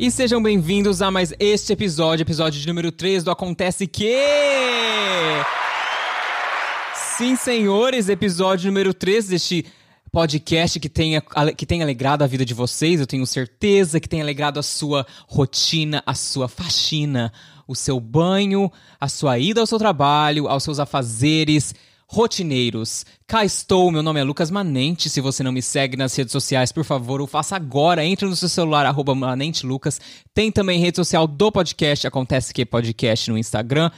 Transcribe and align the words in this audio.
E 0.00 0.12
sejam 0.12 0.40
bem-vindos 0.40 1.02
a 1.02 1.10
mais 1.10 1.34
este 1.40 1.72
episódio, 1.72 2.22
episódio 2.22 2.60
de 2.60 2.68
número 2.68 2.92
3 2.92 3.24
do 3.24 3.32
Acontece 3.32 3.84
Que. 3.84 4.14
Sim, 6.94 7.34
senhores, 7.34 8.08
episódio 8.08 8.68
número 8.68 8.94
3 8.94 9.26
deste 9.26 9.66
podcast 10.12 10.78
que 10.78 10.88
tem, 10.88 11.20
que 11.56 11.66
tem 11.66 11.82
alegrado 11.82 12.22
a 12.22 12.28
vida 12.28 12.44
de 12.44 12.54
vocês. 12.54 13.00
Eu 13.00 13.08
tenho 13.08 13.26
certeza 13.26 13.98
que 13.98 14.08
tem 14.08 14.22
alegrado 14.22 14.60
a 14.60 14.62
sua 14.62 15.04
rotina, 15.26 16.00
a 16.06 16.14
sua 16.14 16.46
faxina, 16.46 17.32
o 17.66 17.74
seu 17.74 17.98
banho, 17.98 18.70
a 19.00 19.08
sua 19.08 19.36
ida 19.36 19.60
ao 19.60 19.66
seu 19.66 19.80
trabalho, 19.80 20.46
aos 20.46 20.62
seus 20.62 20.78
afazeres 20.78 21.74
rotineiros. 22.10 23.04
Cá 23.26 23.44
estou, 23.44 23.92
meu 23.92 24.02
nome 24.02 24.18
é 24.18 24.24
Lucas 24.24 24.50
Manente. 24.50 25.10
Se 25.10 25.20
você 25.20 25.42
não 25.42 25.52
me 25.52 25.60
segue 25.60 25.94
nas 25.96 26.16
redes 26.16 26.32
sociais, 26.32 26.72
por 26.72 26.84
favor, 26.84 27.20
o 27.20 27.26
faça 27.26 27.54
agora. 27.54 28.02
Entre 28.04 28.26
no 28.26 28.34
seu 28.34 28.48
celular, 28.48 28.86
arroba 28.86 29.14
Manente 29.14 29.66
Lucas. 29.66 30.00
Tem 30.32 30.50
também 30.50 30.80
rede 30.80 30.96
social 30.96 31.26
do 31.26 31.52
podcast, 31.52 32.06
Acontece 32.06 32.54
Que 32.54 32.64
Podcast 32.64 33.30
no 33.30 33.36
Instagram. 33.36 33.90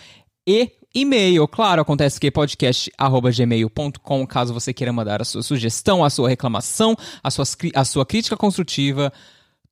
E 0.44 0.72
e-mail, 0.92 1.46
claro, 1.46 1.80
acontece 1.82 2.18
que 2.18 2.32
podcast@gmail.com, 2.32 4.26
caso 4.26 4.52
você 4.52 4.74
queira 4.74 4.92
mandar 4.92 5.22
a 5.22 5.24
sua 5.24 5.40
sugestão, 5.40 6.02
a 6.04 6.10
sua 6.10 6.28
reclamação, 6.28 6.96
a 7.22 7.30
sua, 7.30 7.44
a 7.76 7.84
sua 7.84 8.04
crítica 8.04 8.36
construtiva. 8.36 9.12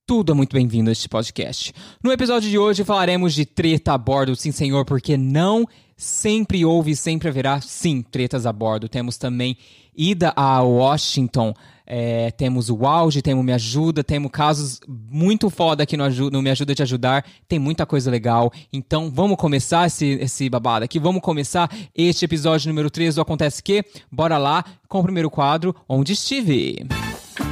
Tudo 0.07 0.31
é 0.31 0.35
muito 0.35 0.55
bem-vindo 0.55 0.89
a 0.89 0.93
este 0.93 1.09
podcast. 1.09 1.75
No 2.03 2.13
episódio 2.13 2.49
de 2.49 2.57
hoje 2.57 2.85
falaremos 2.85 3.35
de 3.35 3.45
treta 3.45 3.95
a 3.95 3.99
bordo, 3.99 4.37
sim 4.37 4.53
senhor, 4.53 4.85
porque 4.85 5.17
não 5.17 5.67
Sempre 6.01 6.65
houve 6.65 6.93
e 6.93 6.97
sempre 6.97 7.29
haverá, 7.29 7.61
sim, 7.61 8.03
tretas 8.03 8.47
a 8.47 8.53
bordo. 8.53 8.89
Temos 8.89 9.19
também 9.19 9.57
ida 9.97 10.33
a 10.37 10.63
Washington, 10.63 11.53
é, 11.85 12.31
temos 12.31 12.71
o 12.71 12.87
auge, 12.87 13.21
temos 13.21 13.45
Me 13.45 13.53
Ajuda, 13.53 14.05
temos 14.05 14.31
casos 14.31 14.79
muito 14.87 15.51
foda 15.51 15.83
aqui 15.83 15.97
no, 15.97 16.09
no 16.31 16.41
Me 16.41 16.51
Ajuda 16.51 16.73
Te 16.73 16.83
Ajudar, 16.85 17.25
tem 17.49 17.59
muita 17.59 17.85
coisa 17.85 18.09
legal. 18.09 18.53
Então 18.73 19.11
vamos 19.11 19.37
começar 19.37 19.89
esse, 19.89 20.07
esse 20.21 20.49
babado 20.49 20.85
aqui, 20.85 21.01
vamos 21.01 21.21
começar 21.21 21.69
este 21.93 22.25
episódio 22.25 22.69
número 22.69 22.89
3 22.89 23.17
do 23.17 23.21
Acontece 23.21 23.61
Que. 23.61 23.85
Bora 24.11 24.39
lá 24.39 24.65
com 24.87 25.01
o 25.01 25.03
primeiro 25.03 25.29
quadro, 25.29 25.75
Onde 25.89 26.13
Estive. 26.13 26.87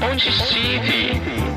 Onde 0.08 0.28
estive? 0.28 1.55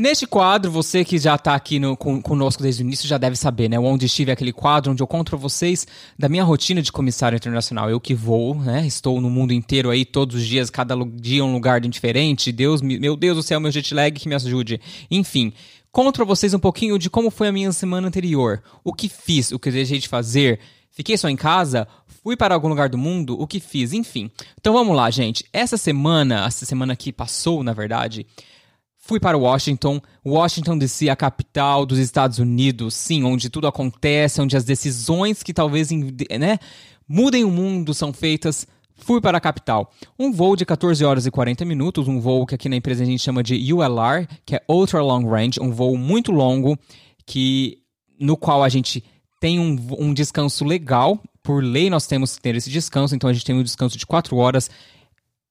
Neste 0.00 0.28
quadro, 0.28 0.70
você 0.70 1.04
que 1.04 1.18
já 1.18 1.34
está 1.34 1.56
aqui 1.56 1.80
no, 1.80 1.96
com, 1.96 2.22
conosco 2.22 2.62
desde 2.62 2.84
o 2.84 2.86
início 2.86 3.08
já 3.08 3.18
deve 3.18 3.34
saber, 3.34 3.68
né? 3.68 3.80
Onde 3.80 4.06
estive 4.06 4.30
aquele 4.30 4.52
quadro 4.52 4.92
onde 4.92 5.02
eu 5.02 5.08
conto 5.08 5.30
para 5.30 5.38
vocês 5.40 5.88
da 6.16 6.28
minha 6.28 6.44
rotina 6.44 6.80
de 6.80 6.92
comissário 6.92 7.34
internacional. 7.34 7.90
Eu 7.90 7.98
que 7.98 8.14
vou, 8.14 8.54
né? 8.54 8.86
Estou 8.86 9.20
no 9.20 9.28
mundo 9.28 9.52
inteiro 9.52 9.90
aí 9.90 10.04
todos 10.04 10.36
os 10.36 10.46
dias, 10.46 10.70
cada 10.70 10.94
dia 11.14 11.44
um 11.44 11.52
lugar 11.52 11.80
diferente. 11.80 12.52
Deus, 12.52 12.80
meu 12.80 13.16
Deus 13.16 13.38
do 13.38 13.42
céu, 13.42 13.58
meu 13.58 13.72
jet 13.72 13.92
lag 13.92 14.12
que 14.12 14.28
me 14.28 14.36
ajude. 14.36 14.80
Enfim, 15.10 15.52
conto 15.90 16.14
para 16.14 16.24
vocês 16.24 16.54
um 16.54 16.60
pouquinho 16.60 16.96
de 16.96 17.10
como 17.10 17.28
foi 17.28 17.48
a 17.48 17.52
minha 17.52 17.72
semana 17.72 18.06
anterior. 18.06 18.62
O 18.84 18.92
que 18.92 19.08
fiz, 19.08 19.50
o 19.50 19.58
que 19.58 19.68
deixei 19.68 19.98
de 19.98 20.06
fazer. 20.06 20.60
Fiquei 20.92 21.18
só 21.18 21.28
em 21.28 21.34
casa? 21.34 21.88
Fui 22.22 22.36
para 22.36 22.54
algum 22.54 22.68
lugar 22.68 22.88
do 22.88 22.96
mundo? 22.96 23.36
O 23.36 23.48
que 23.48 23.58
fiz? 23.58 23.92
Enfim. 23.92 24.30
Então 24.60 24.72
vamos 24.72 24.94
lá, 24.94 25.10
gente. 25.10 25.44
Essa 25.52 25.76
semana, 25.76 26.46
essa 26.46 26.64
semana 26.64 26.94
que 26.94 27.12
passou, 27.12 27.64
na 27.64 27.72
verdade, 27.72 28.24
Fui 29.08 29.18
para 29.18 29.38
Washington, 29.38 30.02
Washington 30.22 30.76
DC, 30.76 31.08
a 31.08 31.16
capital 31.16 31.86
dos 31.86 31.98
Estados 31.98 32.38
Unidos, 32.38 32.92
sim, 32.92 33.24
onde 33.24 33.48
tudo 33.48 33.66
acontece, 33.66 34.38
onde 34.38 34.54
as 34.54 34.64
decisões 34.64 35.42
que 35.42 35.54
talvez 35.54 35.88
né, 35.90 36.58
mudem 37.08 37.42
o 37.42 37.50
mundo 37.50 37.94
são 37.94 38.12
feitas. 38.12 38.66
Fui 38.96 39.18
para 39.18 39.38
a 39.38 39.40
capital. 39.40 39.90
Um 40.18 40.30
voo 40.30 40.54
de 40.54 40.66
14 40.66 41.02
horas 41.06 41.24
e 41.24 41.30
40 41.30 41.64
minutos, 41.64 42.06
um 42.06 42.20
voo 42.20 42.44
que 42.44 42.54
aqui 42.54 42.68
na 42.68 42.76
empresa 42.76 43.02
a 43.02 43.06
gente 43.06 43.22
chama 43.22 43.42
de 43.42 43.72
ULR, 43.72 44.28
que 44.44 44.56
é 44.56 44.62
Ultra 44.68 45.02
Long 45.02 45.26
Range, 45.26 45.58
um 45.58 45.70
voo 45.70 45.96
muito 45.96 46.30
longo, 46.30 46.78
que 47.24 47.78
no 48.20 48.36
qual 48.36 48.62
a 48.62 48.68
gente 48.68 49.02
tem 49.40 49.58
um, 49.58 49.74
um 49.98 50.12
descanso 50.12 50.66
legal. 50.66 51.18
Por 51.42 51.64
lei, 51.64 51.88
nós 51.88 52.06
temos 52.06 52.36
que 52.36 52.42
ter 52.42 52.54
esse 52.56 52.68
descanso, 52.68 53.14
então 53.14 53.30
a 53.30 53.32
gente 53.32 53.46
tem 53.46 53.54
um 53.54 53.62
descanso 53.62 53.96
de 53.96 54.04
4 54.04 54.36
horas 54.36 54.70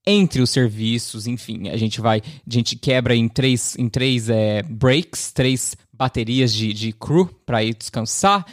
entre 0.09 0.41
os 0.41 0.49
serviços, 0.49 1.27
enfim, 1.27 1.67
a 1.67 1.75
gente 1.75 1.99
vai, 1.99 2.21
a 2.21 2.49
gente 2.53 2.77
quebra 2.77 3.13
em 3.13 3.27
três, 3.27 3.75
em 3.77 3.89
três 3.89 4.29
é, 4.29 4.63
breaks, 4.63 5.33
três 5.33 5.75
baterias 5.91 6.53
de, 6.53 6.71
de 6.71 6.93
crew 6.93 7.29
para 7.45 7.61
ir 7.61 7.75
descansar 7.75 8.45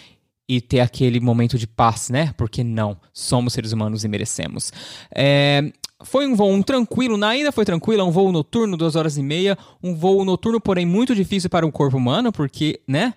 e 0.49 0.61
ter 0.61 0.81
aquele 0.81 1.21
momento 1.21 1.57
de 1.57 1.67
paz, 1.67 2.11
né? 2.11 2.35
Porque 2.37 2.65
não, 2.65 2.97
somos 3.13 3.53
seres 3.53 3.71
humanos 3.71 4.03
e 4.03 4.09
merecemos. 4.09 4.73
É, 5.15 5.73
foi 6.03 6.27
um 6.27 6.35
voo 6.35 6.53
um 6.53 6.61
tranquilo, 6.61 7.23
ainda 7.25 7.53
foi 7.53 7.65
tranquilo, 7.65 8.03
é 8.03 8.05
um 8.05 8.11
voo 8.11 8.33
noturno, 8.33 8.77
duas 8.77 8.97
horas 8.97 9.17
e 9.17 9.23
meia, 9.23 9.57
um 9.81 9.95
voo 9.95 10.25
noturno, 10.25 10.61
porém 10.61 10.85
muito 10.85 11.15
difícil 11.15 11.49
para 11.49 11.65
o 11.65 11.71
corpo 11.71 11.97
humano, 11.97 12.33
porque, 12.33 12.81
né? 12.87 13.15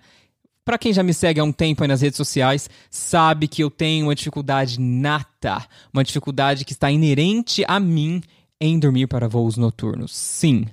Para 0.68 0.76
quem 0.76 0.92
já 0.92 1.02
me 1.02 1.14
segue 1.14 1.40
há 1.40 1.44
um 1.44 1.50
tempo 1.50 1.82
aí 1.82 1.88
nas 1.88 2.02
redes 2.02 2.18
sociais, 2.18 2.68
sabe 2.90 3.48
que 3.48 3.64
eu 3.64 3.70
tenho 3.70 4.04
uma 4.04 4.14
dificuldade 4.14 4.78
nata, 4.78 5.66
uma 5.94 6.04
dificuldade 6.04 6.62
que 6.62 6.74
está 6.74 6.90
inerente 6.90 7.64
a 7.66 7.80
mim 7.80 8.20
em 8.60 8.78
dormir 8.78 9.06
para 9.06 9.26
voos 9.26 9.56
noturnos. 9.56 10.14
Sim, 10.14 10.66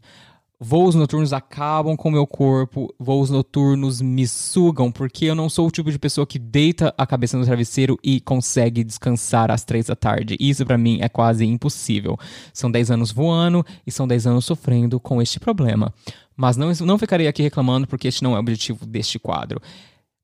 voos 0.59 0.95
noturnos 0.95 1.31
acabam 1.31 1.95
com 1.95 2.09
o 2.09 2.11
meu 2.11 2.27
corpo, 2.27 2.93
voos 2.99 3.29
noturnos 3.29 4.01
me 4.01 4.27
sugam, 4.27 4.91
porque 4.91 5.27
eu 5.27 5.35
não 5.35 5.47
sou 5.47 5.65
o 5.65 5.71
tipo 5.71 5.89
de 5.89 5.97
pessoa 5.97 6.27
que 6.27 6.37
deita 6.37 6.93
a 6.97 7.07
cabeça 7.07 7.37
no 7.37 7.45
travesseiro 7.45 7.97
e 8.03 8.19
consegue 8.19 8.83
descansar 8.83 9.49
às 9.49 9.63
três 9.63 9.85
da 9.85 9.95
tarde. 9.95 10.35
Isso 10.41 10.65
para 10.65 10.77
mim 10.77 10.99
é 10.99 11.07
quase 11.07 11.45
impossível. 11.45 12.17
São 12.51 12.69
10 12.69 12.91
anos 12.91 13.13
voando 13.13 13.65
e 13.87 13.91
são 13.93 14.05
10 14.05 14.27
anos 14.27 14.43
sofrendo 14.43 14.99
com 14.99 15.21
este 15.21 15.39
problema. 15.39 15.93
Mas 16.35 16.57
não, 16.57 16.71
não 16.81 16.97
ficarei 16.97 17.27
aqui 17.27 17.41
reclamando 17.41 17.87
porque 17.87 18.07
este 18.07 18.23
não 18.23 18.33
é 18.33 18.37
o 18.37 18.39
objetivo 18.39 18.85
deste 18.85 19.17
quadro. 19.17 19.61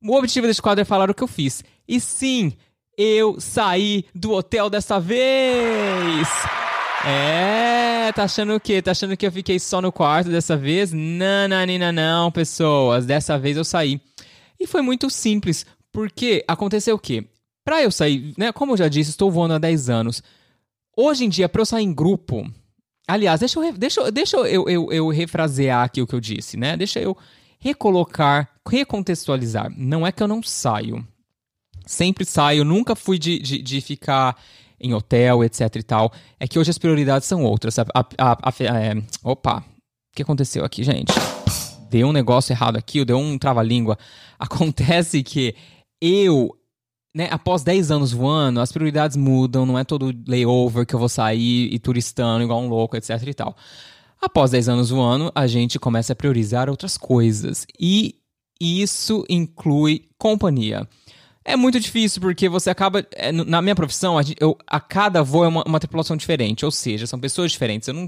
O 0.04 0.16
objetivo 0.16 0.48
deste 0.48 0.62
quadro 0.62 0.82
é 0.82 0.86
falar 0.86 1.10
o 1.10 1.14
que 1.14 1.24
eu 1.24 1.28
fiz. 1.28 1.64
E 1.88 2.00
sim, 2.00 2.54
eu 2.98 3.40
saí 3.40 4.06
do 4.14 4.32
hotel 4.32 4.70
dessa 4.70 5.00
vez! 5.00 6.28
É, 7.06 8.12
tá 8.12 8.24
achando 8.24 8.54
o 8.54 8.60
quê? 8.60 8.82
Tá 8.82 8.92
achando 8.92 9.18
que 9.18 9.26
eu 9.26 9.32
fiquei 9.32 9.60
só 9.60 9.82
no 9.82 9.92
quarto 9.92 10.30
dessa 10.30 10.56
vez? 10.56 10.92
Não, 10.92 11.48
não, 11.48 11.66
não, 11.66 11.92
não, 11.92 12.32
pessoas. 12.32 13.06
Dessa 13.06 13.40
vez 13.40 13.58
eu 13.58 13.64
saí. 13.64 14.00
E 14.60 14.68
foi 14.68 14.82
muito 14.82 15.10
simples, 15.10 15.66
porque 15.92 16.44
aconteceu 16.48 16.96
o 16.96 17.00
quê? 17.00 17.26
Pra 17.64 17.82
eu 17.82 17.92
sair, 17.92 18.34
né? 18.38 18.52
Como 18.52 18.74
eu 18.74 18.78
já 18.78 18.88
disse, 18.88 19.10
estou 19.10 19.32
voando 19.32 19.56
há 19.56 19.58
10 19.58 19.90
anos. 19.90 20.22
Hoje 20.96 21.26
em 21.26 21.30
dia, 21.30 21.50
pra 21.50 21.62
eu 21.62 21.66
sair 21.66 21.84
em 21.84 21.94
grupo, 21.94 22.48
Aliás, 23.08 23.40
deixa 23.40 23.60
eu, 23.60 23.74
deixa, 23.74 24.12
deixa 24.12 24.38
eu, 24.38 24.70
eu, 24.70 24.92
eu 24.92 25.10
refrasear 25.10 25.84
aqui 25.84 26.02
o 26.02 26.08
que 26.08 26.16
eu 26.16 26.20
disse, 26.20 26.58
né? 26.58 26.78
Deixa 26.78 27.00
eu 27.00 27.18
recolocar, 27.60 28.50
recontextualizar. 28.68 29.72
Não 29.78 30.06
é 30.06 30.12
que 30.12 30.22
eu 30.22 30.28
não 30.28 30.42
saio. 30.42 31.06
Sempre 31.86 32.26
saio, 32.26 32.66
nunca 32.66 32.96
fui 32.96 33.20
de, 33.20 33.40
de, 33.40 33.62
de 33.62 33.82
ficar 33.82 34.36
em 34.80 34.94
hotel, 34.94 35.44
etc 35.44 35.76
e 35.76 35.84
tal. 35.84 36.12
É 36.40 36.48
que 36.48 36.58
hoje 36.58 36.72
as 36.72 36.78
prioridades 36.78 37.28
são 37.28 37.44
outras. 37.44 37.78
A, 37.78 37.86
a, 38.18 38.32
a, 38.50 38.54
é, 38.64 38.96
opa, 39.24 39.60
o 39.60 40.16
que 40.16 40.24
aconteceu 40.24 40.66
aqui, 40.66 40.84
gente? 40.84 41.14
Deu 41.90 42.08
um 42.08 42.14
negócio 42.14 42.52
errado 42.52 42.78
aqui, 42.78 43.06
deu 43.06 43.18
um 43.18 43.38
trava-língua. 43.38 43.98
Acontece 44.40 45.22
que 45.22 45.56
eu 46.02 46.56
né, 47.14 47.28
após 47.30 47.64
10 47.64 47.92
anos 47.92 48.12
voando, 48.12 48.62
as 48.62 48.72
prioridades 48.72 49.18
mudam, 49.18 49.66
não 49.66 49.78
é 49.78 49.84
todo 49.84 50.14
layover 50.28 50.86
que 50.86 50.96
eu 50.96 51.00
vou 51.00 51.10
sair 51.10 51.74
e 51.74 51.80
turistando 51.80 52.44
igual 52.44 52.62
um 52.62 52.70
louco, 52.70 52.96
etc 52.96 53.22
e 53.28 53.34
tal. 53.34 53.56
Após 54.22 54.52
10 54.52 54.70
anos 54.70 54.90
voando, 54.90 55.32
a 55.34 55.48
gente 55.48 55.80
começa 55.80 56.14
a 56.14 56.16
priorizar 56.16 56.70
outras 56.70 56.98
coisas. 56.98 57.66
E 57.80 58.16
isso 58.60 59.26
inclui 59.28 60.08
companhia. 60.18 60.88
É 61.44 61.56
muito 61.56 61.80
difícil 61.80 62.22
porque 62.22 62.48
você 62.48 62.70
acaba. 62.70 63.04
É, 63.14 63.32
na 63.32 63.62
minha 63.64 63.76
profissão, 63.76 64.18
a, 64.18 64.22
eu, 64.40 64.56
a 64.68 64.80
cada 64.80 65.24
voo 65.24 65.44
é 65.44 65.48
uma, 65.48 65.64
uma, 65.64 65.80
tripulação 65.80 66.16
diferente, 66.16 66.64
ou 66.64 66.72
seja, 66.72 67.08
são 67.08 67.20
pessoas 67.20 67.52
diferentes. 67.52 67.88
Não, 67.88 68.08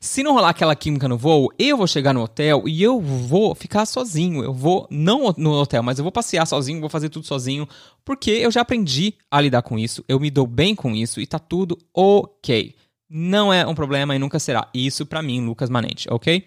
se 0.00 0.22
não 0.22 0.32
rolar 0.32 0.48
aquela 0.48 0.74
química 0.74 1.06
no 1.06 1.18
voo, 1.18 1.52
eu 1.58 1.76
vou 1.76 1.86
chegar 1.86 2.14
no 2.14 2.22
hotel 2.22 2.64
e 2.66 2.82
eu 2.82 2.98
vou 2.98 3.54
ficar 3.54 3.84
sozinho. 3.84 4.42
Eu 4.42 4.54
vou, 4.54 4.86
não 4.90 5.34
no 5.36 5.52
hotel, 5.52 5.82
mas 5.82 5.98
eu 5.98 6.02
vou 6.02 6.10
passear 6.10 6.46
sozinho, 6.46 6.80
vou 6.80 6.88
fazer 6.88 7.10
tudo 7.10 7.26
sozinho, 7.26 7.68
porque 8.02 8.30
eu 8.30 8.50
já 8.50 8.62
aprendi 8.62 9.14
a 9.30 9.40
lidar 9.40 9.60
com 9.60 9.78
isso, 9.78 10.02
eu 10.08 10.18
me 10.18 10.30
dou 10.30 10.46
bem 10.46 10.74
com 10.74 10.94
isso 10.94 11.20
e 11.20 11.26
tá 11.26 11.38
tudo 11.38 11.76
ok. 11.92 12.74
Não 13.10 13.52
é 13.52 13.66
um 13.66 13.74
problema 13.74 14.16
e 14.16 14.18
nunca 14.18 14.38
será. 14.38 14.68
Isso 14.72 15.04
para 15.04 15.20
mim, 15.20 15.44
Lucas 15.44 15.68
Manente, 15.68 16.08
ok? 16.10 16.46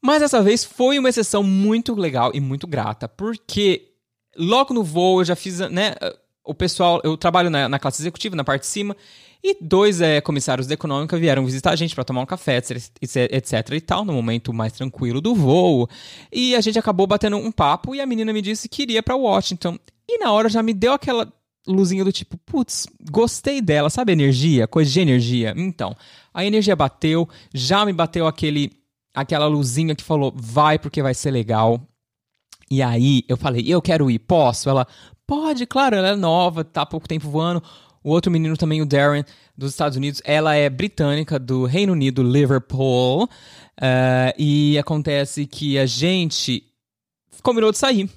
Mas 0.00 0.20
dessa 0.20 0.42
vez 0.42 0.64
foi 0.64 0.98
uma 0.98 1.08
exceção 1.08 1.42
muito 1.42 1.94
legal 1.94 2.30
e 2.34 2.40
muito 2.40 2.66
grata, 2.66 3.08
porque 3.08 3.87
logo 4.38 4.72
no 4.72 4.82
voo 4.82 5.20
eu 5.20 5.24
já 5.24 5.36
fiz, 5.36 5.58
né? 5.58 5.94
O 6.44 6.54
pessoal, 6.54 7.00
eu 7.04 7.16
trabalho 7.16 7.50
na, 7.50 7.68
na 7.68 7.78
classe 7.78 8.00
executiva, 8.00 8.34
na 8.34 8.44
parte 8.44 8.62
de 8.62 8.68
cima, 8.68 8.96
e 9.42 9.56
dois 9.60 10.00
é, 10.00 10.20
comissários 10.20 10.66
da 10.66 10.74
econômica 10.74 11.16
vieram 11.18 11.44
visitar 11.44 11.70
a 11.70 11.76
gente 11.76 11.94
para 11.94 12.04
tomar 12.04 12.22
um 12.22 12.26
café, 12.26 12.56
etc, 12.56 12.92
etc 13.30 13.70
e 13.72 13.80
tal, 13.80 14.04
no 14.04 14.12
momento 14.12 14.52
mais 14.52 14.72
tranquilo 14.72 15.20
do 15.20 15.34
voo. 15.34 15.88
E 16.32 16.56
a 16.56 16.60
gente 16.60 16.78
acabou 16.78 17.06
batendo 17.06 17.36
um 17.36 17.52
papo 17.52 17.94
e 17.94 18.00
a 18.00 18.06
menina 18.06 18.32
me 18.32 18.42
disse 18.42 18.68
que 18.68 18.82
iria 18.82 19.02
para 19.02 19.14
Washington. 19.14 19.78
E 20.08 20.18
na 20.18 20.32
hora 20.32 20.48
já 20.48 20.62
me 20.62 20.72
deu 20.72 20.92
aquela 20.92 21.30
luzinha 21.66 22.04
do 22.04 22.10
tipo, 22.10 22.36
putz, 22.38 22.86
gostei 23.10 23.60
dela, 23.60 23.90
sabe 23.90 24.12
energia? 24.12 24.66
Coisa 24.66 24.90
de 24.90 25.00
energia. 25.00 25.54
Então, 25.56 25.94
a 26.32 26.44
energia 26.44 26.74
bateu, 26.74 27.28
já 27.52 27.84
me 27.84 27.92
bateu 27.92 28.26
aquele 28.26 28.72
aquela 29.14 29.46
luzinha 29.46 29.94
que 29.96 30.04
falou, 30.04 30.32
vai 30.34 30.78
porque 30.78 31.02
vai 31.02 31.14
ser 31.14 31.30
legal. 31.30 31.80
E 32.70 32.82
aí 32.82 33.24
eu 33.28 33.36
falei, 33.36 33.64
eu 33.66 33.80
quero 33.80 34.10
ir, 34.10 34.18
posso? 34.18 34.68
Ela, 34.68 34.86
pode, 35.26 35.66
claro, 35.66 35.94
ela 35.94 36.08
é 36.08 36.16
nova, 36.16 36.64
tá 36.64 36.82
há 36.82 36.86
pouco 36.86 37.06
tempo 37.06 37.28
voando. 37.28 37.62
O 38.02 38.10
outro 38.10 38.32
menino 38.32 38.56
também, 38.56 38.80
o 38.80 38.86
Darren, 38.86 39.24
dos 39.56 39.72
Estados 39.72 39.96
Unidos, 39.96 40.22
ela 40.24 40.54
é 40.54 40.70
britânica, 40.70 41.38
do 41.38 41.66
Reino 41.66 41.92
Unido, 41.92 42.22
Liverpool. 42.22 43.24
Uh, 43.24 44.32
e 44.38 44.78
acontece 44.78 45.46
que 45.46 45.78
a 45.78 45.84
gente 45.84 46.64
combinou 47.42 47.70
de 47.70 47.78
sair. 47.78 48.08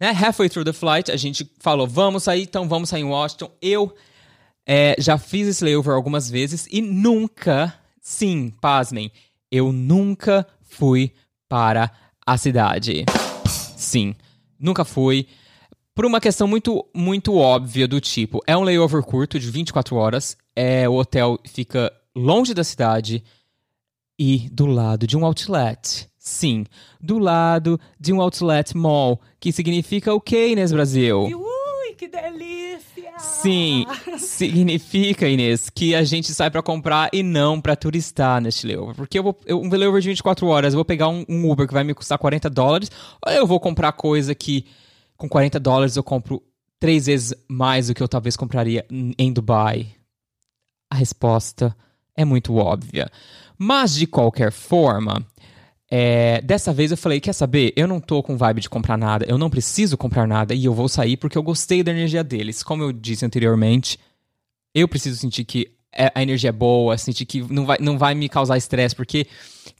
Né? 0.00 0.10
Halfway 0.10 0.48
through 0.48 0.64
the 0.64 0.72
flight, 0.72 1.10
a 1.10 1.16
gente 1.16 1.48
falou, 1.58 1.86
vamos 1.86 2.22
sair, 2.22 2.42
então 2.42 2.66
vamos 2.66 2.88
sair 2.88 3.02
em 3.02 3.04
Washington. 3.04 3.50
Eu 3.60 3.94
é, 4.66 4.96
já 4.98 5.18
fiz 5.18 5.46
esse 5.46 5.62
layover 5.62 5.94
algumas 5.94 6.30
vezes 6.30 6.66
e 6.70 6.80
nunca, 6.80 7.74
sim, 8.00 8.50
pasmem, 8.60 9.12
eu 9.50 9.72
nunca 9.72 10.46
fui 10.62 11.12
para 11.48 11.90
a 12.24 12.38
cidade. 12.38 13.04
Sim, 13.80 14.14
nunca 14.58 14.84
fui. 14.84 15.26
Por 15.94 16.04
uma 16.04 16.20
questão 16.20 16.46
muito, 16.46 16.86
muito 16.94 17.34
óbvia 17.34 17.88
do 17.88 18.00
tipo, 18.00 18.40
é 18.46 18.56
um 18.56 18.62
layover 18.62 19.02
curto 19.02 19.38
de 19.38 19.50
24 19.50 19.96
horas, 19.96 20.36
é, 20.54 20.88
o 20.88 20.94
hotel 20.94 21.38
fica 21.46 21.90
longe 22.14 22.52
da 22.52 22.62
cidade 22.62 23.24
e 24.18 24.48
do 24.50 24.66
lado 24.66 25.06
de 25.06 25.16
um 25.16 25.24
outlet. 25.24 26.08
Sim, 26.18 26.66
do 27.00 27.18
lado 27.18 27.80
de 27.98 28.12
um 28.12 28.20
outlet 28.20 28.76
mall, 28.76 29.18
que 29.40 29.50
significa 29.50 30.12
o 30.12 30.20
que, 30.20 30.48
Inês 30.48 30.70
Brasil? 30.70 31.22
Ui, 31.22 31.34
que 32.00 32.08
delícia! 32.08 33.12
Sim, 33.18 33.84
significa, 34.16 35.28
Inês, 35.28 35.68
que 35.68 35.94
a 35.94 36.02
gente 36.02 36.32
sai 36.32 36.50
para 36.50 36.62
comprar 36.62 37.10
e 37.12 37.22
não 37.22 37.60
para 37.60 37.76
turistar 37.76 38.40
neste 38.40 38.66
layover. 38.66 38.94
Porque 38.94 39.18
eu 39.18 39.22
vou, 39.22 39.38
eu, 39.44 39.60
um 39.60 39.68
layover 39.68 40.00
de 40.00 40.08
24 40.08 40.46
horas, 40.46 40.72
eu 40.72 40.78
vou 40.78 40.84
pegar 40.86 41.08
um, 41.10 41.26
um 41.28 41.50
Uber 41.50 41.68
que 41.68 41.74
vai 41.74 41.84
me 41.84 41.92
custar 41.92 42.16
40 42.16 42.48
dólares, 42.48 42.90
ou 43.20 43.30
eu 43.30 43.46
vou 43.46 43.60
comprar 43.60 43.92
coisa 43.92 44.34
que 44.34 44.64
com 45.14 45.28
40 45.28 45.60
dólares 45.60 45.94
eu 45.94 46.02
compro 46.02 46.42
três 46.78 47.04
vezes 47.04 47.34
mais 47.46 47.88
do 47.88 47.94
que 47.94 48.02
eu 48.02 48.08
talvez 48.08 48.34
compraria 48.34 48.86
em 48.90 49.30
Dubai? 49.30 49.88
A 50.90 50.94
resposta 50.94 51.76
é 52.16 52.24
muito 52.24 52.56
óbvia. 52.56 53.10
Mas, 53.58 53.94
de 53.94 54.06
qualquer 54.06 54.52
forma, 54.52 55.22
é, 55.90 56.40
dessa 56.42 56.72
vez 56.72 56.92
eu 56.92 56.96
falei, 56.96 57.20
quer 57.20 57.32
saber? 57.32 57.72
Eu 57.74 57.88
não 57.88 58.00
tô 58.00 58.22
com 58.22 58.36
vibe 58.36 58.60
de 58.60 58.70
comprar 58.70 58.96
nada, 58.96 59.26
eu 59.28 59.36
não 59.36 59.50
preciso 59.50 59.98
comprar 59.98 60.26
nada 60.26 60.54
e 60.54 60.64
eu 60.64 60.72
vou 60.72 60.88
sair 60.88 61.16
porque 61.16 61.36
eu 61.36 61.42
gostei 61.42 61.82
da 61.82 61.90
energia 61.90 62.22
deles. 62.22 62.62
Como 62.62 62.82
eu 62.82 62.92
disse 62.92 63.26
anteriormente, 63.26 63.98
eu 64.72 64.86
preciso 64.86 65.16
sentir 65.16 65.44
que 65.44 65.72
a 65.92 66.22
energia 66.22 66.50
é 66.50 66.52
boa, 66.52 66.96
sentir 66.96 67.26
que 67.26 67.42
não 67.52 67.66
vai, 67.66 67.78
não 67.80 67.98
vai 67.98 68.14
me 68.14 68.28
causar 68.28 68.56
estresse, 68.56 68.94
porque, 68.94 69.26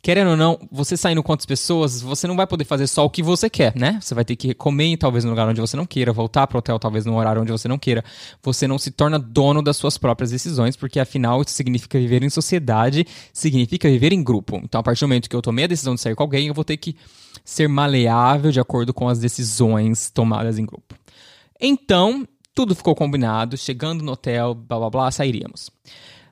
querendo 0.03 0.33
ou 0.33 0.37
não, 0.37 0.59
você 0.71 0.97
saindo 0.97 1.23
com 1.23 1.33
outras 1.33 1.47
pessoas, 1.47 2.03
você 2.03 2.27
não 2.27 2.35
vai 2.35 2.49
poder 2.49 2.65
fazer 2.65 2.89
só 2.89 3.05
o 3.05 3.11
que 3.11 3.23
você 3.23 3.49
quer, 3.49 3.77
né? 3.77 3.99
Você 4.01 4.13
vai 4.13 4.25
ter 4.25 4.35
que 4.35 4.53
comer 4.53 4.97
talvez 4.97 5.25
no 5.25 5.31
lugar 5.31 5.49
onde 5.49 5.61
você 5.61 5.77
não 5.77 5.87
queira, 5.87 6.13
voltar 6.13 6.49
pro 6.49 6.59
hotel 6.59 6.81
talvez 6.81 7.07
no 7.07 7.17
horário 7.17 7.43
onde 7.43 7.53
você 7.53 7.69
não 7.69 7.79
queira. 7.79 8.05
Você 8.43 8.67
não 8.67 8.77
se 8.77 8.91
torna 8.91 9.21
dono 9.21 9.63
das 9.63 9.77
suas 9.77 9.97
próprias 9.97 10.31
decisões, 10.31 10.77
porque 10.77 10.99
afinal 10.99 11.43
isso 11.43 11.53
significa 11.53 11.97
viver 11.97 12.25
em 12.25 12.31
sociedade, 12.31 13.07
significa 13.33 13.89
viver 13.89 14.13
em 14.13 14.23
grupo. 14.23 14.61
Então, 14.65 14.81
a 14.81 14.83
partir 14.83 15.01
do 15.01 15.09
momento 15.09 15.31
que 15.31 15.37
eu 15.37 15.43
tomei 15.43 15.67
a 15.67 15.69
decisão 15.69 15.95
de 15.95 16.01
sair 16.01 16.17
com 16.17 16.25
alguém, 16.25 16.49
eu 16.49 16.55
vou 16.55 16.65
ter 16.65 16.77
que 16.77 16.97
ser 17.45 17.69
maleável 17.69 18.51
de 18.51 18.59
acordo 18.59 18.93
com 18.93 19.09
as 19.09 19.21
decisões 19.21 20.11
tomadas 20.11 20.59
em 20.59 20.67
grupo. 20.67 20.97
Então, 21.61 22.27
tudo 22.61 22.75
ficou 22.75 22.95
combinado, 22.95 23.57
chegando 23.57 24.05
no 24.05 24.13
hotel, 24.13 24.55
blá 24.55 24.79
blá 24.79 24.91
blá, 24.91 25.11
sairíamos. 25.11 25.71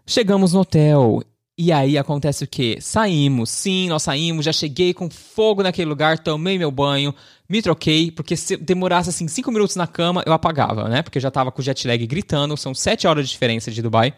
Chegamos 0.07 0.53
no 0.53 0.61
hotel 0.61 1.23
e 1.57 1.73
aí 1.73 1.97
acontece 1.97 2.45
o 2.45 2.47
quê? 2.47 2.77
Saímos, 2.83 3.49
sim, 3.49 3.89
nós 3.89 4.03
saímos, 4.03 4.45
já 4.45 4.53
cheguei 4.53 4.93
com 4.93 5.09
fogo 5.09 5.63
naquele 5.63 5.89
lugar, 5.89 6.19
tomei 6.19 6.59
meu 6.59 6.71
banho, 6.71 7.15
me 7.49 7.63
troquei, 7.63 8.11
porque 8.11 8.37
se 8.37 8.59
demorasse 8.59 9.09
assim 9.09 9.27
cinco 9.27 9.51
minutos 9.51 9.75
na 9.75 9.87
cama, 9.87 10.23
eu 10.27 10.35
apagava, 10.35 10.87
né? 10.87 11.01
Porque 11.01 11.17
eu 11.17 11.23
já 11.23 11.31
tava 11.31 11.51
com 11.51 11.63
jet 11.63 11.89
lag 11.89 12.07
gritando, 12.07 12.59
são 12.59 12.75
sete 12.75 13.07
horas 13.07 13.25
de 13.25 13.33
diferença 13.33 13.71
de 13.71 13.81
Dubai. 13.81 14.13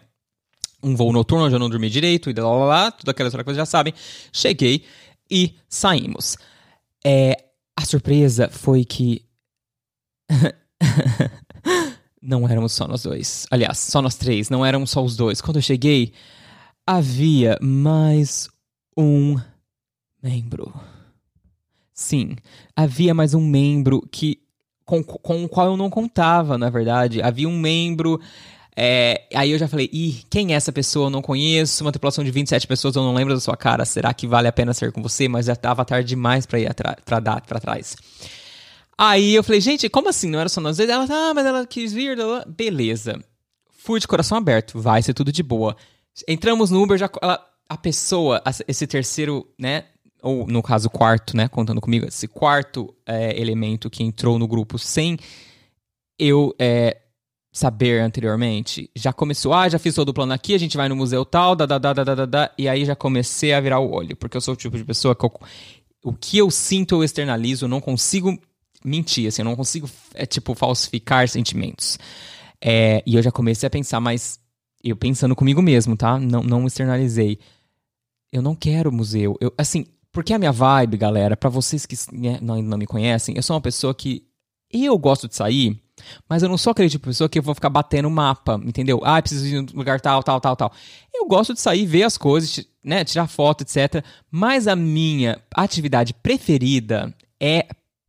Um 0.82 0.96
voo 0.96 1.12
noturno 1.12 1.44
onde 1.44 1.54
eu 1.54 1.60
não 1.60 1.70
dormi 1.70 1.88
direito 1.88 2.28
e 2.28 2.32
lá, 2.32 2.52
lá, 2.52 2.64
lá, 2.64 2.90
tudo 2.90 3.08
aquelas 3.08 3.32
coisas 3.32 3.44
que 3.44 3.50
vocês 3.50 3.56
já 3.56 3.66
sabem. 3.66 3.94
Cheguei 4.32 4.82
e 5.30 5.54
saímos. 5.68 6.36
É, 7.06 7.36
a 7.76 7.84
surpresa 7.84 8.48
foi 8.50 8.84
que 8.84 9.24
não 12.20 12.48
éramos 12.48 12.72
só 12.72 12.86
nós 12.86 13.02
dois. 13.02 13.46
Aliás, 13.50 13.78
só 13.78 14.02
nós 14.02 14.14
três, 14.14 14.50
não 14.50 14.64
éramos 14.64 14.90
só 14.90 15.02
os 15.02 15.16
dois. 15.16 15.40
Quando 15.40 15.56
eu 15.56 15.62
cheguei, 15.62 16.12
havia 16.86 17.58
mais 17.60 18.48
um 18.96 19.36
membro. 20.22 20.72
Sim, 21.94 22.36
havia 22.74 23.14
mais 23.14 23.34
um 23.34 23.40
membro 23.40 24.06
que 24.10 24.38
com, 24.84 25.02
com 25.04 25.44
o 25.44 25.48
qual 25.48 25.68
eu 25.68 25.76
não 25.76 25.88
contava, 25.88 26.58
na 26.58 26.68
verdade. 26.68 27.22
Havia 27.22 27.48
um 27.48 27.58
membro. 27.58 28.20
É, 28.76 29.26
aí 29.34 29.50
eu 29.50 29.58
já 29.58 29.68
falei, 29.68 29.88
ih, 29.92 30.22
quem 30.28 30.52
é 30.52 30.56
essa 30.56 30.72
pessoa? 30.72 31.06
Eu 31.06 31.10
não 31.10 31.22
conheço. 31.22 31.84
Uma 31.84 31.92
tripulação 31.92 32.24
de 32.24 32.30
27 32.30 32.66
pessoas, 32.66 32.96
eu 32.96 33.02
não 33.02 33.14
lembro 33.14 33.34
da 33.34 33.40
sua 33.40 33.56
cara. 33.56 33.84
Será 33.84 34.12
que 34.12 34.26
vale 34.26 34.48
a 34.48 34.52
pena 34.52 34.74
ser 34.74 34.90
com 34.90 35.02
você? 35.02 35.28
Mas 35.28 35.46
já 35.46 35.52
estava 35.52 35.84
tarde 35.84 36.08
demais 36.08 36.44
para 36.44 36.58
ir 36.58 36.74
para 37.04 37.40
para 37.40 37.60
trás. 37.60 37.96
Aí 39.02 39.34
eu 39.34 39.42
falei, 39.42 39.62
gente, 39.62 39.88
como 39.88 40.10
assim? 40.10 40.28
Não 40.28 40.38
era 40.38 40.50
só 40.50 40.60
nós 40.60 40.76
dois? 40.76 40.90
Ela, 40.90 41.06
ah, 41.08 41.32
mas 41.32 41.46
ela 41.46 41.66
quis 41.66 41.90
vir. 41.90 42.18
Beleza. 42.46 43.18
Fui 43.70 43.98
de 43.98 44.06
coração 44.06 44.36
aberto, 44.36 44.78
vai 44.78 45.02
ser 45.02 45.14
tudo 45.14 45.32
de 45.32 45.42
boa. 45.42 45.74
Entramos 46.28 46.70
no 46.70 46.82
Uber, 46.82 46.98
já 46.98 47.08
ela, 47.22 47.42
a 47.66 47.78
pessoa, 47.78 48.42
esse 48.68 48.86
terceiro, 48.86 49.48
né? 49.58 49.84
Ou 50.22 50.46
no 50.46 50.62
caso, 50.62 50.90
quarto, 50.90 51.34
né? 51.34 51.48
Contando 51.48 51.80
comigo, 51.80 52.06
esse 52.08 52.28
quarto 52.28 52.94
é, 53.06 53.40
elemento 53.40 53.88
que 53.88 54.04
entrou 54.04 54.38
no 54.38 54.46
grupo 54.46 54.78
sem 54.78 55.16
eu 56.18 56.54
é, 56.58 56.98
saber 57.50 58.02
anteriormente, 58.02 58.90
já 58.94 59.14
começou, 59.14 59.54
ah, 59.54 59.66
já 59.66 59.78
fiz 59.78 59.94
todo 59.94 60.10
o 60.10 60.14
plano 60.14 60.34
aqui, 60.34 60.52
a 60.52 60.58
gente 60.58 60.76
vai 60.76 60.90
no 60.90 60.96
museu 60.96 61.24
tal, 61.24 61.56
da, 61.56 61.64
da, 61.64 61.78
da, 61.78 61.94
da, 61.94 62.04
da, 62.04 62.26
da, 62.26 62.50
e 62.58 62.68
aí 62.68 62.84
já 62.84 62.94
comecei 62.94 63.54
a 63.54 63.60
virar 63.62 63.78
o 63.78 63.90
olho, 63.90 64.14
porque 64.14 64.36
eu 64.36 64.42
sou 64.42 64.52
o 64.52 64.56
tipo 64.58 64.76
de 64.76 64.84
pessoa 64.84 65.16
que 65.16 65.24
eu, 65.24 65.32
o 66.04 66.12
que 66.12 66.36
eu 66.36 66.50
sinto 66.50 66.96
eu 66.96 67.04
externalizo, 67.04 67.64
eu 67.64 67.68
não 67.70 67.80
consigo 67.80 68.38
mentir, 68.84 69.28
assim, 69.28 69.42
eu 69.42 69.46
não 69.46 69.56
consigo, 69.56 69.88
é, 70.14 70.26
tipo, 70.26 70.54
falsificar 70.54 71.28
sentimentos. 71.28 71.98
É, 72.60 73.02
e 73.06 73.14
eu 73.14 73.22
já 73.22 73.30
comecei 73.30 73.66
a 73.66 73.70
pensar, 73.70 74.00
mas 74.00 74.38
eu 74.82 74.96
pensando 74.96 75.36
comigo 75.36 75.62
mesmo, 75.62 75.96
tá? 75.96 76.18
Não, 76.18 76.42
não 76.42 76.66
externalizei. 76.66 77.38
Eu 78.32 78.42
não 78.42 78.54
quero 78.54 78.92
museu. 78.92 79.36
Eu, 79.40 79.52
assim, 79.58 79.86
porque 80.12 80.32
a 80.32 80.38
minha 80.38 80.52
vibe, 80.52 80.96
galera, 80.96 81.36
para 81.36 81.50
vocês 81.50 81.86
que 81.86 81.96
né, 82.12 82.38
não, 82.40 82.60
não 82.62 82.78
me 82.78 82.86
conhecem, 82.86 83.36
eu 83.36 83.42
sou 83.42 83.54
uma 83.54 83.62
pessoa 83.62 83.94
que 83.94 84.24
eu 84.72 84.96
gosto 84.98 85.28
de 85.28 85.34
sair, 85.34 85.80
mas 86.28 86.42
eu 86.42 86.48
não 86.48 86.56
sou 86.56 86.70
aquele 86.70 86.88
tipo 86.88 87.04
de 87.04 87.10
pessoa 87.10 87.28
que 87.28 87.38
eu 87.38 87.42
vou 87.42 87.54
ficar 87.54 87.70
batendo 87.70 88.08
mapa, 88.08 88.60
entendeu? 88.64 89.00
Ah, 89.04 89.20
preciso 89.20 89.46
ir 89.46 89.62
no 89.62 89.78
lugar 89.78 90.00
tal, 90.00 90.22
tal, 90.22 90.40
tal, 90.40 90.56
tal. 90.56 90.72
Eu 91.12 91.26
gosto 91.26 91.52
de 91.52 91.60
sair, 91.60 91.86
ver 91.86 92.04
as 92.04 92.16
coisas, 92.16 92.64
né, 92.82 93.04
tirar 93.04 93.26
foto, 93.26 93.62
etc. 93.62 94.04
Mas 94.30 94.66
a 94.66 94.76
minha 94.76 95.40
atividade 95.54 96.14
preferida 96.14 97.14
é 97.40 97.66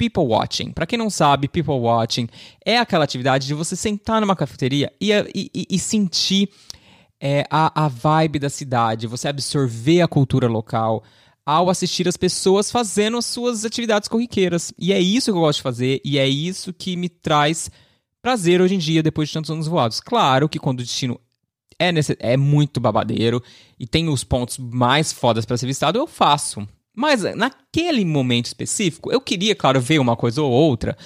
people 0.10 0.26
watching. 0.26 0.72
Para 0.72 0.88
quem 0.88 0.98
não 0.98 1.12
sabe, 1.12 1.48
people 1.48 1.76
watching 1.76 2.28
é 2.66 2.80
aquela 2.80 3.04
atividade 3.04 3.46
de 3.46 3.54
você 3.54 3.76
sentar 3.76 4.20
numa 4.20 4.36
cafeteria 4.36 4.92
e, 5.00 5.12
e, 5.36 5.68
e 5.70 5.78
sentir 5.78 6.50
é, 7.22 7.46
a, 7.52 7.86
a 7.86 7.88
vibe 7.88 8.40
da 8.40 8.50
cidade, 8.50 9.06
você 9.06 9.28
absorver 9.28 10.02
a 10.02 10.08
cultura 10.08 10.48
local 10.48 11.04
ao 11.46 11.70
assistir 11.70 12.08
as 12.08 12.18
pessoas 12.18 12.72
fazendo 12.72 13.18
as 13.18 13.28
suas 13.28 13.64
atividades 13.64 14.10
corriqueiras. 14.10 14.74
E 14.80 14.92
é 14.92 15.00
isso 15.00 15.32
que 15.32 15.38
eu 15.38 15.42
gosto 15.42 15.60
de 15.60 15.64
fazer 15.64 16.02
e 16.04 16.18
é 16.18 16.28
isso 16.28 16.74
que 16.74 16.96
me 16.96 17.08
traz 17.08 17.70
prazer 18.24 18.60
hoje 18.60 18.74
em 18.74 18.80
dia, 18.80 19.04
depois 19.04 19.30
de 19.30 19.34
tantos 19.34 19.52
anos 19.52 19.68
voados. 19.68 20.00
Claro 20.00 20.50
que 20.50 20.58
quando 20.58 20.80
o 20.80 20.84
destino 20.84 21.20
é, 21.78 21.92
nesse, 21.92 22.18
é 22.20 22.36
muito 22.38 22.80
babadeiro 22.80 23.42
e 23.80 23.86
tem 23.86 24.10
os 24.10 24.24
pontos 24.24 24.58
mais 24.58 25.12
fodas 25.12 25.46
para 25.46 25.58
ser 25.58 25.68
visitado, 25.68 26.00
eu 26.00 26.08
faço. 26.08 26.68
Mas 26.96 27.24
naquele 27.36 28.04
momento 28.04 28.48
específico, 28.48 29.12
eu 29.12 29.22
queria, 29.22 29.56
claro, 29.56 29.80
ver 29.80 30.00
uma 30.00 30.16
coisa 30.16 30.42
ou 30.42 30.52
outra, 30.52 30.98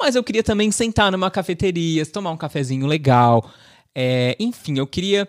mas 0.00 0.14
eu 0.14 0.22
queria 0.22 0.42
também 0.42 0.70
sentar 0.70 1.10
numa 1.10 1.30
cafeteria, 1.30 2.06
tomar 2.06 2.30
um 2.30 2.36
cafezinho 2.36 2.86
legal. 2.86 3.50
É, 3.94 4.36
enfim, 4.38 4.78
eu 4.78 4.86
queria. 4.86 5.28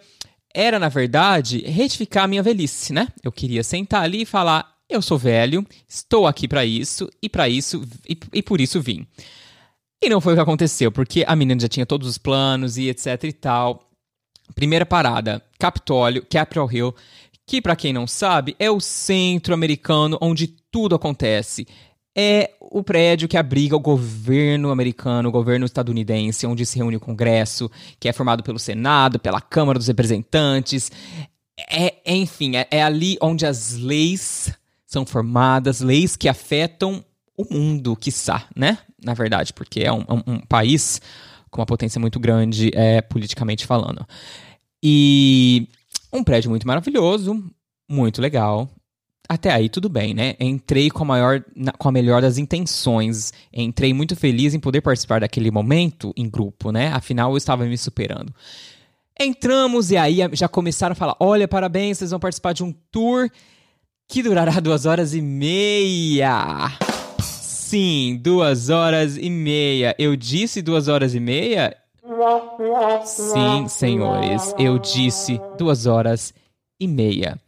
Era, 0.54 0.80
na 0.80 0.90
verdade, 0.90 1.60
retificar 1.60 2.26
a 2.26 2.28
minha 2.28 2.44
velhice, 2.44 2.94
né? 2.94 3.08
Eu 3.24 3.32
queria 3.32 3.64
sentar 3.64 4.04
ali 4.04 4.22
e 4.22 4.26
falar: 4.26 4.76
eu 4.90 5.02
sou 5.02 5.18
velho, 5.18 5.66
estou 5.88 6.28
aqui 6.28 6.48
para 6.48 6.66
isso, 6.66 7.10
e 7.22 7.30
para 7.30 7.48
isso, 7.48 7.84
e, 8.08 8.18
e 8.34 8.44
por 8.44 8.60
isso 8.60 8.82
vim. 8.82 9.06
E 10.02 10.10
não 10.10 10.22
foi 10.22 10.34
o 10.34 10.36
que 10.36 10.42
aconteceu, 10.42 10.92
porque 10.92 11.24
a 11.28 11.36
menina 11.36 11.62
já 11.62 11.68
tinha 11.68 11.86
todos 11.86 12.08
os 12.08 12.18
planos 12.18 12.78
e 12.78 12.90
etc 12.90 13.24
e 13.24 13.34
tal. 13.34 13.88
Primeira 14.56 14.86
parada, 14.86 15.44
Capitólio, 15.60 16.26
Capitol 16.28 16.72
Hill 16.72 16.96
que 17.50 17.60
para 17.60 17.76
quem 17.76 17.92
não 17.92 18.06
sabe 18.06 18.56
é 18.60 18.70
o 18.70 18.80
centro 18.80 19.56
americano 19.56 20.20
onde 20.22 20.46
tudo 20.72 20.94
acontece. 20.94 21.68
é 22.16 22.52
o 22.60 22.84
prédio 22.84 23.28
que 23.28 23.38
abriga 23.38 23.76
o 23.76 23.80
governo 23.80 24.70
americano, 24.70 25.30
o 25.30 25.32
governo 25.32 25.66
estadunidense, 25.66 26.46
onde 26.46 26.64
se 26.64 26.78
reúne 26.78 26.98
o 26.98 27.00
Congresso, 27.00 27.72
que 28.00 28.08
é 28.08 28.14
formado 28.14 28.44
pelo 28.44 28.60
Senado, 28.60 29.18
pela 29.18 29.42
Câmara 29.42 29.80
dos 29.80 29.88
Representantes. 29.88 30.92
É, 31.68 31.96
enfim, 32.06 32.56
é, 32.56 32.68
é 32.70 32.84
ali 32.84 33.18
onde 33.20 33.48
as 33.48 33.76
leis 33.78 34.54
são 34.86 35.04
formadas, 35.04 35.82
leis 35.82 36.16
que 36.16 36.30
afetam 36.30 37.04
o 37.36 37.52
mundo, 37.52 37.96
quiçá, 37.96 38.46
né? 38.56 38.78
Na 39.04 39.16
verdade, 39.16 39.54
porque 39.54 39.80
é 39.80 39.92
um, 39.92 40.02
um, 40.02 40.34
um 40.34 40.40
país 40.42 41.02
com 41.50 41.62
uma 41.62 41.66
potência 41.66 42.00
muito 42.00 42.20
grande, 42.20 42.70
é, 42.76 43.02
politicamente 43.02 43.66
falando. 43.66 44.06
E 44.84 45.68
um 46.12 46.24
prédio 46.24 46.50
muito 46.50 46.68
maravilhoso, 46.68 47.44
muito 47.88 48.22
legal. 48.22 48.70
Até 49.28 49.52
aí 49.52 49.70
tudo 49.70 49.88
bem, 49.90 50.14
né? 50.14 50.36
Entrei 50.40 50.90
com 50.90 51.04
a 51.04 51.06
maior, 51.06 51.44
com 51.78 51.88
a 51.88 51.92
melhor 51.92 52.20
das 52.20 52.40
intenções. 52.40 53.32
Entrei 53.54 53.94
muito 53.94 54.16
feliz 54.16 54.56
em 54.56 54.60
poder 54.60 54.82
participar 54.82 55.22
daquele 55.22 55.52
momento 55.52 56.12
em 56.18 56.28
grupo, 56.28 56.72
né? 56.72 56.88
Afinal, 56.88 57.32
eu 57.32 57.38
estava 57.38 57.64
me 57.66 57.78
superando. 57.78 58.34
Entramos 59.20 59.92
e 59.92 59.98
aí 59.98 60.20
já 60.34 60.48
começaram 60.48 60.94
a 60.94 60.96
falar: 60.96 61.16
olha, 61.20 61.48
parabéns, 61.48 62.00
vocês 62.00 62.10
vão 62.10 62.20
participar 62.20 62.54
de 62.54 62.64
um 62.64 62.74
tour 62.92 63.30
que 64.08 64.24
durará 64.24 64.60
duas 64.60 64.88
horas 64.88 65.14
e 65.14 65.22
meia. 65.22 66.72
Sim, 67.22 68.20
duas 68.24 68.70
horas 68.70 69.16
e 69.16 69.30
meia. 69.30 69.96
Eu 70.00 70.16
disse 70.16 70.60
duas 70.60 70.88
horas 70.88 71.14
e 71.14 71.20
meia? 71.20 71.78
Sim, 73.06 73.68
senhores, 73.68 74.54
eu 74.58 74.80
disse 74.80 75.40
duas 75.58 75.86
horas 75.86 76.34
e 76.80 76.88
meia. 76.88 77.40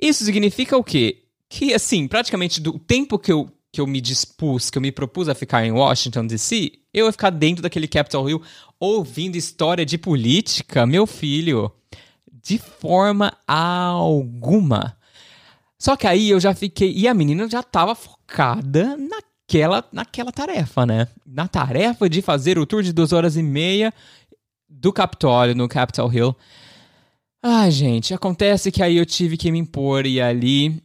Isso 0.00 0.24
significa 0.24 0.76
o 0.76 0.84
quê? 0.84 1.24
Que, 1.48 1.74
assim, 1.74 2.06
praticamente 2.06 2.60
do 2.60 2.78
tempo 2.78 3.18
que 3.18 3.32
eu, 3.32 3.50
que 3.72 3.80
eu 3.80 3.86
me 3.86 4.00
dispus, 4.00 4.70
que 4.70 4.78
eu 4.78 4.82
me 4.82 4.92
propus 4.92 5.28
a 5.28 5.34
ficar 5.34 5.64
em 5.64 5.72
Washington, 5.72 6.26
D.C., 6.26 6.72
eu 6.92 7.06
ia 7.06 7.12
ficar 7.12 7.30
dentro 7.30 7.62
daquele 7.62 7.88
Capitol 7.88 8.28
Hill 8.28 8.42
ouvindo 8.78 9.36
história 9.36 9.84
de 9.84 9.98
política, 9.98 10.86
meu 10.86 11.06
filho, 11.06 11.72
de 12.30 12.58
forma 12.58 13.36
alguma. 13.46 14.96
Só 15.78 15.96
que 15.96 16.06
aí 16.06 16.30
eu 16.30 16.40
já 16.40 16.54
fiquei. 16.54 16.92
E 16.92 17.06
a 17.06 17.14
menina 17.14 17.48
já 17.48 17.62
tava 17.62 17.94
focada 17.94 18.96
naquela, 19.46 19.84
naquela 19.92 20.32
tarefa, 20.32 20.84
né? 20.84 21.08
Na 21.24 21.46
tarefa 21.46 22.08
de 22.10 22.20
fazer 22.20 22.58
o 22.58 22.66
tour 22.66 22.82
de 22.82 22.92
duas 22.92 23.12
horas 23.12 23.36
e 23.36 23.42
meia 23.42 23.94
do 24.68 24.92
Capitólio, 24.92 25.54
no 25.54 25.68
Capitol 25.68 26.12
Hill. 26.12 26.36
Ai, 27.42 27.70
gente, 27.70 28.12
acontece 28.12 28.72
que 28.72 28.82
aí 28.82 28.96
eu 28.96 29.06
tive 29.06 29.36
que 29.36 29.52
me 29.52 29.58
impor 29.58 30.04
e 30.04 30.20
ali 30.20 30.82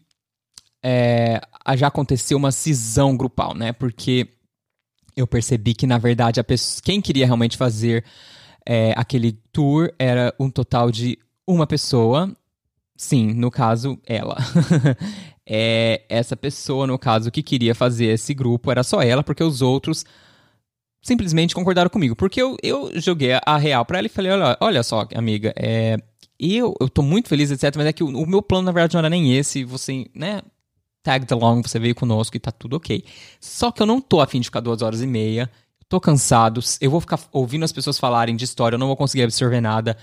é, 0.83 1.41
já 1.75 1.87
aconteceu 1.87 2.37
uma 2.37 2.51
cisão 2.51 3.17
grupal, 3.17 3.55
né? 3.55 3.73
Porque 3.73 4.27
eu 5.17 5.25
percebi 5.25 5.73
que, 5.73 5.87
na 5.87 5.97
verdade, 5.97 6.39
a 6.39 6.43
pessoa, 6.43 6.81
quem 6.83 7.01
queria 7.01 7.25
realmente 7.25 7.57
fazer 7.57 8.05
é, 8.65 8.93
aquele 8.95 9.31
tour 9.51 9.91
era 9.97 10.33
um 10.39 10.51
total 10.51 10.91
de 10.91 11.17
uma 11.47 11.65
pessoa 11.65 12.31
Sim, 13.01 13.33
no 13.33 13.49
caso, 13.49 13.97
ela. 14.05 14.37
é, 15.47 16.03
essa 16.09 16.35
pessoa, 16.35 16.87
no 16.87 16.97
caso, 16.97 17.31
que 17.31 17.43
queria 17.43 17.73
fazer 17.75 18.05
esse 18.05 18.33
grupo 18.33 18.71
era 18.71 18.83
só 18.83 19.01
ela, 19.01 19.23
porque 19.23 19.43
os 19.43 19.61
outros 19.61 20.05
simplesmente 21.01 21.55
concordaram 21.55 21.89
comigo. 21.89 22.15
Porque 22.15 22.41
eu, 22.41 22.57
eu 22.61 22.91
joguei 22.99 23.31
a 23.45 23.57
real 23.57 23.85
para 23.85 23.97
ela 23.97 24.07
e 24.07 24.09
falei: 24.09 24.31
olha, 24.31 24.57
olha 24.59 24.83
só, 24.83 25.07
amiga, 25.15 25.53
é, 25.55 25.97
eu, 26.39 26.75
eu 26.79 26.89
tô 26.89 27.01
muito 27.01 27.29
feliz, 27.29 27.51
etc. 27.51 27.75
Mas 27.75 27.87
é 27.87 27.93
que 27.93 28.03
o, 28.03 28.07
o, 28.07 28.27
meu 28.27 28.41
plano, 28.41 28.65
na 28.65 28.71
verdade, 28.71 28.93
não 28.93 28.99
era 28.99 29.09
nem 29.09 29.35
esse. 29.35 29.63
Você, 29.63 30.07
né? 30.15 30.41
Tagged 31.03 31.33
along, 31.33 31.63
você 31.63 31.79
veio 31.79 31.95
conosco 31.95 32.37
e 32.37 32.39
tá 32.39 32.51
tudo 32.51 32.75
ok. 32.75 33.03
Só 33.39 33.71
que 33.71 33.81
eu 33.81 33.87
não 33.87 33.99
tô 33.99 34.21
afim 34.21 34.39
de 34.39 34.45
ficar 34.45 34.59
duas 34.59 34.83
horas 34.83 35.01
e 35.01 35.07
meia. 35.07 35.49
Tô 35.89 35.99
cansado. 35.99 36.61
Eu 36.79 36.91
vou 36.91 37.01
ficar 37.01 37.19
ouvindo 37.31 37.65
as 37.65 37.71
pessoas 37.71 37.97
falarem 37.97 38.35
de 38.35 38.45
história, 38.45 38.75
eu 38.75 38.79
não 38.79 38.87
vou 38.87 38.95
conseguir 38.95 39.23
absorver 39.23 39.61
nada 39.61 39.97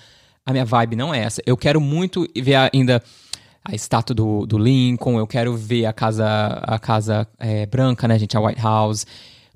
a 0.49 0.53
minha 0.53 0.65
vibe 0.65 0.97
não 0.97 1.13
é 1.13 1.19
essa. 1.19 1.43
Eu 1.45 1.59
quero 1.59 1.79
muito 1.79 2.27
ver 2.35 2.71
ainda 2.73 3.03
a 3.69 3.75
estátua 3.75 4.15
do, 4.15 4.47
do 4.47 4.57
Lincoln, 4.57 5.19
eu 5.19 5.27
quero 5.27 5.55
ver 5.55 5.85
a 5.85 5.93
casa, 5.93 6.27
a 6.63 6.79
casa 6.79 7.29
é, 7.39 7.67
branca, 7.67 8.09
né, 8.09 8.19
gente, 8.19 8.35
a 8.35 8.41
White 8.41 8.63
House. 8.63 9.07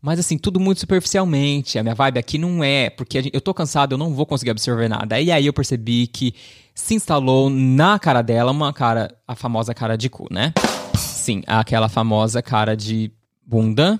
Mas 0.02 0.18
assim, 0.18 0.36
tudo 0.36 0.60
muito 0.60 0.80
superficialmente. 0.80 1.78
A 1.78 1.82
minha 1.82 1.94
vibe 1.94 2.18
aqui 2.18 2.36
não 2.36 2.62
é, 2.62 2.90
porque 2.90 3.30
eu 3.32 3.40
tô 3.40 3.54
cansado, 3.54 3.92
eu 3.92 3.98
não 3.98 4.12
vou 4.12 4.26
conseguir 4.26 4.50
absorver 4.50 4.86
nada. 4.86 5.18
E 5.18 5.32
aí 5.32 5.46
eu 5.46 5.52
percebi 5.52 6.06
que 6.06 6.34
se 6.74 6.94
instalou 6.94 7.48
na 7.48 7.98
cara 7.98 8.20
dela 8.20 8.52
uma 8.52 8.70
cara, 8.70 9.16
a 9.26 9.34
famosa 9.34 9.72
cara 9.72 9.96
de 9.96 10.10
cu, 10.10 10.26
né? 10.30 10.52
Sim, 10.94 11.42
aquela 11.46 11.88
famosa 11.88 12.42
cara 12.42 12.76
de 12.76 13.10
bunda 13.46 13.98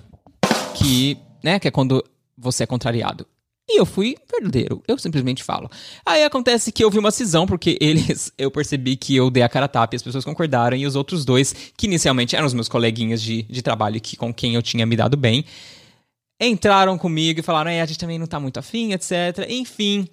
que, 0.75 1.17
né, 1.43 1.57
que 1.57 1.67
é 1.67 1.71
quando 1.71 2.03
você 2.37 2.63
é 2.63 2.67
contrariado. 2.67 3.25
E 3.69 3.79
eu 3.79 3.85
fui 3.85 4.17
verdadeiro, 4.29 4.83
eu 4.87 4.97
simplesmente 4.97 5.43
falo. 5.43 5.69
Aí 6.05 6.23
acontece 6.23 6.71
que 6.71 6.83
eu 6.83 6.91
vi 6.91 6.99
uma 6.99 7.11
cisão, 7.11 7.45
porque 7.45 7.77
eles, 7.81 8.31
eu 8.37 8.51
percebi 8.51 8.97
que 8.97 9.15
eu 9.15 9.29
dei 9.29 9.41
a 9.41 9.49
cara 9.49 9.65
a 9.65 9.69
tapa 9.69 9.95
e 9.95 9.97
as 9.97 10.03
pessoas 10.03 10.25
concordaram, 10.25 10.75
e 10.75 10.85
os 10.85 10.95
outros 10.95 11.23
dois, 11.23 11.53
que 11.77 11.87
inicialmente 11.87 12.35
eram 12.35 12.45
os 12.45 12.53
meus 12.53 12.67
coleguinhas 12.67 13.21
de, 13.21 13.43
de 13.43 13.61
trabalho 13.61 14.01
que, 14.01 14.17
com 14.17 14.33
quem 14.33 14.55
eu 14.55 14.61
tinha 14.61 14.85
me 14.85 14.95
dado 14.95 15.15
bem, 15.15 15.45
entraram 16.39 16.97
comigo 16.97 17.39
e 17.39 17.43
falaram: 17.43 17.71
é, 17.71 17.81
a 17.81 17.85
gente 17.85 17.99
também 17.99 18.19
não 18.19 18.27
tá 18.27 18.39
muito 18.39 18.59
afim, 18.59 18.91
etc. 18.91 19.47
Enfim, 19.49 20.07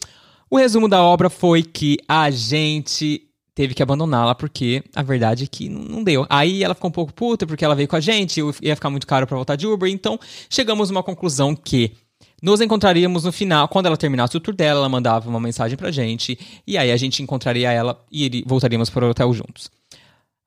o 0.48 0.56
resumo 0.56 0.88
da 0.88 1.02
obra 1.02 1.28
foi 1.28 1.62
que 1.62 1.98
a 2.08 2.30
gente 2.30 3.26
teve 3.52 3.74
que 3.74 3.82
abandoná-la 3.82 4.34
porque 4.34 4.82
a 4.94 5.02
verdade 5.02 5.44
é 5.44 5.46
que 5.46 5.68
não 5.68 6.02
deu. 6.04 6.24
Aí 6.30 6.62
ela 6.62 6.74
ficou 6.74 6.88
um 6.88 6.92
pouco 6.92 7.12
puta 7.12 7.46
porque 7.46 7.64
ela 7.64 7.74
veio 7.74 7.88
com 7.88 7.96
a 7.96 8.00
gente, 8.00 8.40
ia 8.62 8.76
ficar 8.76 8.90
muito 8.90 9.06
caro 9.06 9.26
para 9.26 9.36
voltar 9.36 9.56
de 9.56 9.66
Uber, 9.66 9.90
então 9.90 10.18
chegamos 10.48 10.88
a 10.88 10.92
uma 10.92 11.02
conclusão 11.02 11.54
que 11.54 11.92
nos 12.40 12.60
encontraríamos 12.60 13.24
no 13.24 13.32
final, 13.32 13.68
quando 13.68 13.86
ela 13.86 13.96
terminasse 13.96 14.36
o 14.36 14.40
tour 14.40 14.54
dela, 14.54 14.80
ela 14.80 14.88
mandava 14.88 15.28
uma 15.28 15.40
mensagem 15.40 15.76
pra 15.76 15.90
gente, 15.90 16.38
e 16.66 16.78
aí 16.78 16.90
a 16.90 16.96
gente 16.96 17.22
encontraria 17.22 17.70
ela 17.70 18.02
e 18.10 18.42
voltaríamos 18.46 18.90
para 18.90 19.06
o 19.06 19.10
hotel 19.10 19.32
juntos. 19.32 19.70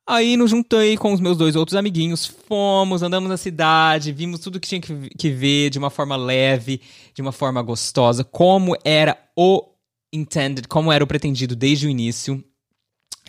Aí 0.05 0.35
nos 0.35 0.51
juntei 0.51 0.97
com 0.97 1.13
os 1.13 1.21
meus 1.21 1.37
dois 1.37 1.55
outros 1.55 1.77
amiguinhos, 1.77 2.25
fomos, 2.25 3.01
andamos 3.01 3.29
na 3.29 3.37
cidade, 3.37 4.11
vimos 4.11 4.41
tudo 4.41 4.59
que 4.59 4.67
tinha 4.67 4.81
que, 4.81 5.09
que 5.11 5.29
ver 5.29 5.69
de 5.69 5.79
uma 5.79 5.89
forma 5.89 6.17
leve, 6.17 6.81
de 7.13 7.21
uma 7.21 7.31
forma 7.31 7.61
gostosa, 7.61 8.21
como 8.23 8.75
era 8.83 9.17
o 9.33 9.63
intended, 10.11 10.67
como 10.67 10.91
era 10.91 11.03
o 11.03 11.07
pretendido 11.07 11.55
desde 11.55 11.87
o 11.87 11.89
início. 11.89 12.43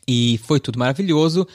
E 0.06 0.38
foi 0.44 0.58
tudo 0.58 0.78
maravilhoso, 0.78 1.46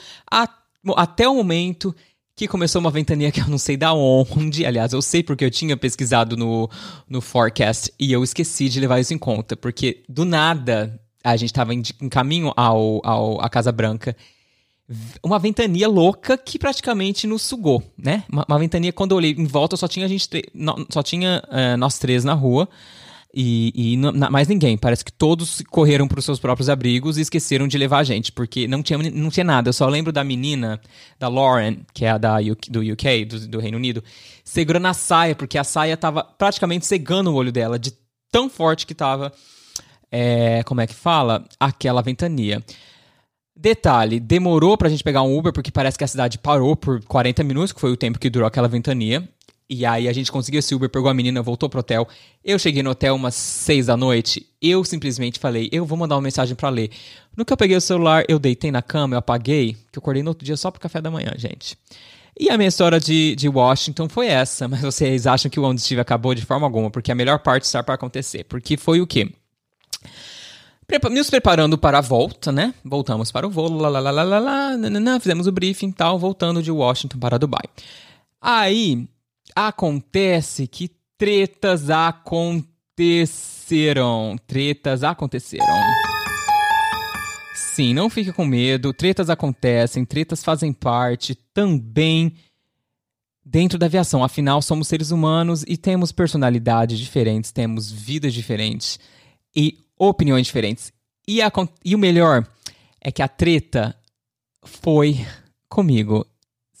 até 0.96 1.28
o 1.28 1.34
momento 1.34 1.94
que 2.40 2.48
começou 2.48 2.80
uma 2.80 2.90
ventania 2.90 3.30
que 3.30 3.38
eu 3.38 3.48
não 3.48 3.58
sei 3.58 3.76
da 3.76 3.92
onde. 3.92 4.64
Aliás, 4.64 4.94
eu 4.94 5.02
sei 5.02 5.22
porque 5.22 5.44
eu 5.44 5.50
tinha 5.50 5.76
pesquisado 5.76 6.38
no, 6.38 6.70
no 7.06 7.20
forecast 7.20 7.92
e 8.00 8.10
eu 8.10 8.24
esqueci 8.24 8.66
de 8.70 8.80
levar 8.80 8.98
isso 8.98 9.12
em 9.12 9.18
conta, 9.18 9.54
porque 9.54 10.02
do 10.08 10.24
nada 10.24 10.98
a 11.22 11.36
gente 11.36 11.50
estava 11.50 11.74
em, 11.74 11.82
em, 12.00 12.08
caminho 12.08 12.50
ao, 12.56 13.02
ao, 13.04 13.40
à 13.42 13.50
Casa 13.50 13.70
Branca. 13.70 14.16
Uma 15.22 15.38
ventania 15.38 15.86
louca 15.86 16.38
que 16.38 16.58
praticamente 16.58 17.26
nos 17.26 17.42
sugou, 17.42 17.82
né? 17.96 18.24
Uma, 18.32 18.46
uma 18.48 18.58
ventania, 18.58 18.90
quando 18.90 19.10
eu 19.10 19.18
olhei 19.18 19.32
em 19.32 19.44
volta, 19.44 19.76
só 19.76 19.86
tinha, 19.86 20.06
a 20.06 20.08
gente, 20.08 20.26
só 20.88 21.02
tinha 21.02 21.42
uh, 21.46 21.76
nós 21.76 21.98
três 21.98 22.24
na 22.24 22.32
rua. 22.32 22.66
E, 23.32 23.92
e 23.92 23.96
não, 23.96 24.12
mais 24.30 24.48
ninguém. 24.48 24.76
Parece 24.76 25.04
que 25.04 25.12
todos 25.12 25.62
correram 25.70 26.08
para 26.08 26.18
os 26.18 26.24
seus 26.24 26.40
próprios 26.40 26.68
abrigos 26.68 27.16
e 27.16 27.20
esqueceram 27.20 27.68
de 27.68 27.78
levar 27.78 27.98
a 27.98 28.04
gente, 28.04 28.32
porque 28.32 28.66
não 28.66 28.82
tinha, 28.82 28.98
não 28.98 29.30
tinha 29.30 29.44
nada. 29.44 29.68
Eu 29.68 29.72
só 29.72 29.88
lembro 29.88 30.12
da 30.12 30.24
menina, 30.24 30.80
da 31.18 31.28
Lauren, 31.28 31.78
que 31.94 32.04
é 32.04 32.10
a 32.10 32.18
da 32.18 32.38
UK, 32.38 32.70
do 32.70 32.80
UK, 32.80 33.24
do, 33.24 33.48
do 33.48 33.60
Reino 33.60 33.76
Unido, 33.76 34.02
segurando 34.44 34.86
a 34.86 34.94
saia, 34.94 35.34
porque 35.34 35.56
a 35.56 35.64
saia 35.64 35.94
estava 35.94 36.24
praticamente 36.24 36.86
cegando 36.86 37.30
o 37.30 37.34
olho 37.34 37.52
dela, 37.52 37.78
de 37.78 37.92
tão 38.32 38.50
forte 38.50 38.86
que 38.86 38.92
estava. 38.92 39.32
É, 40.10 40.64
como 40.64 40.80
é 40.80 40.86
que 40.86 40.94
fala? 40.94 41.44
Aquela 41.58 42.02
ventania. 42.02 42.62
Detalhe, 43.54 44.18
demorou 44.18 44.76
pra 44.76 44.88
gente 44.88 45.04
pegar 45.04 45.22
um 45.22 45.36
Uber, 45.36 45.52
porque 45.52 45.70
parece 45.70 45.98
que 45.98 46.02
a 46.02 46.08
cidade 46.08 46.38
parou 46.38 46.74
por 46.74 47.04
40 47.04 47.44
minutos, 47.44 47.72
que 47.72 47.80
foi 47.80 47.92
o 47.92 47.96
tempo 47.96 48.18
que 48.18 48.30
durou 48.30 48.48
aquela 48.48 48.66
ventania. 48.66 49.28
E 49.72 49.86
aí 49.86 50.08
a 50.08 50.12
gente 50.12 50.32
conseguiu 50.32 50.58
esse 50.58 50.74
Uber, 50.74 50.90
pegou 50.90 51.08
a 51.08 51.14
menina, 51.14 51.40
voltou 51.40 51.68
pro 51.68 51.78
hotel. 51.78 52.08
Eu 52.44 52.58
cheguei 52.58 52.82
no 52.82 52.90
hotel 52.90 53.14
umas 53.14 53.36
seis 53.36 53.86
da 53.86 53.96
noite. 53.96 54.44
Eu 54.60 54.82
simplesmente 54.84 55.38
falei, 55.38 55.68
eu 55.70 55.86
vou 55.86 55.96
mandar 55.96 56.16
uma 56.16 56.22
mensagem 56.22 56.56
para 56.56 56.68
ler. 56.68 56.90
No 57.36 57.44
que 57.44 57.52
eu 57.52 57.56
peguei 57.56 57.76
o 57.76 57.80
celular, 57.80 58.24
eu 58.28 58.40
deitei 58.40 58.72
na 58.72 58.82
cama, 58.82 59.14
eu 59.14 59.18
apaguei, 59.20 59.74
que 59.92 59.98
eu 59.98 60.00
acordei 60.00 60.24
no 60.24 60.30
outro 60.30 60.44
dia 60.44 60.56
só 60.56 60.72
pro 60.72 60.80
café 60.80 61.00
da 61.00 61.08
manhã, 61.08 61.32
gente. 61.36 61.78
E 62.36 62.50
a 62.50 62.56
minha 62.56 62.68
história 62.68 62.98
de, 62.98 63.36
de 63.36 63.48
Washington 63.48 64.08
foi 64.08 64.26
essa, 64.26 64.66
mas 64.68 64.80
vocês 64.80 65.24
acham 65.24 65.48
que 65.48 65.60
o 65.60 65.62
Onde 65.62 65.80
Estive 65.80 66.00
acabou 66.00 66.34
de 66.34 66.44
forma 66.44 66.66
alguma, 66.66 66.90
porque 66.90 67.12
a 67.12 67.14
melhor 67.14 67.38
parte 67.38 67.62
está 67.62 67.80
para 67.80 67.94
acontecer. 67.94 68.42
Porque 68.44 68.76
foi 68.76 69.00
o 69.00 69.06
quê? 69.06 69.30
nos 71.12 71.30
preparando 71.30 71.78
para 71.78 71.98
a 71.98 72.00
volta, 72.00 72.50
né? 72.50 72.74
Voltamos 72.84 73.30
para 73.30 73.46
o 73.46 73.50
voo, 73.50 73.70
lá, 73.70 73.88
lá, 73.88 74.00
lá, 74.00 74.10
lá, 74.10 74.24
lá, 74.24 74.38
lá, 74.40 75.20
fizemos 75.20 75.46
o 75.46 75.52
briefing 75.52 75.90
e 75.90 75.92
tal, 75.92 76.18
voltando 76.18 76.60
de 76.60 76.72
Washington 76.72 77.16
para 77.18 77.38
Dubai. 77.38 77.62
Aí, 78.40 79.06
Acontece 79.54 80.66
que 80.66 80.90
tretas 81.16 81.90
aconteceram. 81.90 84.36
Tretas 84.46 85.04
aconteceram. 85.04 85.64
Sim, 87.74 87.94
não 87.94 88.10
fique 88.10 88.32
com 88.32 88.44
medo. 88.44 88.92
Tretas 88.92 89.30
acontecem, 89.30 90.04
tretas 90.04 90.42
fazem 90.42 90.72
parte 90.72 91.34
também 91.54 92.34
dentro 93.44 93.78
da 93.78 93.86
aviação. 93.86 94.22
Afinal, 94.22 94.62
somos 94.62 94.88
seres 94.88 95.10
humanos 95.10 95.64
e 95.66 95.76
temos 95.76 96.12
personalidades 96.12 96.98
diferentes, 96.98 97.52
temos 97.52 97.90
vidas 97.90 98.32
diferentes 98.32 98.98
e 99.54 99.78
opiniões 99.98 100.46
diferentes. 100.46 100.92
E, 101.26 101.42
a, 101.42 101.52
e 101.84 101.94
o 101.94 101.98
melhor 101.98 102.46
é 103.00 103.12
que 103.12 103.22
a 103.22 103.28
treta 103.28 103.94
foi 104.62 105.24
comigo. 105.68 106.26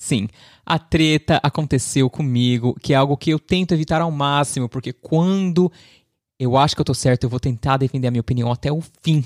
Sim, 0.02 0.28
a 0.64 0.78
treta 0.78 1.38
aconteceu 1.42 2.08
comigo, 2.08 2.74
que 2.80 2.94
é 2.94 2.96
algo 2.96 3.18
que 3.18 3.28
eu 3.28 3.38
tento 3.38 3.74
evitar 3.74 4.00
ao 4.00 4.10
máximo, 4.10 4.66
porque 4.66 4.94
quando 4.94 5.70
eu 6.38 6.56
acho 6.56 6.74
que 6.74 6.80
eu 6.80 6.86
tô 6.86 6.94
certo, 6.94 7.24
eu 7.24 7.28
vou 7.28 7.38
tentar 7.38 7.76
defender 7.76 8.08
a 8.08 8.10
minha 8.10 8.22
opinião 8.22 8.50
até 8.50 8.72
o 8.72 8.80
fim. 9.02 9.22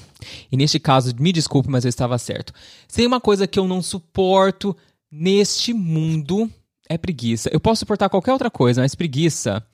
E 0.51 0.57
neste 0.57 0.81
caso, 0.81 1.15
me 1.17 1.31
desculpe, 1.31 1.71
mas 1.71 1.85
eu 1.85 1.89
estava 1.89 2.19
certo. 2.19 2.53
Se 2.89 3.07
uma 3.07 3.21
coisa 3.21 3.47
que 3.47 3.57
eu 3.57 3.69
não 3.69 3.81
suporto 3.81 4.77
neste 5.09 5.73
mundo 5.73 6.51
é 6.89 6.99
preguiça. 6.99 7.49
Eu 7.53 7.61
posso 7.61 7.79
suportar 7.79 8.09
qualquer 8.09 8.33
outra 8.33 8.51
coisa, 8.51 8.83
mas 8.83 8.97
preguiça 8.97 9.65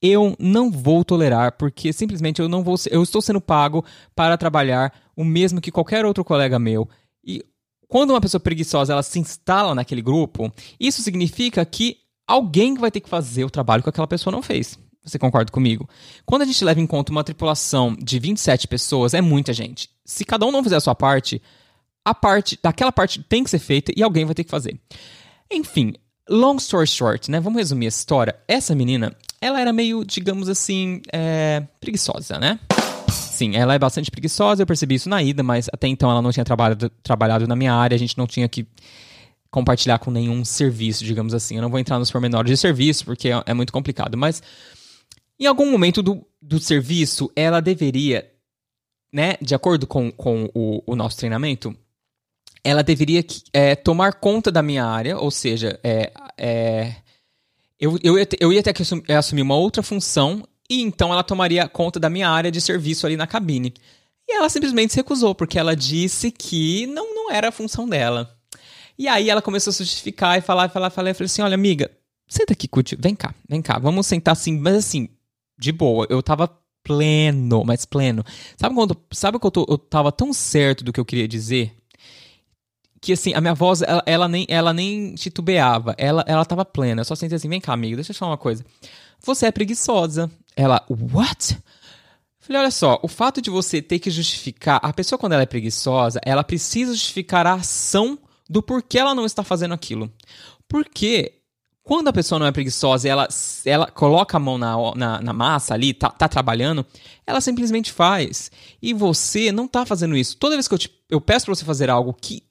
eu 0.00 0.36
não 0.38 0.70
vou 0.70 1.04
tolerar, 1.04 1.56
porque 1.58 1.92
simplesmente 1.92 2.40
eu 2.40 2.48
não 2.48 2.62
vou. 2.62 2.76
Eu 2.92 3.02
estou 3.02 3.20
sendo 3.20 3.40
pago 3.40 3.84
para 4.14 4.38
trabalhar 4.38 4.94
o 5.16 5.24
mesmo 5.24 5.60
que 5.60 5.72
qualquer 5.72 6.04
outro 6.04 6.24
colega 6.24 6.60
meu. 6.60 6.88
E 7.24 7.44
quando 7.94 8.10
uma 8.10 8.20
pessoa 8.20 8.40
preguiçosa 8.40 8.92
ela 8.92 9.04
se 9.04 9.20
instala 9.20 9.72
naquele 9.72 10.02
grupo, 10.02 10.52
isso 10.80 11.00
significa 11.00 11.64
que 11.64 11.98
alguém 12.26 12.74
vai 12.74 12.90
ter 12.90 12.98
que 12.98 13.08
fazer 13.08 13.44
o 13.44 13.50
trabalho 13.50 13.84
que 13.84 13.88
aquela 13.88 14.08
pessoa 14.08 14.32
não 14.32 14.42
fez. 14.42 14.76
Você 15.04 15.16
concorda 15.16 15.52
comigo? 15.52 15.88
Quando 16.26 16.42
a 16.42 16.44
gente 16.44 16.64
leva 16.64 16.80
em 16.80 16.88
conta 16.88 17.12
uma 17.12 17.22
tripulação 17.22 17.94
de 17.94 18.18
27 18.18 18.66
pessoas, 18.66 19.14
é 19.14 19.20
muita 19.20 19.52
gente. 19.52 19.88
Se 20.04 20.24
cada 20.24 20.44
um 20.44 20.50
não 20.50 20.64
fizer 20.64 20.74
a 20.74 20.80
sua 20.80 20.96
parte, 20.96 21.40
a 22.04 22.12
parte 22.12 22.58
daquela 22.60 22.90
parte 22.90 23.22
tem 23.22 23.44
que 23.44 23.50
ser 23.50 23.60
feita 23.60 23.92
e 23.96 24.02
alguém 24.02 24.24
vai 24.24 24.34
ter 24.34 24.42
que 24.42 24.50
fazer. 24.50 24.76
Enfim, 25.48 25.94
long 26.28 26.56
story 26.56 26.88
short, 26.88 27.30
né? 27.30 27.38
Vamos 27.38 27.60
resumir 27.60 27.86
a 27.86 27.90
história. 27.90 28.34
Essa 28.48 28.74
menina, 28.74 29.16
ela 29.40 29.60
era 29.60 29.72
meio, 29.72 30.04
digamos 30.04 30.48
assim, 30.48 31.00
é, 31.12 31.62
preguiçosa, 31.80 32.40
né? 32.40 32.58
Sim, 33.34 33.56
ela 33.56 33.74
é 33.74 33.78
bastante 33.80 34.12
preguiçosa, 34.12 34.62
eu 34.62 34.66
percebi 34.66 34.94
isso 34.94 35.08
na 35.08 35.20
ida, 35.20 35.42
mas 35.42 35.68
até 35.72 35.88
então 35.88 36.08
ela 36.08 36.22
não 36.22 36.30
tinha 36.30 36.44
trabalhado, 36.44 36.88
trabalhado 37.02 37.48
na 37.48 37.56
minha 37.56 37.74
área, 37.74 37.96
a 37.96 37.98
gente 37.98 38.16
não 38.16 38.28
tinha 38.28 38.48
que 38.48 38.64
compartilhar 39.50 39.98
com 39.98 40.08
nenhum 40.08 40.44
serviço, 40.44 41.04
digamos 41.04 41.34
assim. 41.34 41.56
Eu 41.56 41.62
não 41.62 41.68
vou 41.68 41.80
entrar 41.80 41.98
nos 41.98 42.12
pormenores 42.12 42.48
de 42.48 42.56
serviço, 42.56 43.04
porque 43.04 43.30
é, 43.30 43.42
é 43.46 43.52
muito 43.52 43.72
complicado, 43.72 44.16
mas 44.16 44.40
em 45.36 45.46
algum 45.46 45.68
momento 45.68 46.00
do, 46.00 46.24
do 46.40 46.60
serviço, 46.60 47.28
ela 47.34 47.60
deveria, 47.60 48.24
né, 49.12 49.34
de 49.42 49.52
acordo 49.52 49.84
com, 49.84 50.12
com 50.12 50.48
o, 50.54 50.80
o 50.86 50.94
nosso 50.94 51.16
treinamento, 51.16 51.76
ela 52.62 52.84
deveria 52.84 53.24
é, 53.52 53.74
tomar 53.74 54.14
conta 54.14 54.52
da 54.52 54.62
minha 54.62 54.86
área, 54.86 55.18
ou 55.18 55.32
seja, 55.32 55.76
é, 55.82 56.12
é, 56.38 56.94
eu, 57.80 57.98
eu, 58.00 58.16
ia 58.16 58.28
eu 58.38 58.52
ia 58.52 58.62
ter 58.62 58.72
que 58.72 59.12
assumir 59.12 59.42
uma 59.42 59.56
outra 59.56 59.82
função 59.82 60.46
e 60.68 60.80
então 60.80 61.12
ela 61.12 61.22
tomaria 61.22 61.68
conta 61.68 62.00
da 62.00 62.10
minha 62.10 62.28
área 62.28 62.50
de 62.50 62.60
serviço 62.60 63.06
ali 63.06 63.16
na 63.16 63.26
cabine. 63.26 63.74
E 64.28 64.34
ela 64.34 64.48
simplesmente 64.48 64.92
se 64.92 64.96
recusou, 64.96 65.34
porque 65.34 65.58
ela 65.58 65.76
disse 65.76 66.30
que 66.30 66.86
não, 66.86 67.14
não 67.14 67.30
era 67.30 67.48
a 67.48 67.52
função 67.52 67.88
dela. 67.88 68.34
E 68.98 69.06
aí 69.06 69.28
ela 69.28 69.42
começou 69.42 69.70
a 69.70 69.74
justificar 69.74 70.38
e 70.38 70.40
falar, 70.40 70.68
falar, 70.70 70.90
falar. 70.90 71.10
Eu 71.10 71.14
falei 71.14 71.26
assim: 71.26 71.42
olha, 71.42 71.54
amiga, 71.54 71.90
senta 72.26 72.52
aqui, 72.52 72.66
curte. 72.66 72.96
Vem 72.96 73.14
cá, 73.14 73.34
vem 73.48 73.60
cá, 73.60 73.78
vamos 73.78 74.06
sentar 74.06 74.32
assim, 74.32 74.58
mas 74.58 74.76
assim, 74.76 75.08
de 75.58 75.72
boa. 75.72 76.06
Eu 76.08 76.22
tava 76.22 76.48
pleno, 76.82 77.64
mas 77.64 77.84
pleno. 77.84 78.24
Sabe 78.56 78.74
quando. 78.74 78.96
Sabe 79.10 79.38
quando 79.38 79.60
eu, 79.60 79.66
tô, 79.66 79.72
eu 79.72 79.78
tava 79.78 80.10
tão 80.10 80.32
certo 80.32 80.82
do 80.84 80.92
que 80.92 81.00
eu 81.00 81.04
queria 81.04 81.28
dizer? 81.28 81.76
que 83.04 83.12
assim, 83.12 83.34
a 83.34 83.40
minha 83.40 83.52
voz, 83.52 83.82
ela, 83.82 84.02
ela, 84.06 84.26
nem, 84.26 84.46
ela 84.48 84.72
nem 84.72 85.14
titubeava, 85.14 85.94
ela, 85.98 86.24
ela 86.26 86.42
tava 86.42 86.64
plena. 86.64 87.02
Eu 87.02 87.04
só 87.04 87.14
senti 87.14 87.34
assim, 87.34 87.50
vem 87.50 87.60
cá, 87.60 87.74
amigo, 87.74 87.96
deixa 87.96 88.12
eu 88.12 88.14
te 88.14 88.18
falar 88.18 88.32
uma 88.32 88.38
coisa. 88.38 88.64
Você 89.22 89.44
é 89.44 89.52
preguiçosa. 89.52 90.30
Ela, 90.56 90.84
what? 90.88 91.58
Falei, 92.38 92.60
olha 92.60 92.70
só, 92.70 93.00
o 93.02 93.08
fato 93.08 93.40
de 93.40 93.48
você 93.48 93.80
ter 93.80 93.98
que 93.98 94.10
justificar, 94.10 94.78
a 94.82 94.92
pessoa 94.92 95.18
quando 95.18 95.32
ela 95.32 95.42
é 95.42 95.46
preguiçosa, 95.46 96.20
ela 96.24 96.44
precisa 96.44 96.92
justificar 96.92 97.46
a 97.46 97.54
ação 97.54 98.18
do 98.48 98.62
porquê 98.62 98.98
ela 98.98 99.14
não 99.14 99.24
está 99.24 99.42
fazendo 99.42 99.72
aquilo. 99.72 100.12
Porque 100.68 101.40
quando 101.82 102.08
a 102.08 102.12
pessoa 102.12 102.38
não 102.38 102.46
é 102.46 102.52
preguiçosa 102.52 103.06
e 103.06 103.10
ela, 103.10 103.28
ela 103.64 103.86
coloca 103.90 104.36
a 104.36 104.40
mão 104.40 104.56
na, 104.58 104.74
na, 104.94 105.20
na, 105.20 105.32
massa 105.32 105.74
ali, 105.74 105.92
tá, 105.92 106.10
tá 106.10 106.26
trabalhando, 106.28 106.84
ela 107.26 107.40
simplesmente 107.40 107.92
faz. 107.92 108.50
E 108.80 108.94
você 108.94 109.52
não 109.52 109.68
tá 109.68 109.84
fazendo 109.84 110.16
isso. 110.16 110.36
Toda 110.36 110.56
vez 110.56 110.66
que 110.66 110.74
eu, 110.74 110.78
te, 110.78 110.90
eu 111.10 111.20
peço 111.20 111.46
pra 111.46 111.54
você 111.54 111.64
fazer 111.64 111.90
algo 111.90 112.14
que 112.14 112.42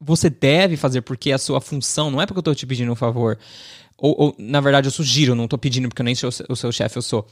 você 0.00 0.30
deve 0.30 0.78
fazer 0.78 1.02
porque 1.02 1.30
é 1.30 1.34
a 1.34 1.38
sua 1.38 1.60
função, 1.60 2.10
não 2.10 2.22
é 2.22 2.26
porque 2.26 2.38
eu 2.38 2.42
tô 2.42 2.54
te 2.54 2.66
pedindo 2.66 2.90
um 2.90 2.96
favor. 2.96 3.38
Ou, 4.00 4.14
ou 4.18 4.36
na 4.38 4.60
verdade, 4.60 4.88
eu 4.88 4.92
sugiro, 4.92 5.34
não 5.34 5.46
tô 5.46 5.58
pedindo 5.58 5.88
porque 5.88 6.02
eu 6.02 6.04
nem 6.04 6.14
sou 6.14 6.30
o 6.48 6.56
seu 6.56 6.72
chefe, 6.72 6.96
eu 6.96 7.02
sou. 7.02 7.26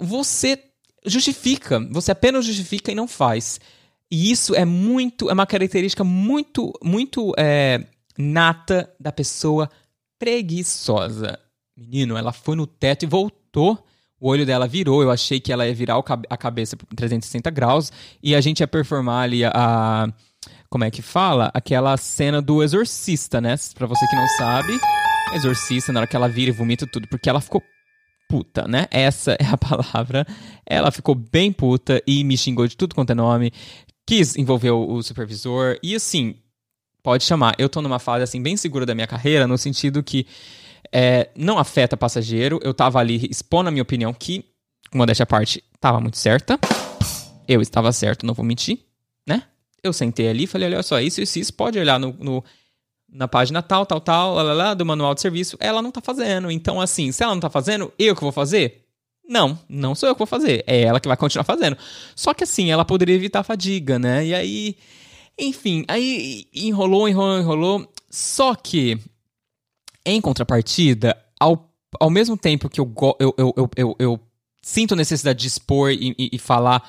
Você 0.00 0.58
justifica, 1.06 1.80
você 1.90 2.12
apenas 2.12 2.44
justifica 2.44 2.90
e 2.90 2.94
não 2.94 3.08
faz. 3.08 3.60
E 4.10 4.30
isso 4.30 4.54
é 4.54 4.64
muito, 4.64 5.30
é 5.30 5.32
uma 5.32 5.46
característica 5.46 6.02
muito, 6.02 6.72
muito 6.82 7.32
é, 7.38 7.84
nata 8.18 8.92
da 8.98 9.12
pessoa 9.12 9.70
preguiçosa. 10.18 11.38
Menino, 11.76 12.16
ela 12.16 12.32
foi 12.32 12.56
no 12.56 12.66
teto 12.66 13.04
e 13.04 13.06
voltou. 13.06 13.78
O 14.20 14.28
olho 14.28 14.44
dela 14.44 14.66
virou. 14.66 15.02
Eu 15.02 15.10
achei 15.10 15.40
que 15.40 15.52
ela 15.52 15.66
ia 15.66 15.74
virar 15.74 16.02
a 16.28 16.36
cabeça 16.36 16.76
360 16.94 17.48
graus 17.50 17.92
e 18.22 18.34
a 18.34 18.40
gente 18.40 18.60
ia 18.60 18.68
performar 18.68 19.22
ali 19.24 19.44
a, 19.44 19.52
a 19.54 20.08
como 20.68 20.84
é 20.84 20.90
que 20.90 21.02
fala? 21.02 21.50
Aquela 21.54 21.96
cena 21.96 22.42
do 22.42 22.62
exorcista, 22.62 23.40
né? 23.40 23.54
Pra 23.74 23.86
você 23.86 24.06
que 24.06 24.16
não 24.16 24.28
sabe, 24.36 24.78
exorcista, 25.34 25.92
na 25.92 26.00
hora 26.00 26.06
que 26.06 26.16
ela 26.16 26.28
vira 26.28 26.50
e 26.50 26.52
vomita 26.52 26.86
tudo, 26.86 27.08
porque 27.08 27.28
ela 27.28 27.40
ficou 27.40 27.62
puta, 28.28 28.66
né? 28.66 28.86
Essa 28.90 29.32
é 29.32 29.46
a 29.46 29.56
palavra. 29.58 30.26
Ela 30.64 30.90
ficou 30.90 31.14
bem 31.14 31.52
puta 31.52 32.02
e 32.06 32.22
me 32.24 32.36
xingou 32.36 32.66
de 32.66 32.76
tudo 32.76 32.94
quanto 32.94 33.10
é 33.10 33.14
nome. 33.14 33.52
Quis 34.06 34.36
envolver 34.36 34.70
o 34.70 35.02
supervisor. 35.02 35.78
E 35.82 35.94
assim, 35.94 36.36
pode 37.02 37.24
chamar. 37.24 37.54
Eu 37.58 37.68
tô 37.68 37.82
numa 37.82 37.98
fase 37.98 38.24
assim 38.24 38.42
bem 38.42 38.56
segura 38.56 38.86
da 38.86 38.94
minha 38.94 39.06
carreira, 39.06 39.46
no 39.46 39.58
sentido 39.58 40.02
que 40.02 40.26
é, 40.92 41.28
não 41.36 41.58
afeta 41.58 41.96
passageiro. 41.96 42.60
Eu 42.62 42.72
tava 42.72 42.98
ali 42.98 43.26
expondo 43.30 43.68
a 43.68 43.72
minha 43.72 43.82
opinião, 43.82 44.12
que, 44.12 44.44
uma 44.92 45.06
dessa 45.06 45.26
parte, 45.26 45.62
tava 45.80 46.00
muito 46.00 46.18
certa. 46.18 46.58
Eu 47.46 47.60
estava 47.60 47.92
certo, 47.92 48.24
não 48.24 48.34
vou 48.34 48.44
mentir, 48.44 48.78
né? 49.26 49.42
eu 49.82 49.92
sentei 49.92 50.28
ali 50.28 50.44
e 50.44 50.46
falei, 50.46 50.68
olha 50.68 50.82
só, 50.82 51.00
isso, 51.00 51.20
isso, 51.20 51.38
isso, 51.38 51.54
pode 51.54 51.78
olhar 51.78 51.98
no, 51.98 52.14
no 52.18 52.44
na 53.12 53.26
página 53.26 53.62
tal, 53.62 53.84
tal, 53.84 54.00
tal, 54.00 54.34
lá, 54.34 54.42
lá, 54.42 54.52
lá, 54.52 54.74
do 54.74 54.86
manual 54.86 55.14
de 55.14 55.20
serviço, 55.20 55.56
ela 55.60 55.82
não 55.82 55.90
tá 55.90 56.00
fazendo. 56.00 56.50
Então, 56.50 56.80
assim, 56.80 57.10
se 57.12 57.22
ela 57.22 57.34
não 57.34 57.40
tá 57.40 57.50
fazendo, 57.50 57.92
eu 57.98 58.14
que 58.14 58.22
vou 58.22 58.32
fazer? 58.32 58.84
Não, 59.28 59.58
não 59.68 59.94
sou 59.94 60.08
eu 60.08 60.14
que 60.14 60.18
vou 60.18 60.26
fazer. 60.26 60.64
É 60.66 60.82
ela 60.82 61.00
que 61.00 61.08
vai 61.08 61.16
continuar 61.16 61.44
fazendo. 61.44 61.76
Só 62.16 62.34
que 62.34 62.44
assim, 62.44 62.70
ela 62.70 62.84
poderia 62.84 63.14
evitar 63.14 63.40
a 63.40 63.44
fadiga, 63.44 63.98
né? 63.98 64.26
E 64.26 64.34
aí, 64.34 64.76
enfim, 65.38 65.84
aí 65.88 66.48
enrolou, 66.52 67.08
enrolou, 67.08 67.38
enrolou. 67.38 67.92
Só 68.08 68.54
que, 68.54 68.98
em 70.04 70.20
contrapartida, 70.20 71.16
ao, 71.38 71.70
ao 71.98 72.10
mesmo 72.10 72.36
tempo 72.36 72.68
que 72.68 72.80
eu, 72.80 72.92
eu, 73.20 73.34
eu, 73.38 73.70
eu, 73.76 73.96
eu, 73.98 74.20
sinto 74.62 74.96
necessidade 74.96 75.38
de 75.38 75.46
expor 75.46 75.90
e, 75.90 76.14
e, 76.18 76.30
e 76.32 76.38
falar 76.38 76.88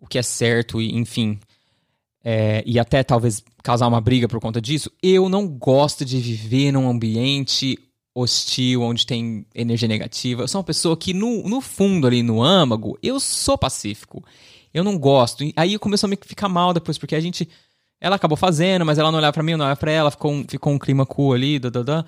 o 0.00 0.06
que 0.06 0.18
é 0.18 0.22
certo, 0.22 0.80
e 0.80 0.96
enfim, 0.96 1.38
é, 2.24 2.62
e 2.64 2.78
até 2.78 3.02
talvez 3.02 3.42
causar 3.62 3.88
uma 3.88 4.00
briga 4.00 4.28
por 4.28 4.40
conta 4.40 4.60
disso, 4.60 4.90
eu 5.02 5.28
não 5.28 5.46
gosto 5.46 6.04
de 6.04 6.18
viver 6.18 6.72
num 6.72 6.88
ambiente 6.88 7.78
hostil, 8.14 8.82
onde 8.82 9.06
tem 9.06 9.46
energia 9.54 9.88
negativa. 9.88 10.42
Eu 10.42 10.48
sou 10.48 10.60
uma 10.60 10.64
pessoa 10.64 10.96
que, 10.96 11.12
no, 11.14 11.48
no 11.48 11.60
fundo, 11.60 12.06
ali 12.06 12.22
no 12.22 12.42
âmago, 12.42 12.98
eu 13.02 13.18
sou 13.18 13.56
pacífico. 13.56 14.22
Eu 14.72 14.84
não 14.84 14.98
gosto. 14.98 15.42
E 15.44 15.52
aí 15.56 15.78
começou 15.78 16.06
a 16.06 16.10
me 16.10 16.18
ficar 16.24 16.48
mal 16.48 16.72
depois, 16.72 16.98
porque 16.98 17.14
a 17.14 17.20
gente. 17.20 17.48
Ela 18.00 18.16
acabou 18.16 18.36
fazendo, 18.36 18.84
mas 18.84 18.98
ela 18.98 19.12
não 19.12 19.18
olhava 19.18 19.32
pra 19.32 19.44
mim, 19.44 19.52
eu 19.52 19.58
não 19.58 19.64
olhava 19.64 19.78
pra 19.78 19.92
ela, 19.92 20.10
ficou 20.10 20.32
um, 20.32 20.44
ficou 20.48 20.72
um 20.72 20.78
clima 20.78 21.06
cool 21.06 21.34
ali, 21.34 21.58
dadadã. 21.58 22.04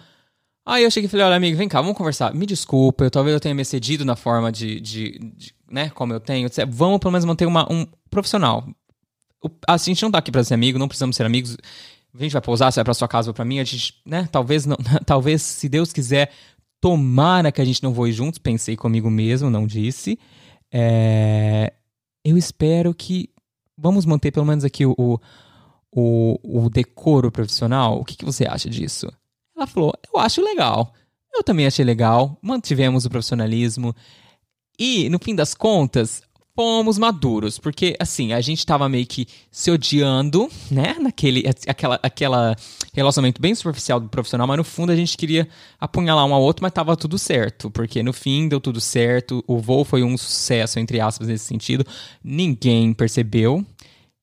Aí 0.67 0.83
eu 0.83 0.91
cheguei 0.91 1.07
e 1.07 1.11
falei, 1.11 1.27
olha, 1.27 1.37
amigo, 1.37 1.57
vem 1.57 1.69
cá, 1.69 1.81
vamos 1.81 1.97
conversar. 1.97 2.35
Me 2.35 2.47
desculpa, 2.47 3.05
eu 3.05 3.11
talvez 3.11 3.35
eu 3.35 3.39
tenha 3.39 3.55
me 3.55 3.63
excedido 3.63 4.05
na 4.05 4.17
forma 4.17 4.51
de, 4.51 4.81
de, 4.81 5.19
de 5.37 5.55
né, 5.71 5.91
como 5.91 6.13
eu 6.13 6.19
tenho. 6.19 6.49
Vamos 6.69 6.99
pelo 6.99 7.13
menos 7.13 7.25
manter 7.25 7.47
uma, 7.47 7.71
um 7.71 7.87
profissional 8.11 8.67
a 9.67 9.77
gente 9.77 10.03
não 10.03 10.11
tá 10.11 10.19
aqui 10.19 10.31
pra 10.33 10.45
ser 10.45 10.55
amigo, 10.55 10.79
não 10.79 10.89
precisamos 10.89 11.17
ser 11.17 11.25
amigos. 11.25 11.57
A 12.15 12.23
gente 12.23 12.33
vai 12.33 12.43
pousar, 12.43 12.73
você 12.73 12.79
vai 12.79 12.85
pra 12.85 12.95
sua 12.95 13.09
casa 13.09 13.31
ou 13.31 13.35
pra 13.35 13.45
mim, 13.45 13.59
a 13.59 13.65
gente, 13.65 14.01
né, 14.07 14.29
talvez 14.31 14.65
não, 14.67 14.77
talvez, 15.05 15.43
se 15.43 15.69
Deus 15.69 15.93
quiser, 15.93 16.31
tomara 16.81 17.51
que 17.51 17.61
a 17.61 17.65
gente 17.65 17.83
não 17.83 17.93
voe 17.93 18.13
juntos, 18.13 18.39
pensei 18.39 18.77
comigo 18.77 19.11
mesmo, 19.11 19.51
não 19.51 19.67
disse. 19.67 20.19
É, 20.73 21.73
eu 22.25 22.37
espero 22.37 22.95
que 22.95 23.31
vamos 23.77 24.05
manter 24.05 24.31
pelo 24.31 24.47
menos 24.47 24.65
aqui 24.65 24.87
o, 24.87 24.95
o, 25.93 26.39
o 26.43 26.71
decoro 26.71 27.31
profissional. 27.31 28.01
O 28.01 28.05
que, 28.05 28.17
que 28.17 28.25
você 28.25 28.47
acha 28.47 28.69
disso? 28.69 29.11
Ela 29.57 29.67
falou, 29.67 29.93
eu 30.13 30.21
acho 30.21 30.43
legal. 30.43 30.93
Eu 31.33 31.43
também 31.43 31.67
achei 31.67 31.85
legal, 31.85 32.39
mantivemos 32.41 33.05
o 33.05 33.11
profissionalismo. 33.11 33.95
E, 34.79 35.09
no 35.09 35.19
fim 35.19 35.35
das 35.35 35.55
contas, 35.55 36.23
pomos 36.55 36.99
maduros, 36.99 37.59
porque 37.59 37.97
assim, 37.99 38.33
a 38.33 38.41
gente 38.41 38.65
tava 38.65 38.89
meio 38.89 39.07
que 39.07 39.27
se 39.51 39.71
odiando, 39.71 40.49
né, 40.71 40.95
naquele 41.01 41.45
aquela, 41.67 41.99
aquela 42.03 42.57
relacionamento 42.93 43.43
bem 43.43 43.55
superficial 43.55 43.99
do 43.99 44.09
profissional, 44.09 44.47
mas 44.47 44.57
no 44.57 44.65
fundo 44.65 44.93
a 44.93 44.97
gente 44.97 45.17
queria 45.17 45.49
apunhalar 45.81 46.25
um 46.25 46.33
ao 46.33 46.43
outro, 46.43 46.63
mas 46.63 46.73
tava 46.73 46.97
tudo 46.97 47.19
certo, 47.19 47.71
porque 47.71 48.03
no 48.03 48.13
fim 48.13 48.49
deu 48.49 48.61
tudo 48.61 48.81
certo, 48.81 49.43
o 49.49 49.59
voo 49.59 49.85
foi 49.85 50.05
um 50.05 50.17
sucesso, 50.17 50.79
entre 50.79 51.01
aspas, 51.01 51.27
nesse 51.27 51.45
sentido, 51.45 51.85
ninguém 52.23 52.95
percebeu, 52.95 53.67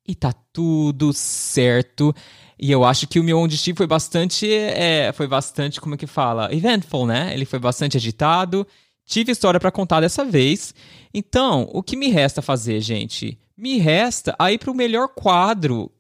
e 0.08 0.16
tá 0.16 0.34
tudo 0.52 1.14
certo. 1.14 2.14
E 2.60 2.72
eu 2.72 2.84
acho 2.84 3.08
que 3.08 3.20
o 3.20 3.24
meu 3.24 3.40
On 3.40 3.50
Steve 3.50 3.78
foi 3.78 3.88
bastante, 3.88 4.52
é, 4.52 5.12
foi 5.14 5.28
bastante, 5.28 5.82
como 5.82 5.96
é 5.96 5.98
que 5.98 6.08
fala? 6.08 6.54
Eventful, 6.54 7.08
né? 7.08 7.34
Ele 7.34 7.46
foi 7.46 7.60
bastante 7.60 7.98
agitado, 7.98 8.68
tive 9.12 9.34
história 9.34 9.60
para 9.60 9.72
contar 9.72 10.00
dessa 10.00 10.24
vez, 10.24 10.74
então, 11.14 11.70
o 11.74 11.84
que 11.84 11.98
me 11.98 12.08
resta 12.08 12.42
fazer, 12.42 12.80
gente? 12.80 13.38
Me 13.58 13.78
resta 13.78 14.34
aí 14.40 14.58
para 14.58 14.72
o 14.72 14.76
melhor 14.76 15.10
quadro 15.10 15.92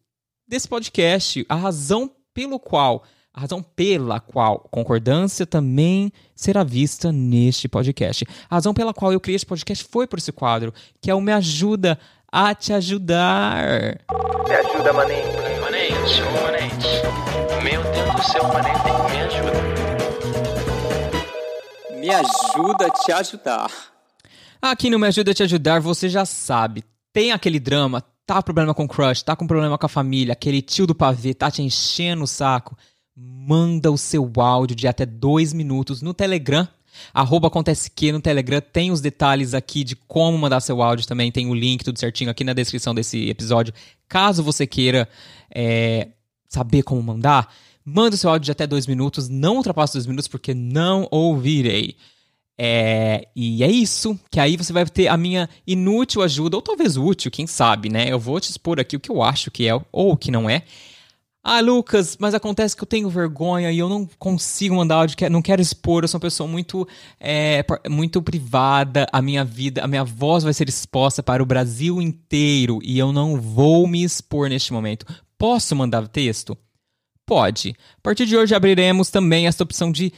desse 0.47 0.67
podcast, 0.67 1.45
a 1.49 1.55
razão 1.55 2.09
pelo 2.33 2.57
qual, 2.57 3.03
a 3.33 3.41
razão 3.41 3.61
pela 3.61 4.21
qual 4.21 4.59
concordância 4.71 5.45
também 5.45 6.11
será 6.33 6.63
vista 6.63 7.11
neste 7.11 7.67
podcast. 7.67 8.25
A 8.49 8.55
razão 8.55 8.73
pela 8.73 8.93
qual 8.93 9.11
eu 9.11 9.19
criei 9.19 9.35
este 9.35 9.45
podcast 9.45 9.83
foi 9.91 10.07
por 10.07 10.17
esse 10.17 10.31
quadro, 10.31 10.73
que 11.01 11.11
é 11.11 11.15
o 11.15 11.19
Me 11.19 11.33
Ajuda 11.33 11.99
a 12.31 12.55
Te 12.55 12.71
Ajudar. 12.71 13.99
Me 14.47 14.55
ajuda. 14.55 14.93
Manente, 14.93 16.21
ô 16.21 16.41
manente. 16.43 16.87
Meu 17.61 17.83
Deus 17.91 18.15
do 18.15 18.23
céu, 18.23 18.43
me 19.11 19.19
ajuda. 19.19 19.90
Me 22.01 22.09
ajuda 22.09 22.87
a 22.87 22.89
te 22.89 23.11
ajudar. 23.11 23.71
Aqui 24.59 24.89
no 24.89 24.97
Me 24.97 25.05
Ajuda 25.05 25.29
a 25.29 25.33
Te 25.35 25.43
Ajudar, 25.43 25.79
você 25.79 26.09
já 26.09 26.25
sabe, 26.25 26.83
tem 27.13 27.31
aquele 27.31 27.59
drama, 27.59 28.03
tá 28.25 28.37
com 28.37 28.41
problema 28.41 28.73
com 28.73 28.85
o 28.85 28.87
crush, 28.87 29.21
tá 29.21 29.35
com 29.35 29.45
problema 29.45 29.77
com 29.77 29.85
a 29.85 29.89
família, 29.89 30.33
aquele 30.33 30.63
tio 30.63 30.87
do 30.87 30.95
pavê 30.95 31.35
tá 31.35 31.51
te 31.51 31.61
enchendo 31.61 32.23
o 32.23 32.27
saco, 32.27 32.75
manda 33.15 33.91
o 33.91 33.99
seu 33.99 34.31
áudio 34.35 34.75
de 34.75 34.87
até 34.87 35.05
dois 35.05 35.53
minutos 35.53 36.01
no 36.01 36.11
Telegram. 36.11 36.67
Arroba 37.13 37.49
acontece 37.49 37.91
que 37.91 38.11
no 38.11 38.19
Telegram 38.19 38.61
tem 38.61 38.89
os 38.91 38.99
detalhes 38.99 39.53
aqui 39.53 39.83
de 39.83 39.95
como 39.95 40.35
mandar 40.39 40.59
seu 40.59 40.81
áudio 40.81 41.05
também, 41.05 41.31
tem 41.31 41.47
o 41.47 41.53
link 41.53 41.83
tudo 41.83 41.99
certinho 41.99 42.31
aqui 42.31 42.43
na 42.43 42.53
descrição 42.53 42.95
desse 42.95 43.29
episódio. 43.29 43.71
Caso 44.09 44.43
você 44.43 44.65
queira 44.65 45.07
é, 45.53 46.07
saber 46.49 46.81
como 46.81 47.01
mandar, 47.03 47.53
manda 47.85 48.15
o 48.15 48.17
seu 48.17 48.29
áudio 48.29 48.45
de 48.45 48.51
até 48.51 48.65
dois 48.67 48.87
minutos, 48.87 49.29
não 49.29 49.57
ultrapasse 49.57 49.93
dois 49.93 50.05
minutos 50.05 50.27
porque 50.27 50.53
não 50.53 51.07
ouvirei. 51.11 51.95
É, 52.57 53.27
e 53.35 53.63
é 53.63 53.71
isso, 53.71 54.19
que 54.29 54.39
aí 54.39 54.55
você 54.55 54.71
vai 54.71 54.85
ter 54.85 55.07
a 55.07 55.17
minha 55.17 55.49
inútil 55.65 56.21
ajuda, 56.21 56.57
ou 56.57 56.61
talvez 56.61 56.95
útil, 56.95 57.31
quem 57.31 57.47
sabe, 57.47 57.89
né? 57.89 58.11
Eu 58.11 58.19
vou 58.19 58.39
te 58.39 58.51
expor 58.51 58.79
aqui 58.79 58.95
o 58.95 58.99
que 58.99 59.09
eu 59.09 59.23
acho 59.23 59.49
que 59.49 59.67
é 59.67 59.73
ou 59.73 60.11
o 60.11 60.17
que 60.17 60.29
não 60.29 60.49
é. 60.49 60.63
Ah, 61.43 61.59
Lucas, 61.59 62.17
mas 62.19 62.35
acontece 62.35 62.75
que 62.75 62.83
eu 62.83 62.87
tenho 62.87 63.09
vergonha 63.09 63.71
e 63.71 63.79
eu 63.79 63.89
não 63.89 64.07
consigo 64.19 64.75
mandar 64.75 64.97
áudio, 64.97 65.17
não 65.31 65.41
quero 65.41 65.59
expor, 65.59 66.03
eu 66.03 66.07
sou 66.07 66.19
uma 66.19 66.21
pessoa 66.21 66.47
muito, 66.47 66.87
é, 67.19 67.65
muito 67.89 68.21
privada, 68.21 69.07
a 69.11 69.23
minha 69.23 69.43
vida, 69.43 69.83
a 69.83 69.87
minha 69.87 70.03
voz 70.03 70.43
vai 70.43 70.53
ser 70.53 70.69
exposta 70.69 71.23
para 71.23 71.41
o 71.41 71.45
Brasil 71.45 71.99
inteiro 71.99 72.77
e 72.83 72.99
eu 72.99 73.11
não 73.11 73.41
vou 73.41 73.87
me 73.87 74.03
expor 74.03 74.49
neste 74.49 74.71
momento. 74.71 75.03
Posso 75.35 75.75
mandar 75.75 76.07
texto? 76.07 76.55
Pode. 77.31 77.75
A 77.97 78.01
partir 78.03 78.25
de 78.25 78.35
hoje 78.35 78.53
abriremos 78.53 79.09
também 79.09 79.47
essa 79.47 79.63
opção 79.63 79.89
de 79.89 80.11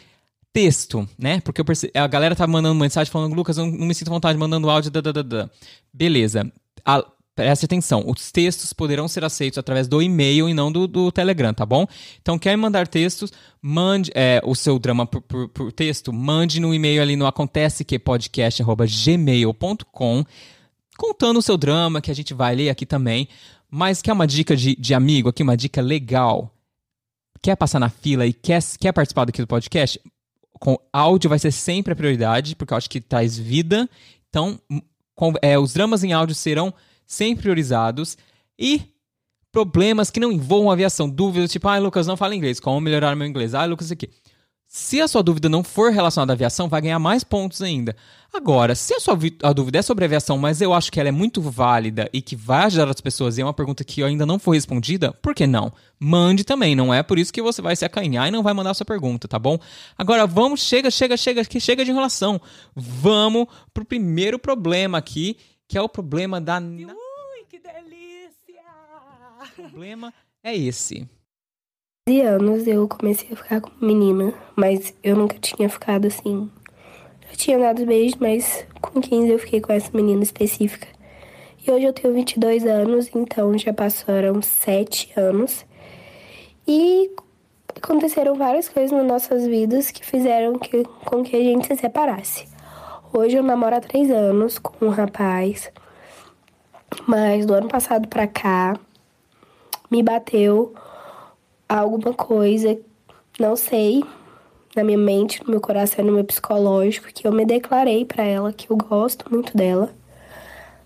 texto, 0.51 1.07
né? 1.15 1.39
Porque 1.41 1.63
perce... 1.63 1.91
a 1.93 2.07
galera 2.07 2.35
tá 2.35 2.47
mandando 2.47 2.73
mensagem 2.73 3.11
falando, 3.11 3.35
Lucas, 3.35 3.55
eu 3.55 3.67
não 3.67 3.85
me 3.85 3.93
sinto 3.93 4.09
vontade 4.09 4.35
mandando 4.35 4.67
áudio, 4.67 4.89
da, 4.89 4.99
da, 4.99 5.11
da, 5.11 5.21
da. 5.21 5.47
Beleza. 5.93 6.51
A... 6.83 7.05
Preste 7.35 7.65
atenção, 7.65 8.03
os 8.07 8.31
textos 8.31 8.73
poderão 8.73 9.07
ser 9.07 9.23
aceitos 9.23 9.59
através 9.59 9.87
do 9.87 10.01
e-mail 10.01 10.49
e 10.49 10.55
não 10.55 10.71
do, 10.71 10.87
do 10.87 11.11
Telegram, 11.11 11.53
tá 11.53 11.67
bom? 11.67 11.85
Então, 12.19 12.39
quer 12.39 12.55
mandar 12.55 12.87
textos, 12.87 13.31
mande 13.61 14.11
é, 14.15 14.41
o 14.43 14.55
seu 14.55 14.79
drama 14.79 15.05
por, 15.05 15.21
por, 15.21 15.47
por, 15.49 15.71
texto, 15.71 16.11
mande 16.11 16.59
no 16.59 16.73
e-mail 16.73 16.99
ali 16.99 17.15
no 17.15 17.27
acontecequepodcast.gmail.com 17.27 20.25
contando 20.97 21.37
o 21.37 21.43
seu 21.43 21.57
drama, 21.57 22.01
que 22.01 22.09
a 22.09 22.15
gente 22.15 22.33
vai 22.33 22.55
ler 22.55 22.69
aqui 22.69 22.87
também. 22.87 23.27
Mas 23.69 24.01
quer 24.01 24.13
uma 24.13 24.25
dica 24.25 24.55
de, 24.55 24.75
de 24.75 24.95
amigo 24.95 25.29
aqui, 25.29 25.43
uma 25.43 25.57
dica 25.57 25.79
legal? 25.79 26.51
Quer 27.43 27.55
passar 27.55 27.79
na 27.79 27.89
fila 27.89 28.25
e 28.25 28.33
quer, 28.33 28.63
quer 28.79 28.91
participar 28.91 29.25
daqui 29.25 29.41
do 29.41 29.47
podcast? 29.47 29.99
com 30.63 30.79
áudio 30.93 31.29
vai 31.29 31.37
ser 31.37 31.51
sempre 31.51 31.91
a 31.91 31.95
prioridade, 31.95 32.55
porque 32.55 32.73
eu 32.73 32.77
acho 32.77 32.89
que 32.89 33.01
traz 33.01 33.37
vida. 33.37 33.89
Então, 34.29 34.57
com, 35.13 35.33
é, 35.41 35.59
os 35.59 35.73
dramas 35.73 36.05
em 36.05 36.13
áudio 36.13 36.33
serão 36.33 36.73
sempre 37.05 37.41
priorizados. 37.41 38.17
E 38.57 38.81
problemas 39.51 40.09
que 40.09 40.21
não 40.21 40.31
envolvam 40.31 40.71
aviação, 40.71 41.09
dúvidas 41.09 41.51
tipo, 41.51 41.67
ah, 41.67 41.77
Lucas, 41.79 42.07
não 42.07 42.15
fala 42.15 42.33
inglês, 42.33 42.61
como 42.61 42.79
melhorar 42.79 43.13
meu 43.13 43.27
inglês? 43.27 43.53
Ah, 43.53 43.65
Lucas, 43.65 43.91
aqui. 43.91 44.09
Se 44.75 44.99
a 44.99 45.07
sua 45.07 45.21
dúvida 45.21 45.47
não 45.47 45.63
for 45.63 45.91
relacionada 45.91 46.33
à 46.33 46.35
aviação, 46.35 46.67
vai 46.67 46.81
ganhar 46.81 46.97
mais 46.97 47.23
pontos 47.23 47.61
ainda. 47.61 47.95
Agora, 48.33 48.73
se 48.73 48.91
a 48.95 48.99
sua 48.99 49.15
a 49.43 49.53
dúvida 49.53 49.77
é 49.77 49.81
sobre 49.83 50.03
aviação, 50.03 50.35
mas 50.35 50.61
eu 50.61 50.73
acho 50.73 50.91
que 50.91 50.99
ela 50.99 51.09
é 51.09 51.11
muito 51.11 51.39
válida 51.43 52.09
e 52.11 52.23
que 52.23 52.35
vai 52.35 52.65
ajudar 52.65 52.89
as 52.89 52.99
pessoas 52.99 53.37
e 53.37 53.41
é 53.41 53.45
uma 53.45 53.53
pergunta 53.53 53.83
que 53.83 54.01
ainda 54.01 54.25
não 54.25 54.39
foi 54.39 54.57
respondida, 54.57 55.13
por 55.13 55.35
que 55.35 55.45
não? 55.45 55.71
Mande 55.99 56.43
também, 56.43 56.75
não 56.75 56.91
é 56.91 57.03
por 57.03 57.19
isso 57.19 57.31
que 57.31 57.39
você 57.39 57.61
vai 57.61 57.75
se 57.75 57.85
acanhar 57.85 58.27
e 58.27 58.31
não 58.31 58.41
vai 58.41 58.51
mandar 58.51 58.71
a 58.71 58.73
sua 58.73 58.83
pergunta, 58.83 59.27
tá 59.27 59.37
bom? 59.37 59.59
Agora 59.95 60.25
vamos, 60.25 60.61
chega, 60.61 60.89
chega, 60.89 61.15
chega, 61.17 61.45
que 61.45 61.59
chega 61.59 61.85
de 61.85 61.91
enrolação. 61.91 62.41
Vamos 62.75 63.45
pro 63.75 63.85
primeiro 63.85 64.39
problema 64.39 64.97
aqui, 64.97 65.37
que 65.67 65.77
é 65.77 65.81
o 65.83 65.87
problema 65.87 66.41
da. 66.41 66.57
Ui, 66.59 67.45
que 67.47 67.59
delícia! 67.59 68.63
O 69.39 69.69
problema 69.69 70.11
é 70.43 70.57
esse 70.57 71.07
anos 72.05 72.67
eu 72.67 72.85
comecei 72.85 73.29
a 73.31 73.35
ficar 73.37 73.61
com 73.61 73.71
menina, 73.79 74.33
mas 74.57 74.93
eu 75.01 75.15
nunca 75.15 75.37
tinha 75.39 75.69
ficado 75.69 76.05
assim. 76.05 76.51
Eu 77.31 77.37
tinha 77.37 77.57
dado 77.57 77.85
beijo, 77.85 78.17
mas 78.19 78.65
com 78.81 78.99
15 78.99 79.29
eu 79.29 79.39
fiquei 79.39 79.61
com 79.61 79.71
essa 79.71 79.89
menina 79.93 80.21
específica. 80.21 80.85
E 81.65 81.71
hoje 81.71 81.85
eu 81.85 81.93
tenho 81.93 82.13
22 82.13 82.65
anos, 82.65 83.09
então 83.15 83.57
já 83.57 83.71
passaram 83.71 84.41
7 84.41 85.17
anos. 85.17 85.65
E 86.67 87.09
aconteceram 87.73 88.35
várias 88.35 88.67
coisas 88.67 88.91
nas 88.91 89.07
nossas 89.07 89.47
vidas 89.47 89.89
que 89.89 90.05
fizeram 90.05 90.59
que, 90.59 90.83
com 91.05 91.23
que 91.23 91.37
a 91.37 91.39
gente 91.39 91.67
se 91.67 91.77
separasse. 91.77 92.49
Hoje 93.13 93.37
eu 93.37 93.43
namoro 93.43 93.77
há 93.77 93.79
3 93.79 94.11
anos 94.11 94.59
com 94.59 94.87
um 94.87 94.89
rapaz, 94.89 95.71
mas 97.07 97.45
do 97.45 97.53
ano 97.53 97.69
passado 97.69 98.09
pra 98.09 98.27
cá 98.27 98.77
me 99.89 100.03
bateu 100.03 100.73
alguma 101.79 102.13
coisa, 102.13 102.79
não 103.39 103.55
sei, 103.55 104.03
na 104.75 104.83
minha 104.83 104.97
mente, 104.97 105.43
no 105.43 105.51
meu 105.51 105.61
coração, 105.61 106.03
no 106.03 106.11
meu 106.11 106.23
psicológico, 106.23 107.07
que 107.13 107.27
eu 107.27 107.31
me 107.31 107.45
declarei 107.45 108.05
para 108.05 108.23
ela 108.23 108.53
que 108.53 108.71
eu 108.71 108.77
gosto 108.77 109.31
muito 109.31 109.55
dela. 109.55 109.93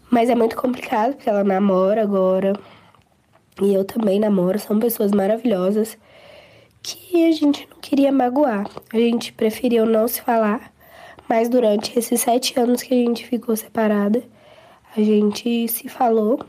Mas 0.10 0.30
é 0.30 0.36
muito 0.36 0.56
complicado 0.56 1.16
porque 1.16 1.30
ela 1.30 1.44
namora 1.44 2.02
agora. 2.02 2.54
E 3.62 3.74
eu 3.74 3.84
também 3.84 4.20
namoro, 4.20 4.60
são 4.60 4.80
pessoas 4.80 5.12
maravilhosas 5.12 5.98
que 6.82 7.26
a 7.26 7.32
gente 7.32 7.68
não 7.70 7.80
queria 7.82 8.12
magoar. 8.12 8.66
A 8.94 8.98
gente 8.98 9.34
preferiu 9.34 9.86
não 9.86 10.08
se 10.08 10.22
falar, 10.22 10.72
mas 11.28 11.50
durante 11.50 11.98
esses 11.98 12.22
sete 12.22 12.58
anos 12.60 12.82
que 12.82 12.94
a 12.94 12.98
gente 12.98 13.26
ficou 13.26 13.56
separada, 13.56 14.24
a 14.96 15.02
gente 15.02 15.68
se 15.68 15.90
falou 15.90 16.40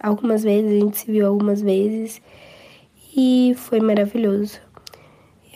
algumas 0.00 0.42
vezes, 0.42 0.70
a 0.70 0.80
gente 0.80 0.98
se 0.98 1.10
viu 1.10 1.26
algumas 1.26 1.60
vezes 1.60 2.22
e 3.16 3.54
foi 3.56 3.80
maravilhoso. 3.80 4.60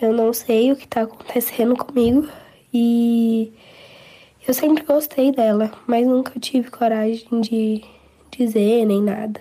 Eu 0.01 0.15
não 0.15 0.33
sei 0.33 0.73
o 0.73 0.77
que 0.77 0.89
tá 0.89 1.03
acontecendo 1.03 1.77
comigo 1.77 2.27
e 2.73 3.53
eu 4.49 4.55
sempre 4.55 4.83
gostei 4.83 5.31
dela, 5.31 5.71
mas 5.87 6.07
nunca 6.07 6.41
tive 6.41 6.71
coragem 6.71 7.41
de 7.43 7.85
dizer 8.31 8.87
nem 8.87 9.03
nada. 9.03 9.41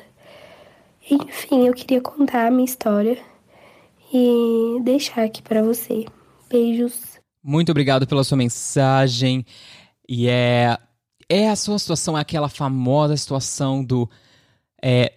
Enfim, 1.10 1.66
eu 1.66 1.74
queria 1.74 2.02
contar 2.02 2.48
a 2.48 2.52
minha 2.52 2.66
história 2.66 3.18
e 4.14 4.80
deixar 4.82 5.24
aqui 5.24 5.42
para 5.42 5.64
você. 5.64 6.06
Beijos. 6.50 7.20
Muito 7.42 7.72
obrigado 7.72 8.06
pela 8.06 8.24
sua 8.24 8.38
mensagem. 8.38 9.46
E 10.08 10.28
é 10.28 10.78
é 11.30 11.48
a 11.48 11.56
sua 11.56 11.78
situação, 11.78 12.18
é 12.18 12.22
aquela 12.22 12.50
famosa 12.50 13.16
situação 13.16 13.84
do 13.84 14.10
é, 14.82 15.14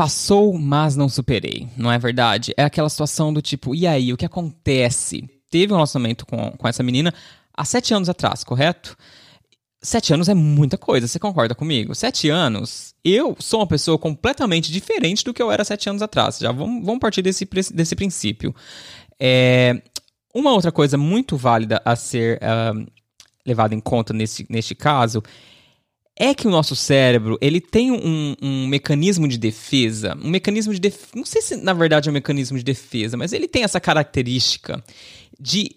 passou, 0.00 0.56
mas 0.56 0.96
não 0.96 1.10
superei, 1.10 1.68
não 1.76 1.92
é 1.92 1.98
verdade? 1.98 2.54
É 2.56 2.64
aquela 2.64 2.88
situação 2.88 3.34
do 3.34 3.42
tipo, 3.42 3.74
e 3.74 3.86
aí, 3.86 4.14
o 4.14 4.16
que 4.16 4.24
acontece? 4.24 5.28
Teve 5.50 5.74
um 5.74 5.76
relacionamento 5.76 6.24
com, 6.24 6.52
com 6.52 6.66
essa 6.66 6.82
menina 6.82 7.12
há 7.54 7.66
sete 7.66 7.92
anos 7.92 8.08
atrás, 8.08 8.42
correto? 8.42 8.96
Sete 9.82 10.14
anos 10.14 10.30
é 10.30 10.32
muita 10.32 10.78
coisa, 10.78 11.06
você 11.06 11.18
concorda 11.18 11.54
comigo? 11.54 11.94
Sete 11.94 12.30
anos, 12.30 12.94
eu 13.04 13.36
sou 13.38 13.60
uma 13.60 13.66
pessoa 13.66 13.98
completamente 13.98 14.72
diferente 14.72 15.22
do 15.22 15.34
que 15.34 15.42
eu 15.42 15.52
era 15.52 15.64
sete 15.64 15.90
anos 15.90 16.00
atrás. 16.00 16.38
Já 16.38 16.50
vamos, 16.50 16.82
vamos 16.82 16.98
partir 16.98 17.20
desse, 17.20 17.46
desse 17.70 17.94
princípio. 17.94 18.54
É, 19.20 19.82
uma 20.34 20.52
outra 20.52 20.72
coisa 20.72 20.96
muito 20.96 21.36
válida 21.36 21.82
a 21.84 21.94
ser 21.94 22.38
uh, 22.38 22.90
levada 23.46 23.74
em 23.74 23.80
conta 23.80 24.14
nesse, 24.14 24.46
neste 24.48 24.74
caso 24.74 25.22
é 26.20 26.34
que 26.34 26.46
o 26.46 26.50
nosso 26.50 26.76
cérebro 26.76 27.38
ele 27.40 27.62
tem 27.62 27.90
um, 27.90 28.36
um 28.42 28.66
mecanismo 28.66 29.26
de 29.26 29.38
defesa, 29.38 30.14
um 30.22 30.28
mecanismo 30.28 30.70
de 30.74 30.78
defesa, 30.78 31.12
não 31.16 31.24
sei 31.24 31.40
se 31.40 31.56
na 31.56 31.72
verdade 31.72 32.10
é 32.10 32.10
um 32.10 32.12
mecanismo 32.12 32.58
de 32.58 32.62
defesa, 32.62 33.16
mas 33.16 33.32
ele 33.32 33.48
tem 33.48 33.62
essa 33.62 33.80
característica 33.80 34.84
de 35.40 35.76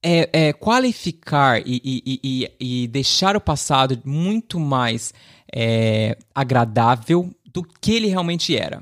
é, 0.00 0.30
é, 0.32 0.52
qualificar 0.52 1.60
e, 1.66 1.80
e, 1.84 2.20
e, 2.22 2.50
e, 2.60 2.86
deixar 2.86 3.36
o 3.36 3.40
passado 3.40 4.00
muito 4.04 4.60
mais 4.60 5.12
é, 5.52 6.16
agradável 6.32 7.34
do 7.52 7.64
que 7.64 7.94
ele 7.94 8.06
realmente 8.06 8.56
era. 8.56 8.80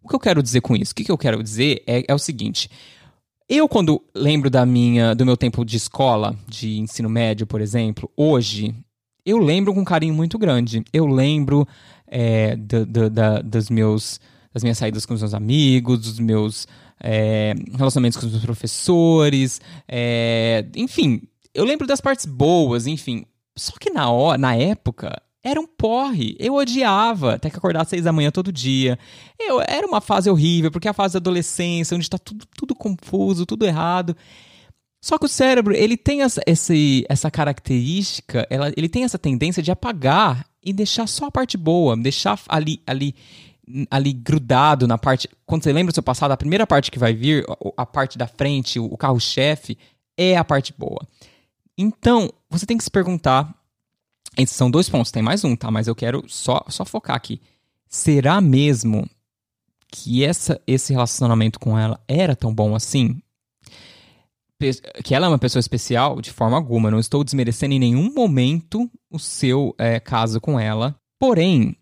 O 0.00 0.08
que 0.08 0.14
eu 0.14 0.20
quero 0.20 0.40
dizer 0.40 0.60
com 0.60 0.76
isso? 0.76 0.92
O 0.92 0.94
que, 0.94 1.04
que 1.04 1.10
eu 1.10 1.18
quero 1.18 1.42
dizer 1.42 1.82
é, 1.84 2.04
é 2.06 2.14
o 2.14 2.18
seguinte. 2.18 2.70
Eu, 3.48 3.68
quando 3.68 4.00
lembro 4.14 4.48
da 4.48 4.64
minha, 4.64 5.14
do 5.14 5.26
meu 5.26 5.36
tempo 5.36 5.64
de 5.64 5.76
escola, 5.76 6.36
de 6.46 6.78
ensino 6.78 7.08
médio, 7.08 7.44
por 7.44 7.60
exemplo, 7.60 8.08
hoje, 8.16 8.72
eu 9.24 9.38
lembro 9.38 9.72
com 9.72 9.80
um 9.80 9.84
carinho 9.84 10.14
muito 10.14 10.38
grande. 10.38 10.84
Eu 10.92 11.06
lembro 11.06 11.66
é, 12.06 12.56
da, 12.56 13.40
dos 13.40 13.70
meus, 13.70 14.20
das 14.52 14.62
minhas 14.62 14.78
saídas 14.78 15.06
com 15.06 15.14
os 15.14 15.20
meus 15.20 15.34
amigos, 15.34 16.00
dos 16.00 16.18
meus 16.18 16.66
é, 17.02 17.54
relacionamentos 17.76 18.18
com 18.18 18.26
os 18.26 18.32
meus 18.32 18.44
professores, 18.44 19.60
é, 19.88 20.64
enfim, 20.76 21.22
eu 21.52 21.64
lembro 21.64 21.86
das 21.86 22.00
partes 22.00 22.24
boas, 22.24 22.86
enfim. 22.86 23.24
Só 23.56 23.72
que 23.78 23.90
na 23.90 24.10
hora, 24.10 24.38
na 24.38 24.54
época, 24.54 25.20
era 25.42 25.60
um 25.60 25.66
porre. 25.66 26.36
Eu 26.38 26.54
odiava 26.54 27.38
ter 27.38 27.50
que 27.50 27.56
acordar 27.56 27.82
às 27.82 27.88
seis 27.88 28.04
da 28.04 28.12
manhã 28.12 28.30
todo 28.30 28.52
dia. 28.52 28.98
Eu, 29.38 29.60
era 29.60 29.86
uma 29.86 30.00
fase 30.00 30.30
horrível, 30.30 30.70
porque 30.70 30.88
é 30.88 30.92
a 30.92 30.94
fase 30.94 31.14
da 31.14 31.18
adolescência, 31.18 31.94
onde 31.94 32.04
está 32.04 32.16
tudo, 32.16 32.46
tudo 32.56 32.74
confuso, 32.74 33.44
tudo 33.44 33.66
errado. 33.66 34.16
Só 35.02 35.18
que 35.18 35.26
o 35.26 35.28
cérebro, 35.28 35.74
ele 35.74 35.96
tem 35.96 36.22
essa, 36.22 36.40
essa 36.46 37.28
característica, 37.28 38.46
ela, 38.48 38.72
ele 38.76 38.88
tem 38.88 39.02
essa 39.02 39.18
tendência 39.18 39.60
de 39.60 39.72
apagar 39.72 40.46
e 40.62 40.72
deixar 40.72 41.08
só 41.08 41.26
a 41.26 41.30
parte 41.30 41.56
boa, 41.56 41.96
deixar 41.96 42.40
ali, 42.48 42.80
ali, 42.86 43.12
ali 43.90 44.12
grudado 44.12 44.86
na 44.86 44.96
parte. 44.96 45.28
Quando 45.44 45.64
você 45.64 45.72
lembra 45.72 45.90
do 45.90 45.94
seu 45.94 46.04
passado, 46.04 46.30
a 46.30 46.36
primeira 46.36 46.64
parte 46.64 46.88
que 46.88 47.00
vai 47.00 47.12
vir, 47.12 47.44
a, 47.48 47.82
a 47.82 47.84
parte 47.84 48.16
da 48.16 48.28
frente, 48.28 48.78
o, 48.78 48.84
o 48.84 48.96
carro-chefe, 48.96 49.76
é 50.16 50.36
a 50.36 50.44
parte 50.44 50.72
boa. 50.78 51.04
Então, 51.76 52.32
você 52.48 52.64
tem 52.64 52.78
que 52.78 52.84
se 52.84 52.90
perguntar. 52.90 53.52
Esses 54.38 54.54
são 54.54 54.70
dois 54.70 54.88
pontos, 54.88 55.10
tem 55.10 55.22
mais 55.22 55.42
um, 55.42 55.56
tá? 55.56 55.68
Mas 55.68 55.88
eu 55.88 55.96
quero 55.96 56.24
só, 56.28 56.64
só 56.68 56.84
focar 56.84 57.16
aqui. 57.16 57.40
Será 57.88 58.40
mesmo 58.40 59.10
que 59.88 60.24
essa, 60.24 60.60
esse 60.64 60.92
relacionamento 60.92 61.58
com 61.58 61.76
ela 61.76 62.00
era 62.06 62.36
tão 62.36 62.54
bom 62.54 62.76
assim? 62.76 63.20
Que 65.02 65.14
ela 65.14 65.26
é 65.26 65.28
uma 65.28 65.38
pessoa 65.38 65.60
especial 65.60 66.20
de 66.20 66.32
forma 66.32 66.56
alguma. 66.56 66.90
Não 66.90 66.98
estou 66.98 67.24
desmerecendo 67.24 67.74
em 67.74 67.78
nenhum 67.78 68.12
momento 68.12 68.90
o 69.10 69.18
seu 69.18 69.74
é, 69.78 69.98
caso 70.00 70.40
com 70.40 70.58
ela. 70.58 70.94
Porém, 71.18 71.76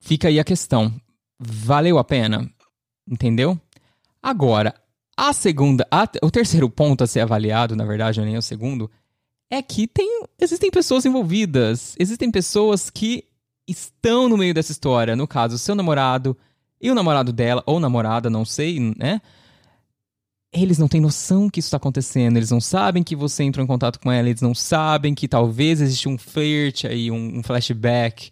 fica 0.00 0.28
aí 0.28 0.38
a 0.40 0.44
questão: 0.44 0.92
valeu 1.38 1.98
a 1.98 2.04
pena? 2.04 2.50
Entendeu? 3.08 3.58
Agora, 4.22 4.74
a 5.16 5.32
segunda, 5.32 5.86
a, 5.90 6.08
o 6.22 6.30
terceiro 6.30 6.68
ponto 6.70 7.04
a 7.04 7.06
ser 7.06 7.20
avaliado, 7.20 7.76
na 7.76 7.84
verdade, 7.84 8.20
nem 8.20 8.36
o 8.36 8.42
segundo, 8.42 8.90
é 9.50 9.60
que 9.60 9.86
tem, 9.86 10.24
existem 10.38 10.70
pessoas 10.70 11.04
envolvidas, 11.04 11.94
existem 11.98 12.30
pessoas 12.30 12.88
que 12.88 13.24
estão 13.66 14.28
no 14.28 14.36
meio 14.36 14.54
dessa 14.54 14.72
história. 14.72 15.16
No 15.16 15.26
caso, 15.26 15.58
seu 15.58 15.74
namorado 15.74 16.36
e 16.80 16.90
o 16.90 16.94
namorado 16.94 17.32
dela, 17.32 17.62
ou 17.66 17.78
namorada, 17.78 18.30
não 18.30 18.44
sei, 18.44 18.78
né? 18.96 19.20
Eles 20.52 20.78
não 20.78 20.88
têm 20.88 21.00
noção 21.00 21.48
que 21.48 21.60
isso 21.60 21.68
está 21.68 21.76
acontecendo, 21.76 22.36
eles 22.36 22.50
não 22.50 22.60
sabem 22.60 23.02
que 23.02 23.14
você 23.14 23.44
entrou 23.44 23.62
em 23.62 23.68
contato 23.68 24.00
com 24.00 24.10
ela, 24.10 24.28
eles 24.28 24.40
não 24.40 24.54
sabem 24.54 25.14
que 25.14 25.28
talvez 25.28 25.80
existe 25.80 26.08
um 26.08 26.18
flirt 26.18 26.84
aí, 26.84 27.10
um, 27.10 27.38
um 27.38 27.42
flashback 27.42 28.30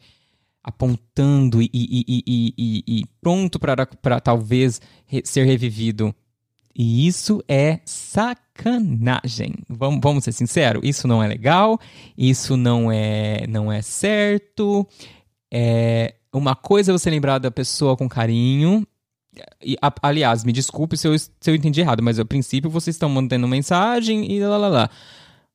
apontando 0.62 1.62
e, 1.62 1.70
e, 1.72 2.24
e, 2.26 2.84
e 2.86 3.04
pronto 3.20 3.58
para 3.58 4.20
talvez 4.20 4.80
re 5.06 5.22
ser 5.24 5.44
revivido. 5.44 6.14
E 6.74 7.06
isso 7.06 7.42
é 7.48 7.80
sacanagem. 7.84 9.54
Vamos, 9.68 10.00
vamos 10.02 10.24
ser 10.24 10.32
sinceros, 10.32 10.82
isso 10.84 11.08
não 11.08 11.22
é 11.22 11.26
legal, 11.26 11.78
isso 12.16 12.56
não 12.56 12.90
é, 12.90 13.46
não 13.48 13.72
é 13.72 13.80
certo. 13.80 14.86
É, 15.52 16.14
uma 16.32 16.54
coisa 16.54 16.92
é 16.92 16.96
você 16.96 17.10
lembrar 17.10 17.38
da 17.38 17.50
pessoa 17.50 17.96
com 17.96 18.08
carinho, 18.08 18.86
aliás, 20.02 20.44
me 20.44 20.52
desculpe 20.52 20.96
se 20.96 21.08
eu, 21.08 21.18
se 21.18 21.30
eu 21.46 21.54
entendi 21.54 21.80
errado, 21.80 22.02
mas 22.02 22.18
a 22.18 22.24
princípio 22.24 22.70
vocês 22.70 22.96
estão 22.96 23.08
mantendo 23.08 23.46
mensagem 23.48 24.30
e 24.30 24.40
lá 24.40 24.56
lá 24.56 24.68
lá. 24.68 24.90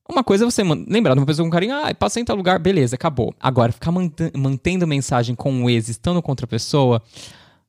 Uma 0.10 0.24
coisa 0.24 0.44
é 0.44 0.46
você 0.46 0.64
lembrar 0.64 1.14
de 1.14 1.20
uma 1.22 1.26
pessoa 1.26 1.46
com 1.46 1.52
carinho, 1.52 1.76
ah, 1.76 1.94
passei 1.96 2.22
em 2.22 2.26
tal 2.26 2.36
lugar, 2.36 2.60
beleza, 2.60 2.96
acabou. 2.96 3.34
Agora, 3.40 3.72
ficar 3.72 3.92
mantendo 3.92 4.86
mensagem 4.86 5.34
com 5.34 5.64
o 5.64 5.70
ex, 5.70 5.88
estando 5.88 6.22
com 6.22 6.32
outra 6.32 6.46
pessoa, 6.46 7.02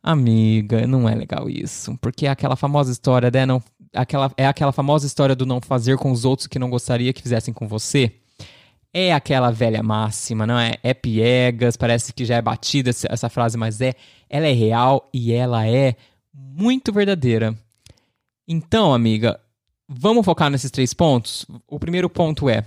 amiga, 0.02 0.84
não 0.86 1.08
é 1.08 1.14
legal 1.14 1.48
isso. 1.48 1.96
Porque 2.00 2.26
é 2.26 2.30
aquela 2.30 2.56
famosa 2.56 2.90
história, 2.90 3.30
né? 3.32 3.46
Não, 3.46 3.62
aquela, 3.94 4.32
é 4.36 4.46
aquela 4.46 4.72
famosa 4.72 5.06
história 5.06 5.36
do 5.36 5.46
não 5.46 5.60
fazer 5.60 5.96
com 5.96 6.10
os 6.10 6.24
outros 6.24 6.48
que 6.48 6.58
não 6.58 6.68
gostaria 6.68 7.12
que 7.12 7.22
fizessem 7.22 7.54
com 7.54 7.68
você. 7.68 8.12
É 8.92 9.12
aquela 9.12 9.50
velha 9.50 9.82
máxima, 9.82 10.46
não 10.46 10.58
é? 10.58 10.74
É 10.82 10.92
piegas, 10.92 11.76
parece 11.76 12.12
que 12.12 12.24
já 12.24 12.36
é 12.36 12.42
batida 12.42 12.90
essa 12.90 13.28
frase, 13.28 13.56
mas 13.56 13.80
é 13.80 13.94
ela 14.34 14.48
é 14.48 14.52
real 14.52 15.08
e 15.14 15.32
ela 15.32 15.64
é 15.64 15.94
muito 16.34 16.92
verdadeira. 16.92 17.56
Então, 18.48 18.92
amiga, 18.92 19.38
vamos 19.88 20.24
focar 20.24 20.50
nesses 20.50 20.72
três 20.72 20.92
pontos? 20.92 21.46
O 21.68 21.78
primeiro 21.78 22.10
ponto 22.10 22.50
é: 22.50 22.66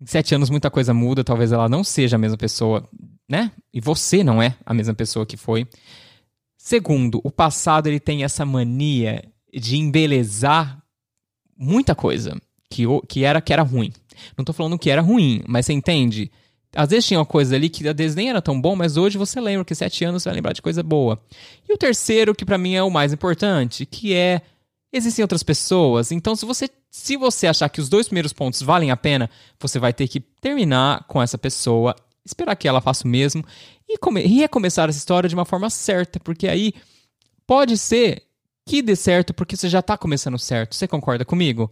em 0.00 0.06
sete 0.06 0.36
anos 0.36 0.50
muita 0.50 0.70
coisa 0.70 0.94
muda, 0.94 1.24
talvez 1.24 1.50
ela 1.50 1.68
não 1.68 1.82
seja 1.82 2.14
a 2.14 2.18
mesma 2.18 2.36
pessoa, 2.36 2.88
né? 3.28 3.50
E 3.72 3.80
você 3.80 4.22
não 4.22 4.40
é 4.40 4.56
a 4.64 4.72
mesma 4.72 4.94
pessoa 4.94 5.26
que 5.26 5.36
foi. 5.36 5.66
Segundo, 6.56 7.20
o 7.24 7.30
passado 7.30 7.88
ele 7.88 7.98
tem 7.98 8.22
essa 8.22 8.46
mania 8.46 9.24
de 9.52 9.76
embelezar 9.76 10.80
muita 11.58 11.96
coisa 11.96 12.40
que, 12.70 12.84
que 13.08 13.24
era 13.24 13.40
que 13.40 13.52
era 13.52 13.64
ruim. 13.64 13.92
Não 14.38 14.44
tô 14.44 14.52
falando 14.52 14.78
que 14.78 14.90
era 14.90 15.02
ruim, 15.02 15.42
mas 15.48 15.66
você 15.66 15.72
entende? 15.72 16.30
Às 16.74 16.90
vezes 16.90 17.06
tinha 17.06 17.18
uma 17.18 17.26
coisa 17.26 17.54
ali 17.54 17.68
que 17.68 17.86
às 17.88 17.94
vezes 17.94 18.16
nem 18.16 18.30
era 18.30 18.42
tão 18.42 18.60
bom, 18.60 18.74
mas 18.74 18.96
hoje 18.96 19.16
você 19.16 19.40
lembra 19.40 19.64
que 19.64 19.74
sete 19.74 20.04
anos 20.04 20.22
você 20.22 20.28
vai 20.28 20.36
lembrar 20.36 20.52
de 20.52 20.62
coisa 20.62 20.82
boa. 20.82 21.20
E 21.68 21.72
o 21.72 21.78
terceiro, 21.78 22.34
que 22.34 22.44
para 22.44 22.58
mim 22.58 22.74
é 22.74 22.82
o 22.82 22.90
mais 22.90 23.12
importante, 23.12 23.86
que 23.86 24.14
é 24.14 24.42
existem 24.92 25.22
outras 25.22 25.42
pessoas. 25.42 26.12
Então, 26.12 26.36
se 26.36 26.44
você 26.44 26.68
se 26.90 27.16
você 27.16 27.48
achar 27.48 27.68
que 27.68 27.80
os 27.80 27.88
dois 27.88 28.06
primeiros 28.06 28.32
pontos 28.32 28.62
valem 28.62 28.92
a 28.92 28.96
pena, 28.96 29.28
você 29.58 29.80
vai 29.80 29.92
ter 29.92 30.06
que 30.06 30.20
terminar 30.20 31.04
com 31.08 31.20
essa 31.20 31.36
pessoa, 31.36 31.92
esperar 32.24 32.54
que 32.54 32.68
ela 32.68 32.80
faça 32.80 33.04
o 33.04 33.10
mesmo 33.10 33.44
e, 33.88 33.98
come, 33.98 34.22
e 34.22 34.28
recomeçar 34.28 34.88
essa 34.88 34.98
história 34.98 35.28
de 35.28 35.34
uma 35.34 35.44
forma 35.44 35.68
certa, 35.68 36.20
porque 36.20 36.46
aí 36.46 36.72
pode 37.48 37.76
ser 37.76 38.22
que 38.64 38.80
dê 38.80 38.94
certo 38.94 39.34
porque 39.34 39.56
você 39.56 39.68
já 39.68 39.82
tá 39.82 39.98
começando 39.98 40.38
certo. 40.38 40.76
Você 40.76 40.86
concorda 40.86 41.24
comigo? 41.24 41.68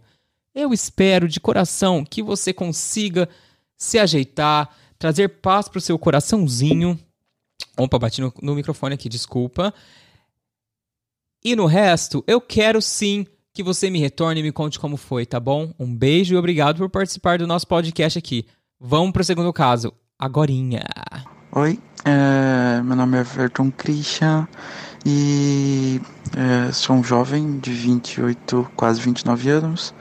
Eu 0.53 0.73
espero 0.73 1.27
de 1.27 1.39
coração 1.39 2.03
que 2.03 2.21
você 2.21 2.51
consiga 2.51 3.29
se 3.77 3.97
ajeitar, 3.97 4.75
trazer 5.03 5.27
paz 5.27 5.67
para 5.67 5.79
o 5.79 5.81
seu 5.81 5.99
coraçãozinho. 5.99 6.97
Opa, 7.77 7.99
bati 7.99 8.21
no, 8.21 8.33
no 8.41 8.55
microfone 8.55 8.95
aqui, 8.95 9.09
desculpa. 9.09 9.73
E 11.43 11.57
no 11.57 11.65
resto, 11.65 12.23
eu 12.25 12.39
quero 12.39 12.81
sim 12.81 13.27
que 13.53 13.61
você 13.61 13.89
me 13.89 13.99
retorne 13.99 14.39
e 14.39 14.43
me 14.43 14.51
conte 14.53 14.79
como 14.79 14.95
foi, 14.95 15.25
tá 15.25 15.41
bom? 15.41 15.73
Um 15.77 15.93
beijo 15.93 16.33
e 16.33 16.37
obrigado 16.37 16.77
por 16.77 16.89
participar 16.89 17.37
do 17.37 17.45
nosso 17.45 17.67
podcast 17.67 18.17
aqui. 18.17 18.45
Vamos 18.79 19.11
para 19.11 19.23
o 19.23 19.25
segundo 19.25 19.51
caso, 19.51 19.91
agorinha. 20.17 20.85
Oi, 21.51 21.77
é, 22.05 22.81
meu 22.81 22.95
nome 22.95 23.17
é 23.17 23.19
Everton 23.19 23.71
Christian 23.71 24.47
e 25.05 25.99
é, 26.37 26.71
sou 26.71 26.95
um 26.95 27.03
jovem 27.03 27.59
de 27.59 27.73
28, 27.73 28.71
quase 28.73 29.01
29 29.01 29.49
anos, 29.49 29.93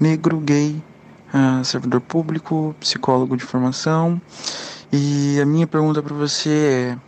negro, 0.00 0.40
gay, 0.40 0.82
uh, 1.32 1.64
servidor 1.64 2.00
público, 2.00 2.74
psicólogo 2.80 3.36
de 3.36 3.44
formação. 3.44 4.20
E 4.92 5.38
a 5.40 5.46
minha 5.46 5.66
pergunta 5.66 6.02
para 6.02 6.14
você 6.14 6.96
é: 6.96 6.98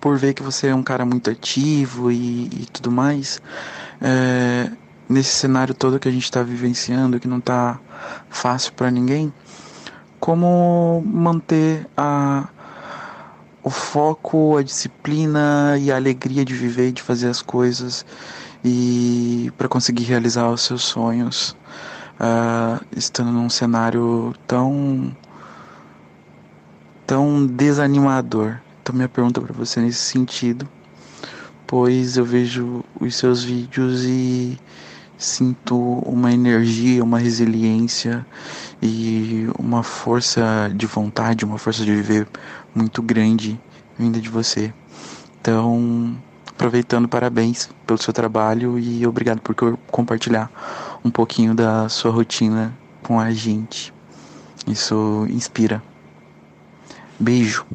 por 0.00 0.16
ver 0.16 0.34
que 0.34 0.42
você 0.42 0.68
é 0.68 0.74
um 0.74 0.82
cara 0.82 1.04
muito 1.04 1.30
ativo 1.30 2.10
e, 2.10 2.44
e 2.46 2.66
tudo 2.72 2.90
mais, 2.90 3.40
é, 4.00 4.70
nesse 5.08 5.30
cenário 5.30 5.74
todo 5.74 5.98
que 5.98 6.08
a 6.08 6.12
gente 6.12 6.24
está 6.24 6.42
vivenciando, 6.42 7.20
que 7.20 7.28
não 7.28 7.38
está 7.38 7.78
fácil 8.30 8.72
para 8.72 8.90
ninguém, 8.90 9.32
como 10.18 11.02
manter 11.04 11.86
a, 11.96 12.48
o 13.62 13.70
foco, 13.70 14.56
a 14.56 14.62
disciplina 14.62 15.76
e 15.78 15.90
a 15.90 15.96
alegria 15.96 16.44
de 16.44 16.54
viver 16.54 16.88
e 16.88 16.92
de 16.92 17.02
fazer 17.02 17.28
as 17.28 17.42
coisas 17.42 18.06
e 18.64 19.52
para 19.58 19.68
conseguir 19.68 20.04
realizar 20.04 20.48
os 20.48 20.62
seus 20.62 20.82
sonhos 20.82 21.56
uh, 22.20 22.84
estando 22.96 23.30
num 23.30 23.48
cenário 23.48 24.34
tão 24.46 25.14
tão 27.06 27.46
desanimador. 27.46 28.58
Então 28.82 28.94
minha 28.94 29.08
pergunta 29.08 29.40
para 29.40 29.52
você 29.52 29.80
nesse 29.80 29.98
sentido, 29.98 30.68
pois 31.66 32.16
eu 32.16 32.24
vejo 32.24 32.84
os 33.00 33.14
seus 33.16 33.44
vídeos 33.44 34.04
e 34.04 34.58
sinto 35.18 35.76
uma 36.00 36.32
energia, 36.32 37.02
uma 37.02 37.18
resiliência 37.18 38.26
e 38.82 39.48
uma 39.58 39.82
força 39.82 40.70
de 40.74 40.86
vontade, 40.86 41.44
uma 41.44 41.58
força 41.58 41.84
de 41.84 41.94
viver 41.94 42.28
muito 42.74 43.02
grande 43.02 43.58
vinda 43.98 44.20
de 44.20 44.28
você. 44.28 44.72
Então, 45.40 46.16
aproveitando, 46.50 47.08
parabéns 47.08 47.68
pelo 47.86 48.00
seu 48.00 48.12
trabalho 48.12 48.78
e 48.78 49.06
obrigado 49.06 49.40
por 49.40 49.54
compartilhar 49.90 50.50
um 51.04 51.10
pouquinho 51.10 51.54
da 51.54 51.88
sua 51.88 52.10
rotina 52.10 52.76
com 53.02 53.18
a 53.18 53.32
gente. 53.32 53.92
Isso 54.66 55.26
inspira. 55.30 55.82
Beijo. 57.18 57.66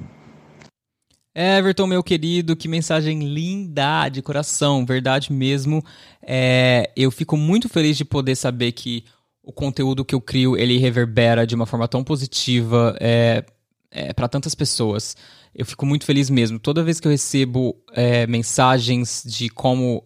Everton, 1.33 1.87
meu 1.87 2.03
querido, 2.03 2.57
que 2.57 2.67
mensagem 2.67 3.19
linda 3.19 4.09
de 4.09 4.21
coração, 4.21 4.85
verdade 4.85 5.31
mesmo. 5.31 5.81
É, 6.21 6.91
eu 6.95 7.09
fico 7.09 7.37
muito 7.37 7.69
feliz 7.69 7.95
de 7.95 8.03
poder 8.03 8.35
saber 8.35 8.73
que 8.73 9.05
o 9.41 9.53
conteúdo 9.53 10.03
que 10.03 10.13
eu 10.13 10.21
crio 10.21 10.57
ele 10.57 10.77
reverbera 10.77 11.47
de 11.47 11.55
uma 11.55 11.65
forma 11.65 11.87
tão 11.87 12.03
positiva 12.03 12.95
é, 12.99 13.45
é, 13.89 14.13
para 14.13 14.27
tantas 14.27 14.53
pessoas. 14.53 15.15
Eu 15.55 15.65
fico 15.65 15.85
muito 15.85 16.05
feliz 16.05 16.29
mesmo. 16.29 16.59
Toda 16.59 16.83
vez 16.83 16.99
que 16.99 17.07
eu 17.07 17.11
recebo 17.11 17.75
é, 17.93 18.27
mensagens 18.27 19.23
de 19.25 19.49
como 19.49 20.03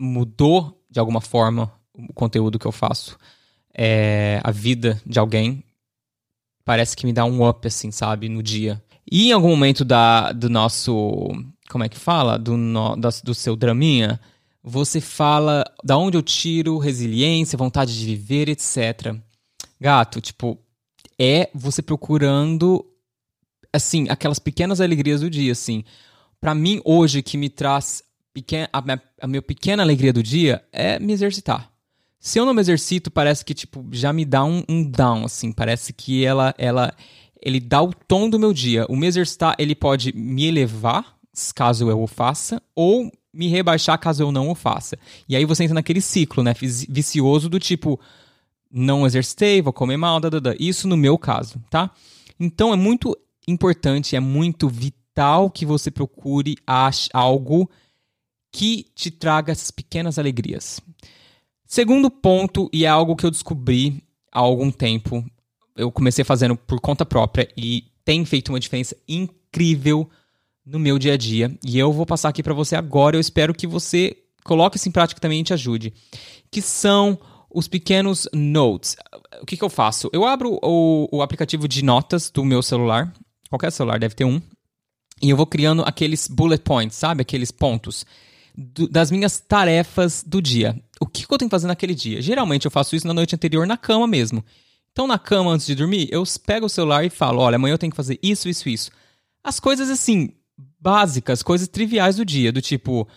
mudou 0.00 0.82
de 0.90 0.98
alguma 0.98 1.20
forma 1.20 1.72
o 1.94 2.12
conteúdo 2.12 2.58
que 2.58 2.66
eu 2.66 2.72
faço, 2.72 3.18
é, 3.74 4.40
a 4.42 4.50
vida 4.50 5.00
de 5.06 5.18
alguém, 5.18 5.64
parece 6.64 6.96
que 6.96 7.06
me 7.06 7.12
dá 7.12 7.24
um 7.24 7.46
up, 7.46 7.66
assim, 7.66 7.90
sabe, 7.90 8.28
no 8.28 8.42
dia. 8.42 8.82
E 9.10 9.28
em 9.28 9.32
algum 9.32 9.50
momento 9.50 9.84
da, 9.84 10.32
do 10.32 10.48
nosso. 10.48 11.28
Como 11.68 11.84
é 11.84 11.88
que 11.88 11.98
fala? 11.98 12.38
Do, 12.38 12.56
no, 12.56 12.96
da, 12.96 13.08
do 13.24 13.34
seu 13.34 13.56
draminha, 13.56 14.20
você 14.62 15.00
fala 15.00 15.64
da 15.82 15.96
onde 15.96 16.16
eu 16.16 16.22
tiro 16.22 16.78
resiliência, 16.78 17.58
vontade 17.58 17.98
de 17.98 18.04
viver, 18.04 18.48
etc. 18.48 19.16
Gato, 19.80 20.20
tipo, 20.20 20.58
é 21.18 21.50
você 21.54 21.82
procurando, 21.82 22.84
assim, 23.72 24.06
aquelas 24.08 24.38
pequenas 24.38 24.80
alegrias 24.80 25.20
do 25.20 25.30
dia, 25.30 25.52
assim. 25.52 25.82
Para 26.40 26.54
mim, 26.54 26.80
hoje, 26.84 27.22
que 27.22 27.36
me 27.36 27.48
traz 27.48 28.02
pequena, 28.32 28.68
a, 28.72 28.80
minha, 28.80 29.02
a 29.20 29.26
minha 29.26 29.42
pequena 29.42 29.82
alegria 29.82 30.12
do 30.12 30.22
dia 30.22 30.64
é 30.72 30.98
me 30.98 31.12
exercitar. 31.12 31.71
Se 32.24 32.38
eu 32.38 32.46
não 32.46 32.54
me 32.54 32.60
exercito, 32.60 33.10
parece 33.10 33.44
que, 33.44 33.52
tipo, 33.52 33.84
já 33.90 34.12
me 34.12 34.24
dá 34.24 34.44
um, 34.44 34.62
um 34.68 34.88
down, 34.88 35.24
assim. 35.24 35.50
Parece 35.50 35.92
que 35.92 36.24
ela, 36.24 36.54
ela 36.56 36.94
ele 37.42 37.58
dá 37.58 37.82
o 37.82 37.92
tom 37.92 38.30
do 38.30 38.38
meu 38.38 38.52
dia. 38.52 38.86
O 38.88 38.94
me 38.94 39.08
exercitar, 39.08 39.56
ele 39.58 39.74
pode 39.74 40.16
me 40.16 40.46
elevar, 40.46 41.16
caso 41.52 41.90
eu 41.90 42.00
o 42.00 42.06
faça, 42.06 42.62
ou 42.76 43.10
me 43.34 43.48
rebaixar 43.48 43.98
caso 43.98 44.22
eu 44.22 44.30
não 44.30 44.48
o 44.50 44.54
faça. 44.54 44.96
E 45.28 45.34
aí 45.34 45.44
você 45.44 45.64
entra 45.64 45.74
naquele 45.74 46.00
ciclo, 46.00 46.44
né, 46.44 46.54
vicioso 46.88 47.48
do 47.48 47.58
tipo, 47.58 47.98
não 48.70 49.04
exercitei, 49.04 49.60
vou 49.60 49.72
comer 49.72 49.96
mal, 49.96 50.20
dadada. 50.20 50.54
Isso 50.60 50.86
no 50.86 50.96
meu 50.96 51.18
caso, 51.18 51.60
tá? 51.68 51.90
Então 52.38 52.72
é 52.72 52.76
muito 52.76 53.18
importante, 53.48 54.14
é 54.14 54.20
muito 54.20 54.68
vital 54.68 55.50
que 55.50 55.66
você 55.66 55.90
procure 55.90 56.56
algo 57.12 57.68
que 58.52 58.86
te 58.94 59.10
traga 59.10 59.50
essas 59.50 59.72
pequenas 59.72 60.20
alegrias. 60.20 60.80
Segundo 61.72 62.10
ponto, 62.10 62.68
e 62.70 62.84
é 62.84 62.88
algo 62.88 63.16
que 63.16 63.24
eu 63.24 63.30
descobri 63.30 64.04
há 64.30 64.40
algum 64.40 64.70
tempo, 64.70 65.24
eu 65.74 65.90
comecei 65.90 66.22
fazendo 66.22 66.54
por 66.54 66.78
conta 66.78 67.06
própria 67.06 67.48
e 67.56 67.84
tem 68.04 68.26
feito 68.26 68.50
uma 68.50 68.60
diferença 68.60 68.94
incrível 69.08 70.06
no 70.66 70.78
meu 70.78 70.98
dia 70.98 71.14
a 71.14 71.16
dia. 71.16 71.58
E 71.64 71.78
eu 71.78 71.90
vou 71.90 72.04
passar 72.04 72.28
aqui 72.28 72.42
para 72.42 72.52
você 72.52 72.76
agora. 72.76 73.16
Eu 73.16 73.22
espero 73.22 73.54
que 73.54 73.66
você 73.66 74.14
coloque 74.44 74.76
isso 74.76 74.86
em 74.86 74.92
prática 74.92 75.18
também 75.18 75.40
e 75.40 75.44
te 75.44 75.54
ajude. 75.54 75.94
Que 76.50 76.60
são 76.60 77.18
os 77.50 77.66
pequenos 77.68 78.28
notes. 78.34 78.94
O 79.40 79.46
que, 79.46 79.56
que 79.56 79.64
eu 79.64 79.70
faço? 79.70 80.10
Eu 80.12 80.26
abro 80.26 80.58
o, 80.62 81.08
o 81.10 81.22
aplicativo 81.22 81.66
de 81.66 81.82
notas 81.82 82.30
do 82.30 82.44
meu 82.44 82.62
celular. 82.62 83.10
Qualquer 83.48 83.72
celular 83.72 83.98
deve 83.98 84.14
ter 84.14 84.26
um. 84.26 84.42
E 85.22 85.30
eu 85.30 85.38
vou 85.38 85.46
criando 85.46 85.82
aqueles 85.86 86.28
bullet 86.28 86.62
points, 86.62 86.98
sabe? 86.98 87.22
Aqueles 87.22 87.50
pontos 87.50 88.04
do, 88.56 88.88
das 88.88 89.10
minhas 89.10 89.40
tarefas 89.40 90.24
do 90.26 90.40
dia. 90.40 90.78
O 91.00 91.06
que, 91.06 91.26
que 91.26 91.32
eu 91.32 91.38
tenho 91.38 91.48
que 91.48 91.54
fazer 91.54 91.66
naquele 91.66 91.94
dia? 91.94 92.20
Geralmente 92.22 92.64
eu 92.64 92.70
faço 92.70 92.94
isso 92.94 93.06
na 93.06 93.14
noite 93.14 93.34
anterior 93.34 93.66
na 93.66 93.76
cama 93.76 94.06
mesmo. 94.06 94.44
Então, 94.92 95.06
na 95.06 95.18
cama, 95.18 95.50
antes 95.50 95.66
de 95.66 95.74
dormir, 95.74 96.08
eu 96.10 96.22
pego 96.44 96.66
o 96.66 96.68
celular 96.68 97.04
e 97.04 97.10
falo: 97.10 97.40
olha, 97.40 97.56
amanhã 97.56 97.74
eu 97.74 97.78
tenho 97.78 97.90
que 97.90 97.96
fazer 97.96 98.18
isso, 98.22 98.48
isso, 98.48 98.68
isso. 98.68 98.90
As 99.42 99.58
coisas 99.58 99.90
assim, 99.90 100.34
básicas, 100.78 101.42
coisas 101.42 101.66
triviais 101.66 102.16
do 102.16 102.24
dia, 102.24 102.52
do 102.52 102.60
tipo. 102.60 103.08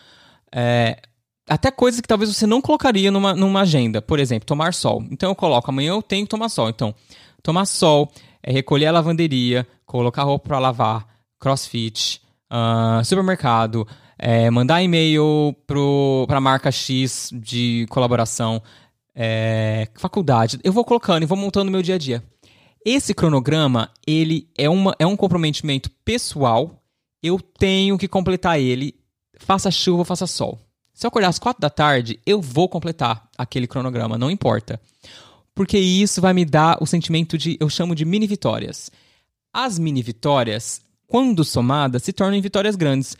É, 0.53 1.01
até 1.47 1.69
coisas 1.69 2.01
que 2.01 2.07
talvez 2.07 2.33
você 2.33 2.47
não 2.47 2.61
colocaria 2.61 3.11
numa, 3.11 3.35
numa 3.35 3.61
agenda. 3.61 4.01
Por 4.01 4.19
exemplo, 4.19 4.47
tomar 4.47 4.73
sol. 4.73 5.03
Então 5.11 5.29
eu 5.29 5.35
coloco, 5.35 5.69
amanhã 5.69 5.89
eu 5.89 6.01
tenho 6.01 6.25
que 6.25 6.29
tomar 6.29 6.49
sol. 6.49 6.69
Então, 6.69 6.95
tomar 7.43 7.65
sol, 7.65 8.11
é 8.41 8.51
recolher 8.51 8.87
a 8.87 8.91
lavanderia, 8.91 9.67
colocar 9.85 10.23
roupa 10.23 10.47
para 10.47 10.59
lavar, 10.59 11.05
crossfit, 11.39 12.21
uh, 12.51 13.03
supermercado, 13.03 13.87
é, 14.17 14.49
mandar 14.49 14.81
e-mail 14.81 15.55
para 16.27 16.37
a 16.37 16.41
marca 16.41 16.71
X 16.71 17.29
de 17.33 17.85
colaboração, 17.89 18.61
é, 19.13 19.87
faculdade. 19.95 20.59
Eu 20.63 20.73
vou 20.73 20.83
colocando 20.83 21.23
e 21.23 21.25
vou 21.25 21.37
montando 21.37 21.71
meu 21.71 21.81
dia 21.81 21.95
a 21.95 21.97
dia. 21.97 22.23
Esse 22.85 23.13
cronograma, 23.13 23.89
ele 24.05 24.47
é, 24.57 24.69
uma, 24.69 24.95
é 24.99 25.05
um 25.07 25.15
comprometimento 25.15 25.89
pessoal. 26.03 26.83
Eu 27.21 27.39
tenho 27.39 27.97
que 27.97 28.07
completar 28.07 28.59
ele, 28.59 28.93
faça 29.39 29.71
chuva, 29.71 30.05
faça 30.05 30.27
sol. 30.27 30.59
Se 30.93 31.05
eu 31.05 31.09
acordar 31.09 31.29
às 31.29 31.39
quatro 31.39 31.59
da 31.59 31.69
tarde, 31.69 32.19
eu 32.25 32.41
vou 32.41 32.69
completar 32.69 33.27
aquele 33.37 33.67
cronograma, 33.67 34.17
não 34.17 34.31
importa. 34.31 34.79
Porque 35.53 35.77
isso 35.77 36.21
vai 36.21 36.33
me 36.33 36.45
dar 36.45 36.77
o 36.81 36.85
sentimento 36.85 37.37
de, 37.37 37.57
eu 37.59 37.69
chamo 37.69 37.95
de 37.95 38.05
mini 38.05 38.27
vitórias. 38.27 38.91
As 39.51 39.79
mini 39.79 40.01
vitórias, 40.03 40.81
quando 41.07 41.43
somadas, 41.43 42.03
se 42.03 42.13
tornam 42.13 42.39
vitórias 42.41 42.75
grandes. 42.75 43.17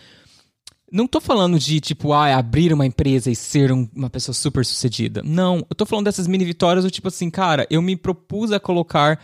Não 0.91 1.07
tô 1.07 1.19
falando 1.19 1.57
de, 1.57 1.79
tipo, 1.79 2.13
ah, 2.13 2.35
abrir 2.35 2.71
uma 2.71 2.85
empresa 2.85 3.31
e 3.31 3.35
ser 3.35 3.71
um, 3.71 3.89
uma 3.95 4.09
pessoa 4.09 4.33
super 4.33 4.63
sucedida. 4.63 5.21
Não, 5.23 5.65
eu 5.69 5.75
tô 5.75 5.85
falando 5.85 6.05
dessas 6.05 6.27
mini 6.27 6.45
vitórias 6.45 6.85
do 6.85 6.91
tipo 6.91 7.07
assim, 7.07 7.29
cara, 7.29 7.65
eu 7.69 7.81
me 7.81 7.95
propus 7.95 8.51
a 8.51 8.59
colocar 8.59 9.19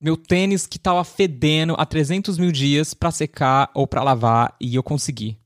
meu 0.00 0.16
tênis 0.16 0.66
que 0.66 0.78
tava 0.78 1.02
fedendo 1.02 1.74
há 1.78 1.86
300 1.86 2.36
mil 2.36 2.52
dias 2.52 2.92
para 2.92 3.10
secar 3.10 3.70
ou 3.74 3.86
para 3.86 4.02
lavar 4.02 4.54
e 4.60 4.74
eu 4.74 4.82
consegui. 4.82 5.38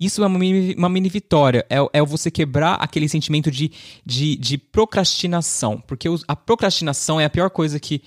Isso 0.00 0.24
é 0.24 0.26
uma 0.26 0.38
mini, 0.38 0.74
uma 0.74 0.88
mini 0.88 1.10
vitória. 1.10 1.64
É, 1.68 1.76
é 1.92 2.02
você 2.02 2.30
quebrar 2.30 2.74
aquele 2.76 3.06
sentimento 3.06 3.50
de, 3.50 3.70
de, 4.04 4.34
de 4.34 4.56
procrastinação. 4.56 5.78
Porque 5.86 6.08
a 6.26 6.34
procrastinação 6.34 7.20
é 7.20 7.26
a 7.26 7.30
pior 7.30 7.50
coisa 7.50 7.78
que. 7.78 8.02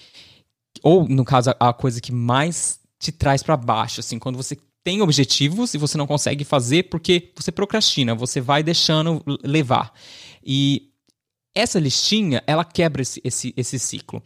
Ou, 0.81 1.07
no 1.07 1.23
caso, 1.23 1.51
a, 1.59 1.71
coisa 1.71 2.01
que 2.01 2.11
mais 2.11 2.79
te 2.99 3.11
traz 3.11 3.43
para 3.43 3.55
baixo. 3.55 3.99
Assim, 3.99 4.17
quando 4.17 4.35
você 4.35 4.57
tem 4.83 5.01
objetivos 5.01 5.73
e 5.73 5.77
você 5.77 5.97
não 5.97 6.05
consegue 6.05 6.43
fazer 6.43 6.83
porque 6.83 7.31
você 7.35 7.51
procrastina, 7.51 8.13
você 8.13 8.41
vai 8.41 8.61
deixando 8.61 9.23
levar. 9.43 9.93
E 10.43 10.89
essa 11.55 11.79
listinha, 11.79 12.43
ela 12.45 12.65
quebra 12.65 13.01
esse, 13.01 13.21
esse, 13.23 13.53
esse 13.55 13.79
ciclo. 13.79 14.21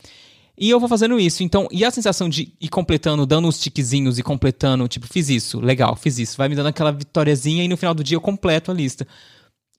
E 0.57 0.69
eu 0.69 0.79
vou 0.79 0.89
fazendo 0.89 1.19
isso. 1.19 1.43
Então, 1.43 1.67
e 1.71 1.85
a 1.85 1.91
sensação 1.91 2.27
de 2.27 2.53
ir 2.59 2.69
completando, 2.69 3.25
dando 3.25 3.47
uns 3.47 3.59
tiquezinhos 3.59 4.17
e 4.17 4.23
completando, 4.23 4.87
tipo, 4.87 5.05
fiz 5.05 5.29
isso, 5.29 5.59
legal, 5.59 5.95
fiz 5.95 6.17
isso. 6.17 6.35
Vai 6.35 6.49
me 6.49 6.55
dando 6.55 6.67
aquela 6.67 6.91
vitóriazinha 6.91 7.63
e 7.63 7.67
no 7.67 7.77
final 7.77 7.93
do 7.93 8.03
dia 8.03 8.15
eu 8.15 8.21
completo 8.21 8.71
a 8.71 8.73
lista. 8.73 9.07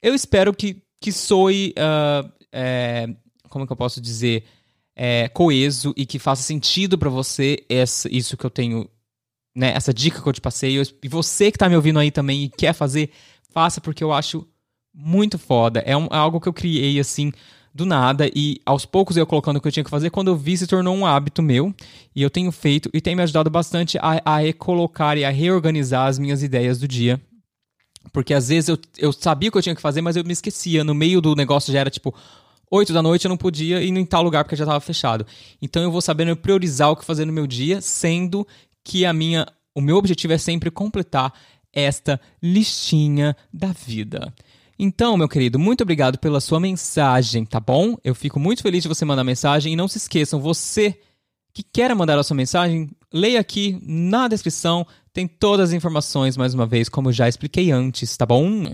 Eu 0.01 0.15
espero 0.15 0.55
que, 0.55 0.81
que 1.01 1.11
soe. 1.11 1.75
Uh, 1.77 2.31
é, 2.53 3.09
como 3.49 3.67
que 3.67 3.73
eu 3.73 3.77
posso 3.77 4.01
dizer? 4.01 4.45
É, 4.95 5.29
coeso 5.29 5.95
e 5.97 6.05
que 6.05 6.19
faça 6.19 6.43
sentido 6.43 6.99
para 6.99 7.09
você 7.09 7.65
essa, 7.69 8.09
isso 8.13 8.37
que 8.37 8.45
eu 8.45 8.51
tenho 8.51 8.89
né, 9.55 9.73
essa 9.75 9.93
dica 9.93 10.21
que 10.21 10.29
eu 10.29 10.33
te 10.33 10.41
passei. 10.41 10.77
E 11.03 11.09
você 11.09 11.51
que 11.51 11.59
tá 11.59 11.69
me 11.69 11.77
ouvindo 11.77 11.99
aí 11.99 12.11
também 12.11 12.45
e 12.45 12.49
quer 12.49 12.73
fazer, 12.73 13.11
faça 13.53 13.81
porque 13.81 14.05
eu 14.05 14.13
acho 14.13 14.47
muito 14.95 15.39
foda. 15.39 15.81
É, 15.81 15.97
um, 15.97 16.07
é 16.07 16.17
algo 16.17 16.41
que 16.41 16.49
eu 16.49 16.53
criei 16.53 16.99
assim 16.99 17.33
do 17.75 17.87
nada 17.87 18.29
e 18.35 18.61
aos 18.67 18.85
poucos 18.85 19.17
eu 19.17 19.27
colocando 19.27 19.57
o 19.57 19.61
que 19.61 19.69
eu 19.69 19.73
tinha 19.73 19.85
que 19.85 19.91
fazer. 19.91 20.11
Quando 20.11 20.29
eu 20.29 20.37
vi, 20.37 20.57
se 20.57 20.67
tornou 20.67 20.97
um 20.97 21.07
hábito 21.07 21.43
meu 21.43 21.73
e 22.15 22.23
eu 22.23 22.31
tenho 22.31 22.51
feito 22.51 22.91
e 22.93 23.01
tem 23.01 23.15
me 23.15 23.23
ajudado 23.23 23.49
bastante 23.49 23.97
a, 23.99 24.21
a 24.25 24.39
recolocar 24.39 25.17
e 25.17 25.25
a 25.25 25.31
reorganizar 25.31 26.07
as 26.07 26.19
minhas 26.19 26.43
ideias 26.43 26.79
do 26.79 26.89
dia. 26.89 27.21
Porque 28.13 28.35
às 28.35 28.49
vezes 28.49 28.69
eu, 28.69 28.79
eu 28.97 29.13
sabia 29.13 29.49
o 29.49 29.53
que 29.53 29.59
eu 29.59 29.63
tinha 29.63 29.75
que 29.75 29.81
fazer, 29.81 30.01
mas 30.01 30.17
eu 30.17 30.25
me 30.25 30.33
esquecia. 30.33 30.83
No 30.83 30.95
meio 30.95 31.21
do 31.21 31.35
negócio 31.35 31.73
já 31.73 31.81
era 31.81 31.91
tipo. 31.91 32.15
8 32.71 32.93
da 32.93 33.03
noite 33.03 33.25
eu 33.25 33.31
não 33.31 33.37
podia 33.39 33.81
ir 33.81 33.89
em 33.89 34.05
tal 34.05 34.23
lugar 34.23 34.45
porque 34.45 34.57
já 34.57 34.65
estava 34.65 34.81
fechado. 34.81 35.27
Então 35.63 35.83
eu 35.83 35.91
vou 35.91 36.03
sabendo 36.03 36.37
priorizar 36.37 36.91
o 36.91 36.97
que 36.97 37.05
fazer 37.05 37.25
no 37.25 37.33
meu 37.33 37.47
dia, 37.47 37.81
sendo 37.81 38.47
que 38.89 39.05
a 39.05 39.13
minha, 39.13 39.47
o 39.75 39.83
meu 39.83 39.97
objetivo 39.97 40.33
é 40.33 40.39
sempre 40.39 40.71
completar 40.71 41.31
esta 41.71 42.19
listinha 42.43 43.37
da 43.53 43.69
vida. 43.69 44.33
Então, 44.79 45.15
meu 45.17 45.29
querido, 45.29 45.59
muito 45.59 45.83
obrigado 45.83 46.19
pela 46.19 46.41
sua 46.41 46.59
mensagem, 46.59 47.45
tá 47.45 47.61
bom? 47.61 47.97
Eu 48.03 48.15
fico 48.15 48.41
muito 48.41 48.63
feliz 48.63 48.83
de 48.83 48.89
você 48.89 49.05
mandar 49.05 49.25
mensagem 49.25 49.75
e 49.75 49.77
não 49.77 49.87
se 49.87 49.99
esqueçam, 49.99 50.41
você 50.41 50.99
que 51.53 51.63
quer 51.63 51.95
mandar 51.95 52.19
a 52.19 52.23
sua 52.23 52.37
mensagem, 52.37 52.89
leia 53.13 53.39
aqui 53.39 53.79
na 53.83 54.27
descrição, 54.27 54.87
tem 55.13 55.27
todas 55.27 55.71
as 55.71 55.75
informações 55.75 56.37
mais 56.37 56.55
uma 56.55 56.65
vez, 56.65 56.89
como 56.89 57.13
já 57.13 57.29
expliquei 57.29 57.71
antes, 57.71 58.17
tá 58.17 58.25
bom? 58.25 58.65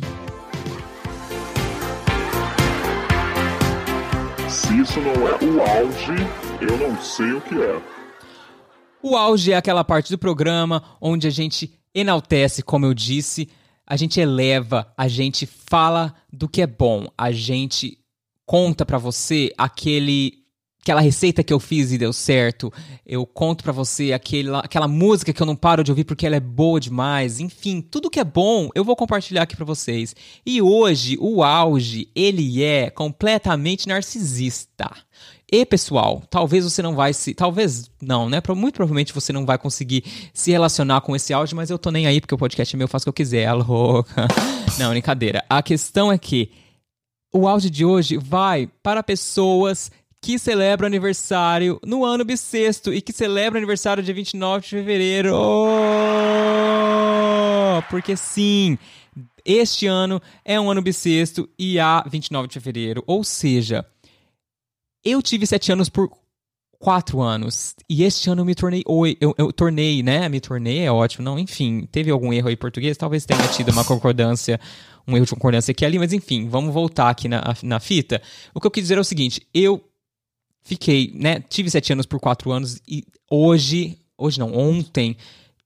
isso 4.84 5.00
não 5.00 5.28
é 5.28 5.32
o 5.42 5.60
auge, 5.62 6.12
eu 6.60 6.76
não 6.76 7.00
sei 7.00 7.32
o 7.32 7.40
que 7.40 7.54
é. 7.54 8.03
O 9.06 9.18
auge 9.18 9.52
é 9.52 9.56
aquela 9.56 9.84
parte 9.84 10.10
do 10.10 10.16
programa 10.16 10.82
onde 10.98 11.26
a 11.26 11.30
gente 11.30 11.78
enaltece, 11.94 12.62
como 12.62 12.86
eu 12.86 12.94
disse, 12.94 13.50
a 13.86 13.98
gente 13.98 14.18
eleva, 14.18 14.90
a 14.96 15.08
gente 15.08 15.44
fala 15.44 16.14
do 16.32 16.48
que 16.48 16.62
é 16.62 16.66
bom, 16.66 17.06
a 17.16 17.30
gente 17.30 17.98
conta 18.46 18.86
pra 18.86 18.96
você 18.96 19.52
aquele 19.58 20.42
aquela 20.80 21.02
receita 21.02 21.42
que 21.42 21.52
eu 21.52 21.60
fiz 21.60 21.92
e 21.92 21.98
deu 21.98 22.12
certo. 22.12 22.72
Eu 23.06 23.26
conto 23.26 23.64
pra 23.64 23.72
você 23.72 24.12
aquela, 24.12 24.60
aquela 24.60 24.88
música 24.88 25.32
que 25.32 25.42
eu 25.42 25.46
não 25.46 25.56
paro 25.56 25.82
de 25.82 25.90
ouvir 25.90 26.04
porque 26.04 26.26
ela 26.26 26.36
é 26.36 26.40
boa 26.40 26.78
demais. 26.78 27.40
Enfim, 27.40 27.82
tudo 27.82 28.10
que 28.10 28.20
é 28.20 28.24
bom 28.24 28.68
eu 28.74 28.84
vou 28.84 28.96
compartilhar 28.96 29.42
aqui 29.42 29.56
pra 29.56 29.64
vocês. 29.64 30.14
E 30.44 30.60
hoje 30.60 31.16
o 31.20 31.42
auge, 31.42 32.10
ele 32.14 32.62
é 32.62 32.88
completamente 32.88 33.88
narcisista. 33.88 34.90
E 35.54 35.64
pessoal, 35.64 36.20
talvez 36.28 36.64
você 36.64 36.82
não 36.82 36.96
vai 36.96 37.14
se, 37.14 37.32
talvez 37.32 37.88
não, 38.02 38.28
né? 38.28 38.42
Muito 38.56 38.74
provavelmente 38.74 39.14
você 39.14 39.32
não 39.32 39.46
vai 39.46 39.56
conseguir 39.56 40.02
se 40.32 40.50
relacionar 40.50 41.00
com 41.02 41.14
esse 41.14 41.32
áudio, 41.32 41.56
mas 41.56 41.70
eu 41.70 41.78
tô 41.78 41.92
nem 41.92 42.08
aí 42.08 42.20
porque 42.20 42.34
o 42.34 42.38
podcast 42.38 42.74
é 42.74 42.76
meu, 42.76 42.86
eu 42.86 42.88
faço 42.88 43.04
o 43.04 43.06
que 43.06 43.08
eu 43.10 43.24
quiser, 43.24 43.52
louca. 43.52 44.26
Não, 44.80 44.90
brincadeira. 44.90 45.44
A 45.48 45.62
questão 45.62 46.10
é 46.10 46.18
que 46.18 46.50
o 47.32 47.46
áudio 47.46 47.70
de 47.70 47.84
hoje 47.84 48.16
vai 48.16 48.68
para 48.82 49.00
pessoas 49.00 49.92
que 50.20 50.40
celebram 50.40 50.88
aniversário 50.88 51.78
no 51.86 52.04
ano 52.04 52.24
bissexto 52.24 52.92
e 52.92 53.00
que 53.00 53.12
celebram 53.12 53.58
aniversário 53.58 54.02
dia 54.02 54.12
29 54.12 54.64
de 54.64 54.70
fevereiro. 54.70 55.36
Porque 57.90 58.16
sim, 58.16 58.76
este 59.44 59.86
ano 59.86 60.20
é 60.44 60.58
um 60.58 60.68
ano 60.68 60.82
bissexto 60.82 61.48
e 61.56 61.78
há 61.78 62.04
29 62.10 62.48
de 62.48 62.54
fevereiro. 62.54 63.04
Ou 63.06 63.22
seja, 63.22 63.86
eu 65.04 65.22
tive 65.22 65.46
sete 65.46 65.70
anos 65.70 65.88
por 65.88 66.10
quatro 66.78 67.20
anos. 67.22 67.74
E 67.88 68.04
este 68.04 68.28
ano 68.28 68.42
eu 68.42 68.44
me 68.44 68.54
tornei. 68.54 68.82
Oi, 68.86 69.16
eu, 69.20 69.34
eu 69.38 69.52
tornei, 69.52 70.02
né? 70.02 70.28
Me 70.28 70.40
tornei, 70.40 70.80
é 70.80 70.92
ótimo. 70.92 71.24
Não, 71.24 71.38
enfim, 71.38 71.88
teve 71.90 72.10
algum 72.10 72.32
erro 72.32 72.48
aí 72.48 72.54
em 72.54 72.58
português? 72.58 72.96
Talvez 72.96 73.24
tenha 73.24 73.46
tido 73.48 73.70
uma 73.70 73.84
concordância, 73.84 74.60
um 75.08 75.16
erro 75.16 75.24
de 75.24 75.32
concordância 75.32 75.72
aqui 75.72 75.84
ali, 75.84 75.98
mas 75.98 76.12
enfim, 76.12 76.48
vamos 76.48 76.74
voltar 76.74 77.08
aqui 77.08 77.28
na, 77.28 77.42
na 77.62 77.80
fita. 77.80 78.20
O 78.54 78.60
que 78.60 78.66
eu 78.66 78.70
quis 78.70 78.84
dizer 78.84 78.98
é 78.98 79.00
o 79.00 79.04
seguinte: 79.04 79.46
eu 79.54 79.82
fiquei, 80.62 81.10
né? 81.14 81.40
Tive 81.48 81.70
sete 81.70 81.92
anos 81.92 82.06
por 82.06 82.20
quatro 82.20 82.52
anos 82.52 82.80
e 82.86 83.04
hoje, 83.30 83.98
hoje 84.18 84.38
não, 84.38 84.54
ontem, 84.54 85.16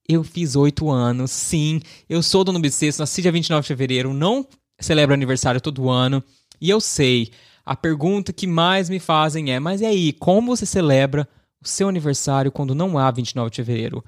eu 0.09 0.23
fiz 0.23 0.55
oito 0.57 0.89
anos. 0.89 1.33
Sim, 1.33 1.81
eu 2.09 2.23
sou 2.23 2.45
do 2.45 2.57
bissexto, 2.61 3.03
nasci 3.03 3.23
dia 3.23 3.33
29 3.33 3.63
de 3.63 3.69
fevereiro, 3.69 4.15
não 4.15 4.47
celebro 4.81 5.15
aniversário 5.15 5.61
todo 5.61 5.91
ano. 5.91 6.23
E 6.61 6.71
eu 6.71 6.81
sei, 6.81 7.31
a 7.73 7.77
pergunta 7.77 8.33
que 8.33 8.47
mais 8.47 8.89
me 8.89 8.99
fazem 8.99 9.53
é: 9.53 9.61
mas 9.61 9.81
e 9.81 9.87
aí, 9.87 10.13
como 10.13 10.57
você 10.57 10.67
celebra 10.67 11.29
o 11.63 11.69
seu 11.69 11.89
aniversário 11.89 12.53
quando 12.53 12.75
não 12.75 12.99
há 12.99 13.11
29 13.11 13.51
de 13.51 13.57
fevereiro? 13.57 14.05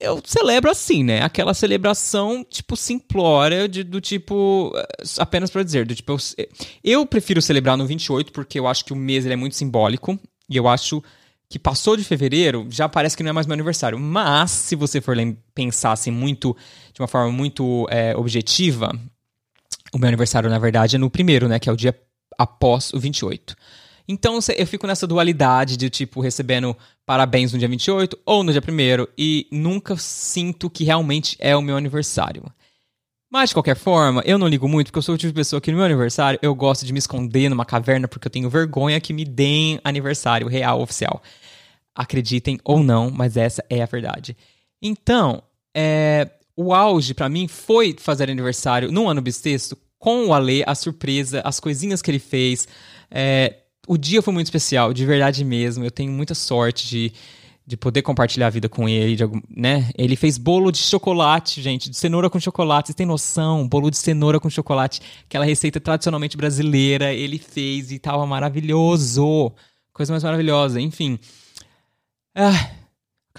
eu 0.00 0.22
celebro 0.24 0.70
assim, 0.70 1.02
né? 1.02 1.22
Aquela 1.22 1.52
celebração, 1.52 2.44
tipo, 2.48 2.76
simplória, 2.76 3.68
de, 3.68 3.82
do 3.82 4.00
tipo. 4.00 4.72
Eh, 4.76 5.04
apenas 5.18 5.50
para 5.50 5.62
dizer, 5.62 5.86
do 5.86 5.94
tipo. 5.94 6.16
Eu, 6.36 6.46
eu, 6.84 7.06
prefiro 7.06 7.42
celebrar 7.42 7.76
no 7.76 7.86
28, 7.86 8.32
porque 8.32 8.58
eu 8.58 8.66
acho 8.66 8.84
que 8.84 8.92
o 8.92 8.96
mês 8.96 9.24
ele 9.24 9.34
é 9.34 9.36
muito 9.36 9.56
simbólico. 9.56 10.18
E 10.48 10.56
eu 10.56 10.68
acho 10.68 11.02
que 11.48 11.58
passou 11.58 11.96
de 11.96 12.04
fevereiro, 12.04 12.66
já 12.70 12.88
parece 12.88 13.16
que 13.16 13.22
não 13.22 13.30
é 13.30 13.32
mais 13.32 13.46
meu 13.46 13.54
aniversário. 13.54 13.98
Mas, 13.98 14.50
se 14.50 14.76
você 14.76 15.00
for 15.00 15.16
pensar 15.54 15.92
assim, 15.92 16.10
muito. 16.10 16.56
de 16.92 17.00
uma 17.00 17.08
forma 17.08 17.32
muito 17.32 17.86
é, 17.90 18.16
objetiva, 18.16 18.92
o 19.92 19.98
meu 19.98 20.08
aniversário, 20.08 20.48
na 20.48 20.58
verdade, 20.58 20.96
é 20.96 20.98
no 20.98 21.10
primeiro, 21.10 21.48
né? 21.48 21.58
Que 21.58 21.68
é 21.68 21.72
o 21.72 21.76
dia 21.76 21.92
após 22.38 22.92
o 22.92 23.00
28. 23.00 23.56
Então 24.08 24.38
eu 24.56 24.66
fico 24.66 24.86
nessa 24.86 25.06
dualidade 25.06 25.76
de, 25.76 25.90
tipo, 25.90 26.22
recebendo 26.22 26.74
parabéns 27.04 27.52
no 27.52 27.58
dia 27.58 27.68
28 27.68 28.18
ou 28.24 28.42
no 28.42 28.52
dia 28.52 28.62
1 28.62 29.06
e 29.18 29.46
nunca 29.52 29.96
sinto 29.98 30.70
que 30.70 30.84
realmente 30.84 31.36
é 31.38 31.54
o 31.54 31.60
meu 31.60 31.76
aniversário. 31.76 32.44
Mas, 33.30 33.50
de 33.50 33.54
qualquer 33.54 33.76
forma, 33.76 34.22
eu 34.24 34.38
não 34.38 34.48
ligo 34.48 34.66
muito, 34.66 34.86
porque 34.86 34.98
eu 34.98 35.02
sou 35.02 35.14
o 35.14 35.18
tipo 35.18 35.28
de 35.28 35.34
pessoa 35.34 35.60
que 35.60 35.70
no 35.70 35.76
meu 35.76 35.84
aniversário 35.84 36.38
eu 36.40 36.54
gosto 36.54 36.86
de 36.86 36.92
me 36.94 36.98
esconder 36.98 37.50
numa 37.50 37.66
caverna 37.66 38.08
porque 38.08 38.26
eu 38.26 38.30
tenho 38.30 38.48
vergonha 38.48 38.98
que 39.00 39.12
me 39.12 39.26
deem 39.26 39.78
aniversário 39.84 40.48
real, 40.48 40.80
oficial. 40.80 41.22
Acreditem 41.94 42.58
ou 42.64 42.82
não, 42.82 43.10
mas 43.10 43.36
essa 43.36 43.62
é 43.68 43.82
a 43.82 43.86
verdade. 43.86 44.34
Então, 44.80 45.42
é, 45.76 46.30
o 46.56 46.72
auge 46.72 47.12
para 47.12 47.28
mim 47.28 47.46
foi 47.46 47.94
fazer 47.98 48.30
aniversário 48.30 48.90
no 48.90 49.06
ano 49.06 49.20
bissexto 49.20 49.76
com 49.98 50.26
o 50.26 50.34
Ale, 50.34 50.62
a 50.66 50.74
surpresa, 50.74 51.40
as 51.44 51.58
coisinhas 51.58 52.00
que 52.00 52.10
ele 52.10 52.18
fez. 52.18 52.68
É, 53.10 53.56
o 53.86 53.96
dia 53.96 54.22
foi 54.22 54.32
muito 54.32 54.46
especial, 54.46 54.92
de 54.92 55.04
verdade 55.04 55.44
mesmo. 55.44 55.84
Eu 55.84 55.90
tenho 55.90 56.12
muita 56.12 56.34
sorte 56.34 56.86
de, 56.86 57.12
de 57.66 57.76
poder 57.76 58.02
compartilhar 58.02 58.46
a 58.46 58.50
vida 58.50 58.68
com 58.68 58.88
ele, 58.88 59.16
de, 59.16 59.24
né? 59.48 59.90
Ele 59.96 60.14
fez 60.14 60.38
bolo 60.38 60.70
de 60.70 60.78
chocolate, 60.78 61.60
gente, 61.60 61.90
de 61.90 61.96
cenoura 61.96 62.30
com 62.30 62.38
chocolate. 62.38 62.88
Vocês 62.88 62.96
têm 62.96 63.06
noção? 63.06 63.66
Bolo 63.66 63.90
de 63.90 63.96
cenoura 63.96 64.38
com 64.38 64.48
chocolate, 64.48 65.00
aquela 65.24 65.44
receita 65.44 65.80
tradicionalmente 65.80 66.36
brasileira, 66.36 67.12
ele 67.12 67.38
fez 67.38 67.90
e 67.90 67.98
tava 67.98 68.24
maravilhoso. 68.26 69.52
Coisa 69.92 70.12
mais 70.12 70.22
maravilhosa, 70.22 70.80
enfim. 70.80 71.18
Ah, 72.34 72.70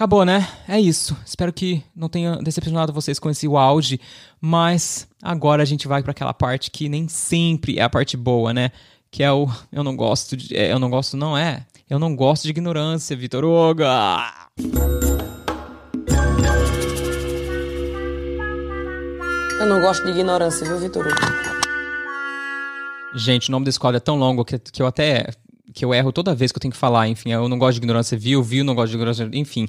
acabou, 0.00 0.24
né? 0.24 0.48
É 0.66 0.80
isso. 0.80 1.14
Espero 1.26 1.52
que 1.52 1.82
não 1.94 2.08
tenha 2.08 2.36
decepcionado 2.36 2.90
vocês 2.90 3.18
com 3.18 3.28
esse 3.28 3.46
auge, 3.46 4.00
mas 4.40 5.06
agora 5.22 5.62
a 5.62 5.66
gente 5.66 5.86
vai 5.86 6.02
para 6.02 6.12
aquela 6.12 6.32
parte 6.32 6.70
que 6.70 6.88
nem 6.88 7.06
sempre 7.06 7.78
é 7.78 7.82
a 7.82 7.90
parte 7.90 8.16
boa, 8.16 8.54
né? 8.54 8.70
que 9.10 9.22
é 9.22 9.30
o 9.30 9.46
eu 9.70 9.84
não 9.84 9.94
gosto 9.94 10.36
de, 10.36 10.56
é, 10.56 10.72
eu 10.72 10.78
não 10.78 10.88
gosto 10.88 11.16
não 11.16 11.36
é 11.36 11.66
eu 11.88 11.98
não 11.98 12.14
gosto 12.14 12.44
de 12.44 12.50
ignorância 12.50 13.16
Vitor 13.16 13.44
Hugo 13.44 13.82
eu 19.58 19.66
não 19.66 19.80
gosto 19.80 20.04
de 20.04 20.10
ignorância 20.10 20.64
viu 20.64 20.78
Vitor 20.78 21.08
Hugo 21.08 21.16
gente 23.16 23.48
o 23.48 23.52
nome 23.52 23.64
desse 23.64 23.80
quadro 23.80 23.96
é 23.96 24.00
tão 24.00 24.16
longo 24.16 24.44
que, 24.44 24.60
que 24.60 24.80
eu 24.80 24.86
até 24.86 25.26
que 25.72 25.84
eu 25.84 25.94
erro 25.94 26.12
toda 26.12 26.34
vez 26.34 26.52
que 26.52 26.58
eu 26.58 26.60
tenho 26.60 26.72
que 26.72 26.78
falar 26.78 27.08
enfim 27.08 27.30
eu 27.30 27.48
não 27.48 27.58
gosto 27.58 27.74
de 27.74 27.80
ignorância 27.80 28.16
viu 28.16 28.42
viu 28.42 28.64
não 28.64 28.74
gosto 28.74 28.90
de 28.90 28.96
ignorância 28.96 29.28
enfim 29.32 29.66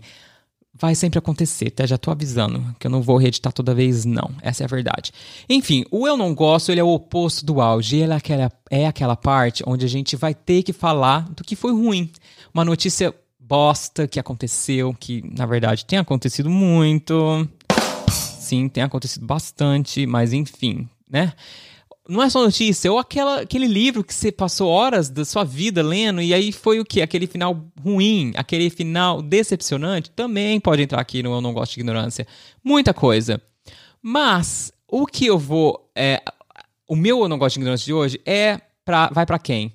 vai 0.74 0.96
sempre 0.96 1.20
acontecer, 1.20 1.70
tá? 1.72 1.86
Já 1.86 1.98
tô 1.98 2.12
avisando 2.12 2.76
que 2.80 2.88
eu 2.88 2.92
não 2.92 3.02
vou 3.02 3.18
reeditar 3.18 3.52
toda 3.52 3.76
vez, 3.76 4.06
não. 4.06 4.32
Essa 4.42 4.64
é 4.64 4.66
a 4.66 4.68
verdade. 4.68 5.12
Enfim, 5.50 5.86
o 5.92 6.08
eu 6.08 6.16
não 6.16 6.34
gosto, 6.34 6.72
ele 6.72 6.80
é 6.80 6.84
o 6.84 6.90
oposto 6.94 7.46
do 7.46 7.60
auge. 7.60 7.98
Ele 7.98 8.14
é 8.14 8.16
aquela, 8.16 8.52
é 8.70 8.88
aquela 8.88 9.16
parte 9.16 9.64
onde 9.68 9.86
a 9.86 9.90
gente 9.90 10.16
vai 10.16 10.34
ter 10.34 10.64
que 10.64 10.74
falar 10.74 11.30
do 11.32 11.44
que 11.44 11.56
foi 11.56 11.72
ruim. 11.72 12.10
Uma 12.54 12.66
notícia 12.66 13.14
bosta 13.40 14.08
que 14.08 14.20
aconteceu, 14.20 14.96
que 14.98 15.22
na 15.38 15.46
verdade 15.46 15.86
tem 15.86 16.00
acontecido 16.00 16.50
muito. 16.50 17.48
Sim, 18.10 18.68
tem 18.68 18.84
acontecido 18.84 19.26
bastante, 19.26 20.06
mas 20.06 20.34
enfim, 20.34 20.88
né? 21.10 21.34
Não 22.10 22.22
é 22.22 22.30
só 22.30 22.44
notícia, 22.44 22.92
ou 22.92 22.98
aquela, 22.98 23.42
aquele 23.42 23.68
livro 23.68 24.04
que 24.04 24.14
você 24.14 24.32
passou 24.32 24.70
horas 24.70 25.10
da 25.10 25.24
sua 25.24 25.44
vida 25.44 25.84
lendo 25.84 26.22
e 26.22 26.34
aí 26.34 26.52
foi 26.52 26.80
o 26.80 26.86
que? 26.86 27.02
Aquele 27.02 27.28
final 27.28 27.66
ruim, 27.80 28.34
aquele 28.36 28.70
final 28.70 29.22
decepcionante, 29.22 30.10
também 30.12 30.60
pode 30.60 30.82
entrar 30.82 31.00
aqui 31.00 31.22
no 31.22 31.34
Eu 31.34 31.42
Não 31.42 31.54
Gosto 31.54 31.74
de 31.74 31.82
Ignorância. 31.82 32.28
Muita 32.64 32.94
coisa. 32.94 33.42
Mas 34.02 34.74
o 34.88 35.06
que 35.06 35.26
eu 35.28 35.38
vou. 35.38 35.90
É, 35.96 36.22
o 36.88 36.96
meu 36.96 37.22
Eu 37.22 37.30
Não 37.30 37.38
Gosto 37.38 37.56
de 37.56 37.60
Ignorância 37.60 37.86
de 37.86 37.94
hoje 37.94 38.20
é 38.26 38.60
pra, 38.84 39.10
vai 39.14 39.26
para 39.26 39.40
quem? 39.40 39.74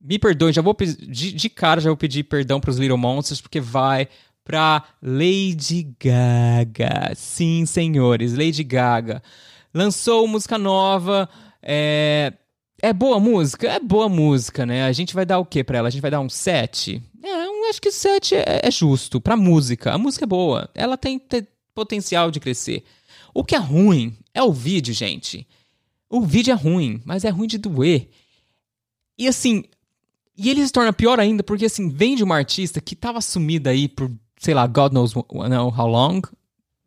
Me 0.00 0.18
perdoe, 0.18 0.52
já 0.52 0.60
vou 0.60 0.76
de, 0.78 1.32
de 1.32 1.48
cara 1.48 1.80
já 1.80 1.88
vou 1.88 1.96
pedir 1.96 2.24
perdão 2.24 2.60
pros 2.60 2.76
Little 2.76 2.98
Monsters, 2.98 3.40
porque 3.40 3.60
vai 3.60 4.08
pra 4.44 4.84
Lady 5.00 5.94
Gaga. 5.98 7.14
Sim, 7.14 7.64
senhores, 7.64 8.34
Lady 8.34 8.62
Gaga. 8.62 9.22
Lançou 9.72 10.26
música 10.28 10.58
nova. 10.58 11.28
É, 11.62 12.32
é 12.80 12.92
boa 12.92 13.20
música? 13.20 13.68
É 13.68 13.78
boa 13.78 14.08
música, 14.08 14.66
né? 14.66 14.84
A 14.84 14.92
gente 14.92 15.14
vai 15.14 15.24
dar 15.24 15.38
o 15.38 15.46
que 15.46 15.62
pra 15.62 15.78
ela? 15.78 15.88
A 15.88 15.90
gente 15.90 16.02
vai 16.02 16.10
dar 16.10 16.20
um 16.20 16.28
7? 16.28 17.02
É, 17.22 17.46
eu 17.46 17.70
acho 17.70 17.80
que 17.80 17.90
7 17.90 18.34
é, 18.34 18.60
é 18.64 18.70
justo 18.70 19.20
pra 19.20 19.36
música. 19.36 19.92
A 19.92 19.98
música 19.98 20.24
é 20.24 20.26
boa. 20.26 20.68
Ela 20.74 20.96
tem, 20.96 21.20
potencial 21.74 22.30
de 22.30 22.40
crescer. 22.40 22.82
O 23.34 23.44
que 23.44 23.54
é 23.54 23.58
ruim 23.58 24.16
é 24.34 24.42
o 24.42 24.52
vídeo, 24.52 24.92
gente. 24.92 25.46
O 26.10 26.20
vídeo 26.20 26.52
é 26.52 26.54
ruim, 26.54 27.00
mas 27.04 27.24
é 27.24 27.30
ruim 27.30 27.46
de 27.46 27.58
doer. 27.58 28.08
E 29.18 29.26
assim, 29.26 29.64
e 30.36 30.50
ele 30.50 30.66
se 30.66 30.72
torna 30.72 30.92
pior 30.92 31.20
ainda 31.20 31.42
porque 31.42 31.66
assim, 31.66 31.88
vem 31.88 32.14
de 32.14 32.24
uma 32.24 32.36
artista 32.36 32.80
que 32.80 32.96
tava 32.96 33.20
sumida 33.20 33.70
aí 33.70 33.88
por, 33.88 34.10
sei 34.38 34.54
lá, 34.54 34.66
God 34.66 34.92
knows 34.92 35.14
how 35.14 35.86
long, 35.86 36.20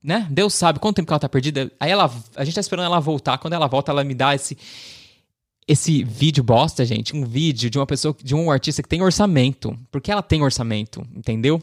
né? 0.05 0.27
Deus 0.29 0.53
sabe 0.53 0.79
quanto 0.79 0.97
tempo 0.97 1.07
que 1.07 1.13
ela 1.13 1.19
tá 1.19 1.27
perdida. 1.27 1.71
Aí 1.79 1.89
ela, 1.89 2.13
a 2.35 2.45
gente 2.45 2.53
tá 2.53 2.61
esperando 2.61 2.85
ela 2.85 2.99
voltar. 2.99 3.39
Quando 3.39 3.53
ela 3.53 3.67
volta, 3.67 3.91
ela 3.91 4.03
me 4.03 4.13
dá 4.13 4.35
esse 4.35 4.55
esse 5.67 6.03
vídeo 6.03 6.43
bosta, 6.43 6.85
gente, 6.85 7.15
um 7.15 7.25
vídeo 7.25 7.71
de 7.71 7.79
uma 7.79 7.87
pessoa, 7.87 8.15
de 8.21 8.35
um 8.35 8.51
artista 8.51 8.83
que 8.83 8.87
tem 8.87 9.01
orçamento, 9.01 9.75
porque 9.91 10.11
ela 10.11 10.21
tem 10.21 10.43
orçamento, 10.43 11.03
entendeu? 11.15 11.59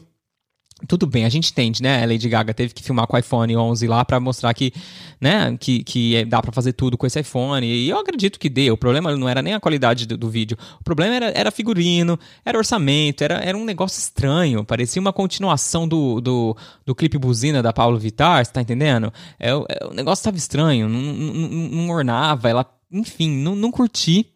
Tudo 0.87 1.07
bem, 1.07 1.25
a 1.25 1.29
gente 1.29 1.51
entende, 1.51 1.81
né? 1.81 2.03
A 2.03 2.05
Lady 2.05 2.27
Gaga 2.27 2.53
teve 2.53 2.73
que 2.73 2.83
filmar 2.83 3.07
com 3.07 3.15
o 3.15 3.19
iPhone 3.19 3.55
11 3.55 3.87
lá 3.87 4.03
para 4.03 4.19
mostrar 4.19 4.53
que, 4.53 4.73
né, 5.19 5.55
que, 5.59 5.83
que 5.83 6.25
dá 6.25 6.41
para 6.41 6.51
fazer 6.51 6.73
tudo 6.73 6.97
com 6.97 7.07
esse 7.07 7.19
iPhone. 7.19 7.65
E 7.65 7.89
eu 7.89 7.97
acredito 7.97 8.39
que 8.39 8.49
dê. 8.49 8.69
O 8.69 8.77
problema 8.77 9.15
não 9.15 9.29
era 9.29 9.41
nem 9.41 9.53
a 9.53 9.59
qualidade 9.59 10.05
do, 10.05 10.17
do 10.17 10.29
vídeo. 10.29 10.57
O 10.79 10.83
problema 10.83 11.15
era, 11.15 11.31
era 11.35 11.51
figurino, 11.51 12.19
era 12.45 12.57
orçamento, 12.57 13.23
era, 13.23 13.35
era 13.35 13.57
um 13.57 13.63
negócio 13.63 13.99
estranho. 13.99 14.63
Parecia 14.63 15.01
uma 15.01 15.13
continuação 15.13 15.87
do, 15.87 16.19
do, 16.19 16.57
do 16.85 16.95
clipe 16.95 17.17
Buzina 17.17 17.61
da 17.61 17.71
Paulo 17.71 17.97
Vittar, 17.97 18.45
você 18.45 18.51
tá 18.51 18.61
entendendo? 18.61 19.11
É, 19.39 19.49
é, 19.49 19.85
o 19.85 19.93
negócio 19.93 20.23
tava 20.23 20.37
estranho, 20.37 20.89
não, 20.89 20.99
não, 20.99 21.49
não 21.49 21.89
ornava, 21.89 22.49
ela, 22.49 22.65
enfim, 22.91 23.29
não, 23.29 23.55
não 23.55 23.71
curti 23.71 24.32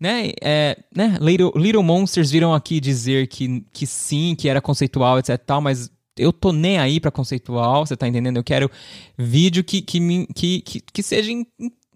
né, 0.00 0.32
é, 0.40 0.78
né 0.94 1.18
Little, 1.20 1.52
Little 1.54 1.82
Monsters 1.82 2.30
viram 2.30 2.54
aqui 2.54 2.80
dizer 2.80 3.26
que, 3.26 3.64
que 3.72 3.86
sim, 3.86 4.34
que 4.34 4.48
era 4.48 4.60
conceitual, 4.60 5.18
etc 5.18 5.36
tal, 5.44 5.60
mas 5.60 5.90
eu 6.16 6.32
tô 6.32 6.52
nem 6.52 6.78
aí 6.78 6.98
pra 6.98 7.10
conceitual, 7.10 7.86
você 7.86 7.96
tá 7.96 8.08
entendendo? 8.08 8.38
Eu 8.38 8.44
quero 8.44 8.70
vídeo 9.16 9.62
que, 9.62 9.82
que, 9.82 10.00
me, 10.00 10.26
que, 10.34 10.60
que, 10.62 10.80
que 10.80 11.02
seja 11.02 11.30
in, 11.30 11.44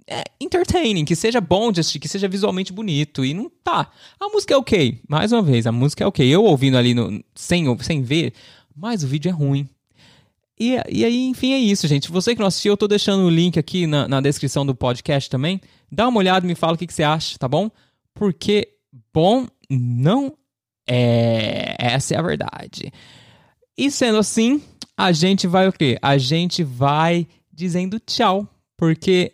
é, 0.06 0.22
entertaining, 0.40 1.04
que 1.04 1.16
seja 1.16 1.40
bom 1.40 1.72
de 1.72 1.80
assistir, 1.80 1.98
que 1.98 2.08
seja 2.08 2.28
visualmente 2.28 2.72
bonito, 2.72 3.24
e 3.24 3.32
não 3.32 3.50
tá. 3.62 3.90
A 4.20 4.28
música 4.28 4.54
é 4.54 4.56
ok, 4.56 5.00
mais 5.08 5.32
uma 5.32 5.42
vez, 5.42 5.66
a 5.66 5.72
música 5.72 6.04
é 6.04 6.06
ok. 6.06 6.26
Eu 6.26 6.44
ouvindo 6.44 6.76
ali 6.76 6.94
no, 6.94 7.22
sem, 7.34 7.64
sem 7.78 8.02
ver, 8.02 8.32
mas 8.76 9.02
o 9.02 9.08
vídeo 9.08 9.28
é 9.28 9.32
ruim. 9.32 9.68
E, 10.58 10.76
e 10.88 11.04
aí, 11.04 11.26
enfim, 11.26 11.52
é 11.52 11.58
isso, 11.58 11.88
gente. 11.88 12.10
Você 12.10 12.34
que 12.34 12.40
não 12.40 12.46
assistiu, 12.46 12.74
eu 12.74 12.76
tô 12.76 12.86
deixando 12.86 13.24
o 13.24 13.30
link 13.30 13.58
aqui 13.58 13.86
na, 13.86 14.06
na 14.06 14.20
descrição 14.20 14.64
do 14.64 14.74
podcast 14.74 15.28
também. 15.28 15.60
Dá 15.90 16.06
uma 16.06 16.18
olhada 16.18 16.46
e 16.46 16.48
me 16.48 16.54
fala 16.54 16.74
o 16.74 16.78
que, 16.78 16.86
que 16.86 16.94
você 16.94 17.02
acha, 17.02 17.36
tá 17.38 17.48
bom? 17.48 17.70
Porque 18.14 18.68
bom 19.12 19.46
não 19.68 20.36
é. 20.86 21.76
Essa 21.78 22.14
é 22.14 22.18
a 22.18 22.22
verdade. 22.22 22.92
E 23.76 23.90
sendo 23.90 24.18
assim, 24.18 24.62
a 24.96 25.12
gente 25.12 25.46
vai 25.46 25.68
o 25.68 25.72
quê? 25.72 25.98
A 26.00 26.16
gente 26.16 26.62
vai 26.62 27.26
dizendo 27.52 27.98
tchau, 27.98 28.48
porque 28.76 29.32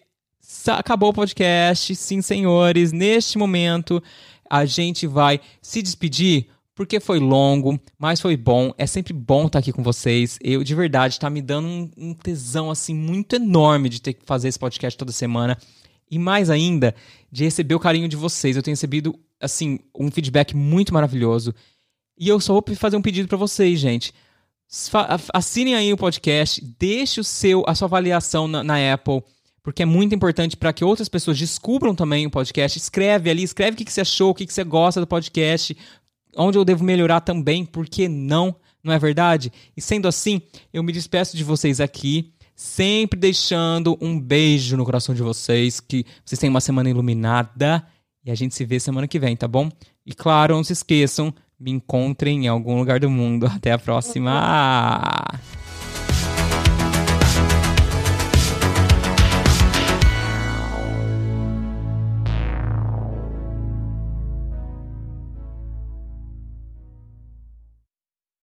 acabou 0.67 1.11
o 1.11 1.15
podcast. 1.15 1.95
Sim, 1.95 2.23
senhores, 2.23 2.93
neste 2.93 3.39
momento 3.39 4.03
a 4.49 4.65
gente 4.65 5.07
vai 5.07 5.41
se 5.63 5.81
despedir 5.81 6.49
porque 6.75 6.99
foi 6.99 7.19
longo, 7.19 7.79
mas 7.99 8.21
foi 8.21 8.39
bom. 8.39 8.73
É 8.79 8.87
sempre 8.87 9.13
bom 9.13 9.47
estar 9.47 9.59
aqui 9.59 9.71
com 9.71 9.83
vocês. 9.83 10.39
Eu, 10.43 10.65
de 10.65 10.75
verdade, 10.75 11.15
está 11.15 11.29
me 11.29 11.43
dando 11.43 11.69
um, 11.69 11.91
um 11.97 12.15
tesão 12.15 12.71
assim 12.71 12.95
muito 12.95 13.37
enorme 13.37 13.91
de 13.91 14.01
ter 14.01 14.15
que 14.15 14.25
fazer 14.25 14.49
esse 14.49 14.59
podcast 14.59 14.97
toda 14.97 15.13
semana. 15.13 15.59
E 16.11 16.19
mais 16.19 16.51
ainda, 16.51 16.95
de 17.31 17.45
receber 17.45 17.75
o 17.75 17.81
carinho 17.81 18.09
de 18.09 18.17
vocês. 18.17 18.57
Eu 18.57 18.63
tenho 18.63 18.75
recebido, 18.75 19.19
assim, 19.41 19.79
um 19.95 20.11
feedback 20.11 20.57
muito 20.57 20.93
maravilhoso. 20.93 21.55
E 22.19 22.29
eu 22.29 22.41
só 22.41 22.53
vou 22.53 22.65
fazer 22.77 22.97
um 22.97 23.03
pedido 23.03 23.29
para 23.29 23.39
vocês, 23.39 23.79
gente. 23.79 24.13
Assinem 25.33 25.75
aí 25.75 25.93
o 25.93 25.97
podcast, 25.97 26.63
deixe 26.79 27.21
o 27.21 27.25
seu, 27.25 27.65
a 27.67 27.75
sua 27.75 27.87
avaliação 27.87 28.47
na, 28.47 28.63
na 28.63 28.93
Apple, 28.93 29.23
porque 29.63 29.83
é 29.83 29.87
muito 29.87 30.15
importante 30.15 30.57
para 30.57 30.73
que 30.73 30.85
outras 30.85 31.09
pessoas 31.09 31.39
descubram 31.39 31.95
também 31.95 32.27
o 32.27 32.31
podcast. 32.31 32.79
Escreve 32.79 33.31
ali, 33.31 33.43
escreve 33.43 33.75
o 33.75 33.77
que, 33.77 33.85
que 33.85 33.93
você 33.93 34.03
achou, 34.03 34.31
o 34.31 34.35
que, 34.35 34.47
que 34.47 34.53
você 34.53 34.63
gosta 34.63 35.01
do 35.01 35.07
podcast, 35.07 35.77
onde 36.37 36.57
eu 36.57 36.65
devo 36.65 36.85
melhorar 36.85 37.21
também, 37.21 37.65
porque 37.65 38.09
não, 38.09 38.55
não 38.83 38.93
é 38.93 38.99
verdade? 38.99 39.53
E 39.77 39.81
sendo 39.81 40.07
assim, 40.07 40.41
eu 40.73 40.83
me 40.83 40.93
despeço 40.93 41.37
de 41.37 41.43
vocês 41.43 41.81
aqui 41.81 42.33
sempre 42.61 43.19
deixando 43.19 43.97
um 44.03 44.21
beijo 44.21 44.77
no 44.77 44.85
coração 44.85 45.15
de 45.15 45.23
vocês, 45.23 45.81
que 45.81 46.05
vocês 46.23 46.39
tenham 46.39 46.53
uma 46.53 46.61
semana 46.61 46.91
iluminada 46.91 47.83
e 48.23 48.31
a 48.31 48.35
gente 48.35 48.55
se 48.55 48.67
vê 48.67 48.79
semana 48.79 49.09
que 49.09 49.19
vem, 49.19 49.35
tá 49.35 49.49
bom? 49.49 49.71
E 50.05 50.13
claro, 50.13 50.55
não 50.57 50.63
se 50.63 50.75
esqueçam, 50.75 51.33
me 51.59 51.71
encontrem 51.71 52.45
em 52.45 52.49
algum 52.49 52.77
lugar 52.77 53.01
do 53.01 53.09
mundo. 53.09 53.47
Até 53.57 53.73
a 53.73 53.79
próxima! 53.79 55.25